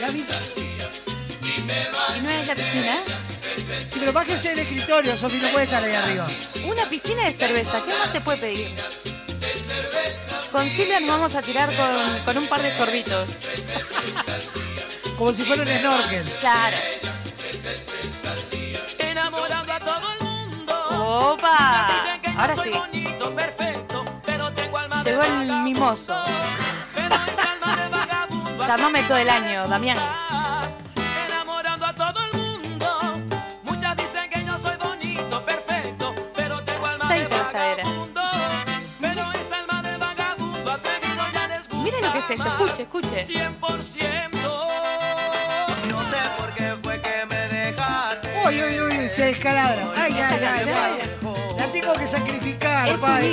[0.00, 0.26] La vi-
[2.16, 2.96] ¿Y no es la piscina?
[3.88, 6.26] Sí, pero bájese del escritorio, Sofi, no puede estar ahí arriba.
[6.64, 8.74] Una piscina de cerveza, ¿qué más se puede pedir?
[10.54, 13.28] Con Silvia nos vamos a tirar con, con un par de sorbitos.
[15.18, 16.22] Como si fuera un snorkel.
[16.38, 16.76] Claro.
[19.00, 21.32] Enamorando a todo el mundo.
[21.32, 21.88] ¡Opa!
[22.36, 22.70] Ahora sí.
[25.04, 26.22] Llegó el mimoso.
[28.64, 29.98] Llámame todo el año, Damián.
[42.24, 43.26] Es esto, escuche, escuche.
[43.26, 44.30] 100%.
[45.90, 48.28] No sé por qué fue que me dejaste.
[48.46, 49.86] Uy, uy, uy, se descalabra.
[49.96, 50.98] Ay, ay, ay, ay.
[51.58, 53.32] La tengo que sacrificar, Es padre.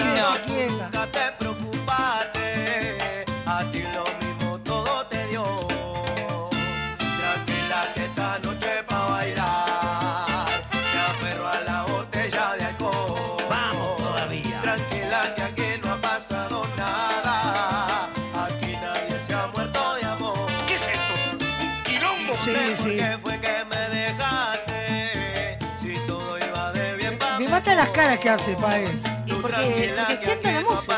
[27.91, 29.01] Caras que hace, Paez.
[29.25, 30.95] Y porque, porque siente la música.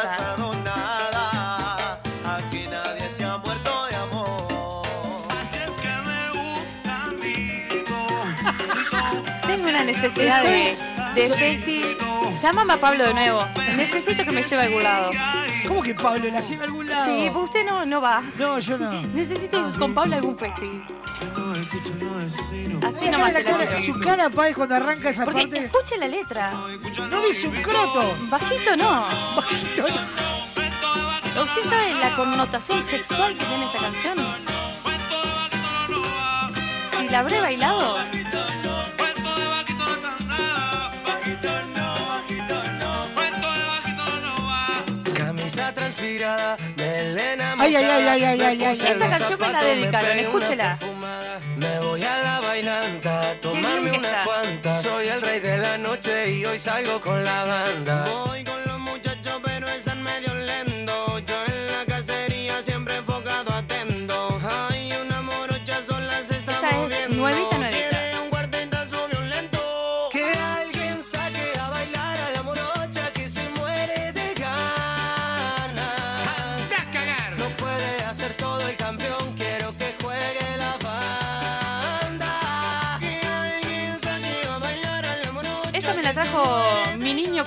[0.63, 1.99] nada,
[2.37, 5.27] aquí nadie se ha muerto de amor.
[5.41, 7.67] Así es que me gusta a mí.
[9.47, 10.77] Tengo una necesidad de,
[11.15, 11.81] de safety.
[12.41, 13.45] Llámame a Pablo de nuevo.
[13.77, 15.09] Necesito que me lleve a algún lado.
[15.67, 17.05] ¿Cómo que Pablo la lleva a algún lado?
[17.05, 18.21] Sí, pues usted no, no va.
[18.37, 18.91] No, yo no.
[19.13, 20.83] Necesito ir con Pablo a algún festi.
[22.87, 23.93] Así nomás te la cara- tiro.
[23.93, 25.57] su cara, Paez, cuando arranca esa Porque parte.
[25.65, 26.51] escuche la letra.
[27.09, 28.13] No dice un croto.
[28.29, 29.07] Bajito no.
[29.35, 31.43] Bajito no.
[31.43, 34.17] ¿Usted sabe la connotación sexual que tiene esta canción?
[36.97, 37.95] Si la habré bailado,
[45.13, 50.77] Camisa transpirada, melena Ay, ay, ay, ay, ay, ay, Esta canción me la dedicaron, escúchela.
[52.53, 54.83] Bailanta, tomarme unas cuantas.
[54.83, 58.05] Soy el rey de la noche y hoy salgo con la banda.
[58.05, 58.62] Voy con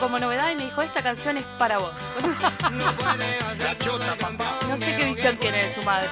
[0.07, 1.91] como novedad y me dijo, esta canción es para vos.
[4.68, 6.09] No sé qué visión tiene de su madre.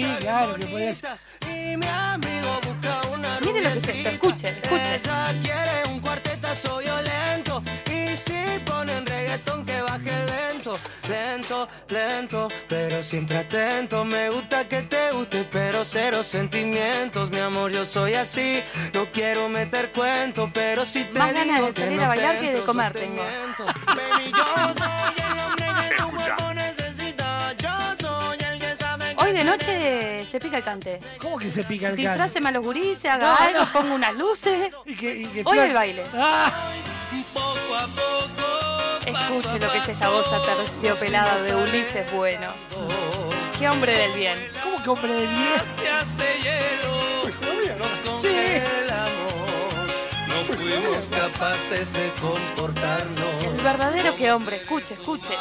[0.00, 1.10] Sí, claro, que podía ser.
[1.48, 4.80] Y mi amigo busca una Mire lo que es esto, escuchen, escuchen.
[4.94, 13.02] Esa quiere un cuartetazo violento Y si ponen reggaetón que baje lento Lento, lento, pero
[13.02, 18.62] siempre atento Me gusta que te guste, pero cero sentimientos Mi amor, yo soy así
[18.94, 22.08] No quiero meter cuento, pero si te Más ganas digo de que salir no a
[22.08, 23.14] bailar que de comer tengo.
[23.22, 23.64] miento.
[23.86, 24.44] Baby, yo
[24.78, 26.54] soy el hombre que tu cuerpo
[29.32, 31.00] Hoy de noche se pica el cante.
[31.18, 32.04] ¿Cómo que se pica el can?
[32.04, 33.72] Disfráceme a los gurises, haga No, algo, no.
[33.72, 34.72] ponga unas luces.
[34.84, 36.04] Y que, y que Hoy el baile.
[36.14, 36.52] Ah,
[37.32, 42.52] Poco a poco Escuche lo que es esta voz aterciopelada de Ulises Bueno.
[43.58, 44.38] Qué hombre del bien.
[44.62, 45.62] ¿Cómo que hombre de bien?
[45.76, 49.32] se hace hielo, nos congelamos,
[50.28, 53.42] no fuimos capaces de comportarnos.
[53.42, 54.56] El verdadero que hombre.
[54.56, 55.32] Escuche, escuche.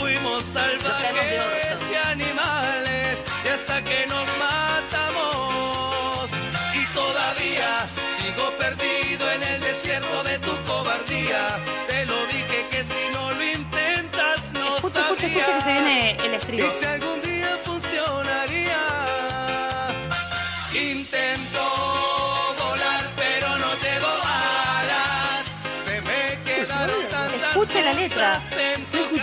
[0.00, 6.30] Fuimos salvajes y animales y hasta que nos matamos.
[6.74, 7.86] Y todavía
[8.18, 11.60] sigo perdido en el desierto de tu cobardía.
[11.86, 15.28] Te lo dije que si no lo intentas no escuche, sabría.
[15.28, 17.09] escuche que se viene el estribo.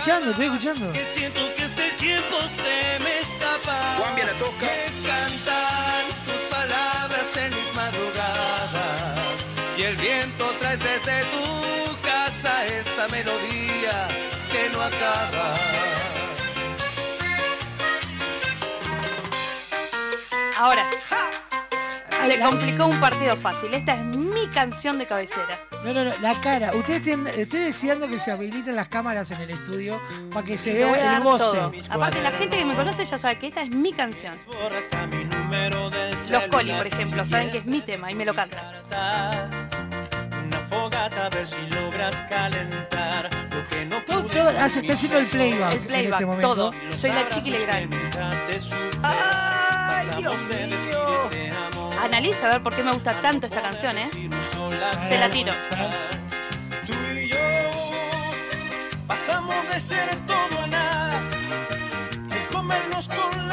[0.08, 0.92] Escuchando, estoy escuchando.
[0.92, 3.96] que siento que este tiempo se me escapa.
[3.98, 4.66] Juan la toca.
[4.66, 9.48] Me cantan tus palabras en mis madrugadas.
[9.76, 14.08] Y el viento traes desde tu casa esta melodía
[14.50, 15.54] que no acaba.
[20.56, 21.37] Ahora sí.
[22.28, 23.72] Se complicó un partido fácil.
[23.74, 25.60] Esta es mi canción de cabecera.
[25.84, 26.72] No, no, no, la cara.
[26.74, 30.00] Ustedes tienen- estoy deseando que se habiliten las cámaras en el estudio
[30.32, 31.38] para que se Le vea el goce.
[31.44, 31.72] todo.
[31.90, 34.34] Aparte, la gente que me conoce ya sabe que esta es mi canción.
[36.30, 38.60] Los Coli, por ejemplo, saben que es mi tema y me lo cantan.
[40.46, 45.18] Una fogata a ver si logras calentar lo que no Todo, todo- ah, está haciendo
[45.18, 46.54] el playback, El playback, en este momento.
[46.54, 46.72] todo.
[46.96, 47.94] Soy la chiqui Legrand.
[50.18, 51.30] Dios mío.
[52.02, 54.08] Analiza a ver por qué me gusta tanto esta canción, ¿eh?
[55.08, 55.52] Se la tiro.
[56.86, 57.36] Tú y yo
[59.06, 61.20] pasamos de ser todo a nada,
[62.28, 63.47] de comernos con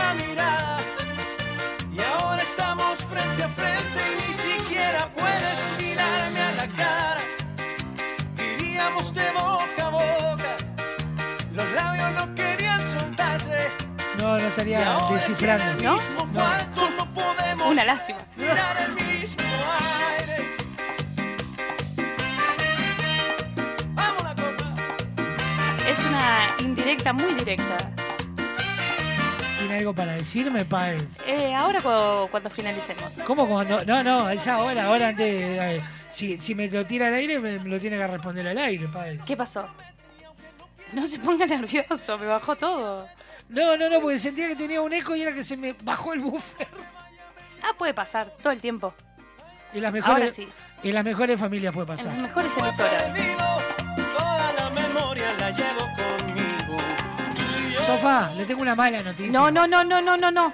[14.69, 15.95] estaría descifrando.
[16.97, 18.19] no podemos Una lástima.
[25.87, 27.77] Es una indirecta muy directa.
[29.59, 31.05] ¿Tiene algo para decirme, Paez?
[31.25, 33.11] Eh, ahora cu- cuando finalicemos.
[33.25, 33.83] ¿Cómo cuando.?
[33.85, 35.25] No, no, es ahora, ahora antes.
[35.25, 38.47] de- eh, si, si me lo tira al aire, me, me lo tiene que responder
[38.47, 39.19] al aire, Paez.
[39.25, 39.67] ¿Qué pasó?
[40.93, 43.07] No se ponga nervioso, me bajó todo.
[43.49, 46.13] No, no, no, porque sentía que tenía un eco y era que se me bajó
[46.13, 46.67] el buffer.
[47.63, 48.93] Ah, puede pasar, todo el tiempo.
[49.73, 50.47] En las Ahora sí.
[50.83, 52.21] en las mejores familias puede En las pasar.
[52.21, 53.03] mejores emisoras.
[54.17, 56.77] Toda la memoria la llevo conmigo.
[57.85, 59.31] Sofá, le tengo una mala noticia.
[59.31, 60.53] No, no, no, no, no, no, no.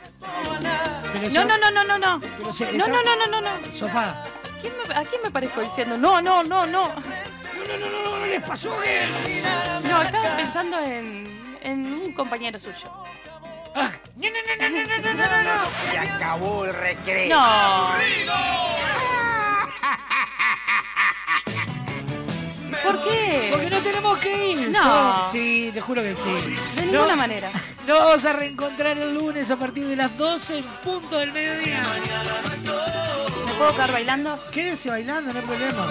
[1.31, 2.21] No, no, no, no, no, no.
[2.37, 3.71] pero se- No, está- no, no, no, no, no.
[3.71, 4.25] Sofá,
[4.61, 5.97] ¿Quién me- ¿A quién me parezco diciendo?
[5.97, 6.87] No, no, no, no.
[6.87, 8.69] no, no, no, no les pasó
[9.89, 12.91] No, estaba pensando en, en un compañero suyo.
[15.91, 17.29] Se acabó el recreo.
[17.35, 17.43] No.
[22.83, 23.49] ¿Por qué?
[23.51, 24.69] Porque no tenemos que ir.
[24.71, 25.29] No.
[25.31, 26.31] Sí, te juro que sí.
[26.75, 27.51] De No- ninguna manera.
[27.87, 31.83] Nos vamos a reencontrar el lunes a partir de las 12 en punto del mediodía.
[33.45, 34.39] ¿Me puedo quedar bailando?
[34.51, 35.87] Quédese bailando, no hay problema.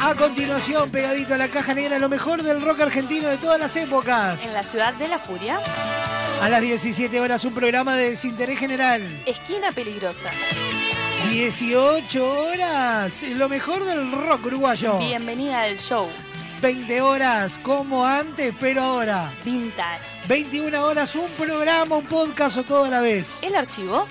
[0.00, 3.74] A continuación, pegadito a la caja negra, lo mejor del rock argentino de todas las
[3.76, 4.42] épocas.
[4.44, 5.58] En la ciudad de la furia.
[6.42, 9.02] A las 17 horas, un programa de desinterés general.
[9.24, 10.30] Esquina peligrosa.
[11.30, 14.98] 18 horas, lo mejor del rock uruguayo.
[14.98, 16.08] Bienvenida al show.
[16.60, 19.30] 20 horas, como antes, pero ahora.
[19.44, 20.04] Vintage.
[20.28, 23.38] 21 horas, un programa, un podcast o todo a la vez.
[23.42, 24.06] El archivo.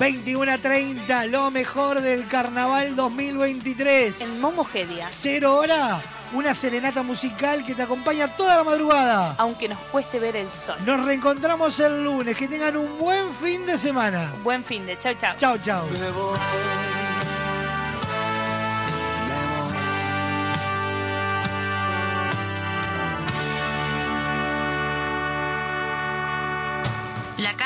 [0.00, 4.22] 21 a 30, lo mejor del carnaval 2023.
[4.22, 5.08] En Momogedia.
[5.10, 6.00] 0 hora,
[6.32, 9.34] una serenata musical que te acompaña toda la madrugada.
[9.36, 10.76] Aunque nos cueste ver el sol.
[10.86, 12.34] Nos reencontramos el lunes.
[12.34, 14.32] Que tengan un buen fin de semana.
[14.42, 14.98] Buen fin de.
[14.98, 15.36] Chau, chau.
[15.36, 15.86] Chau, chau.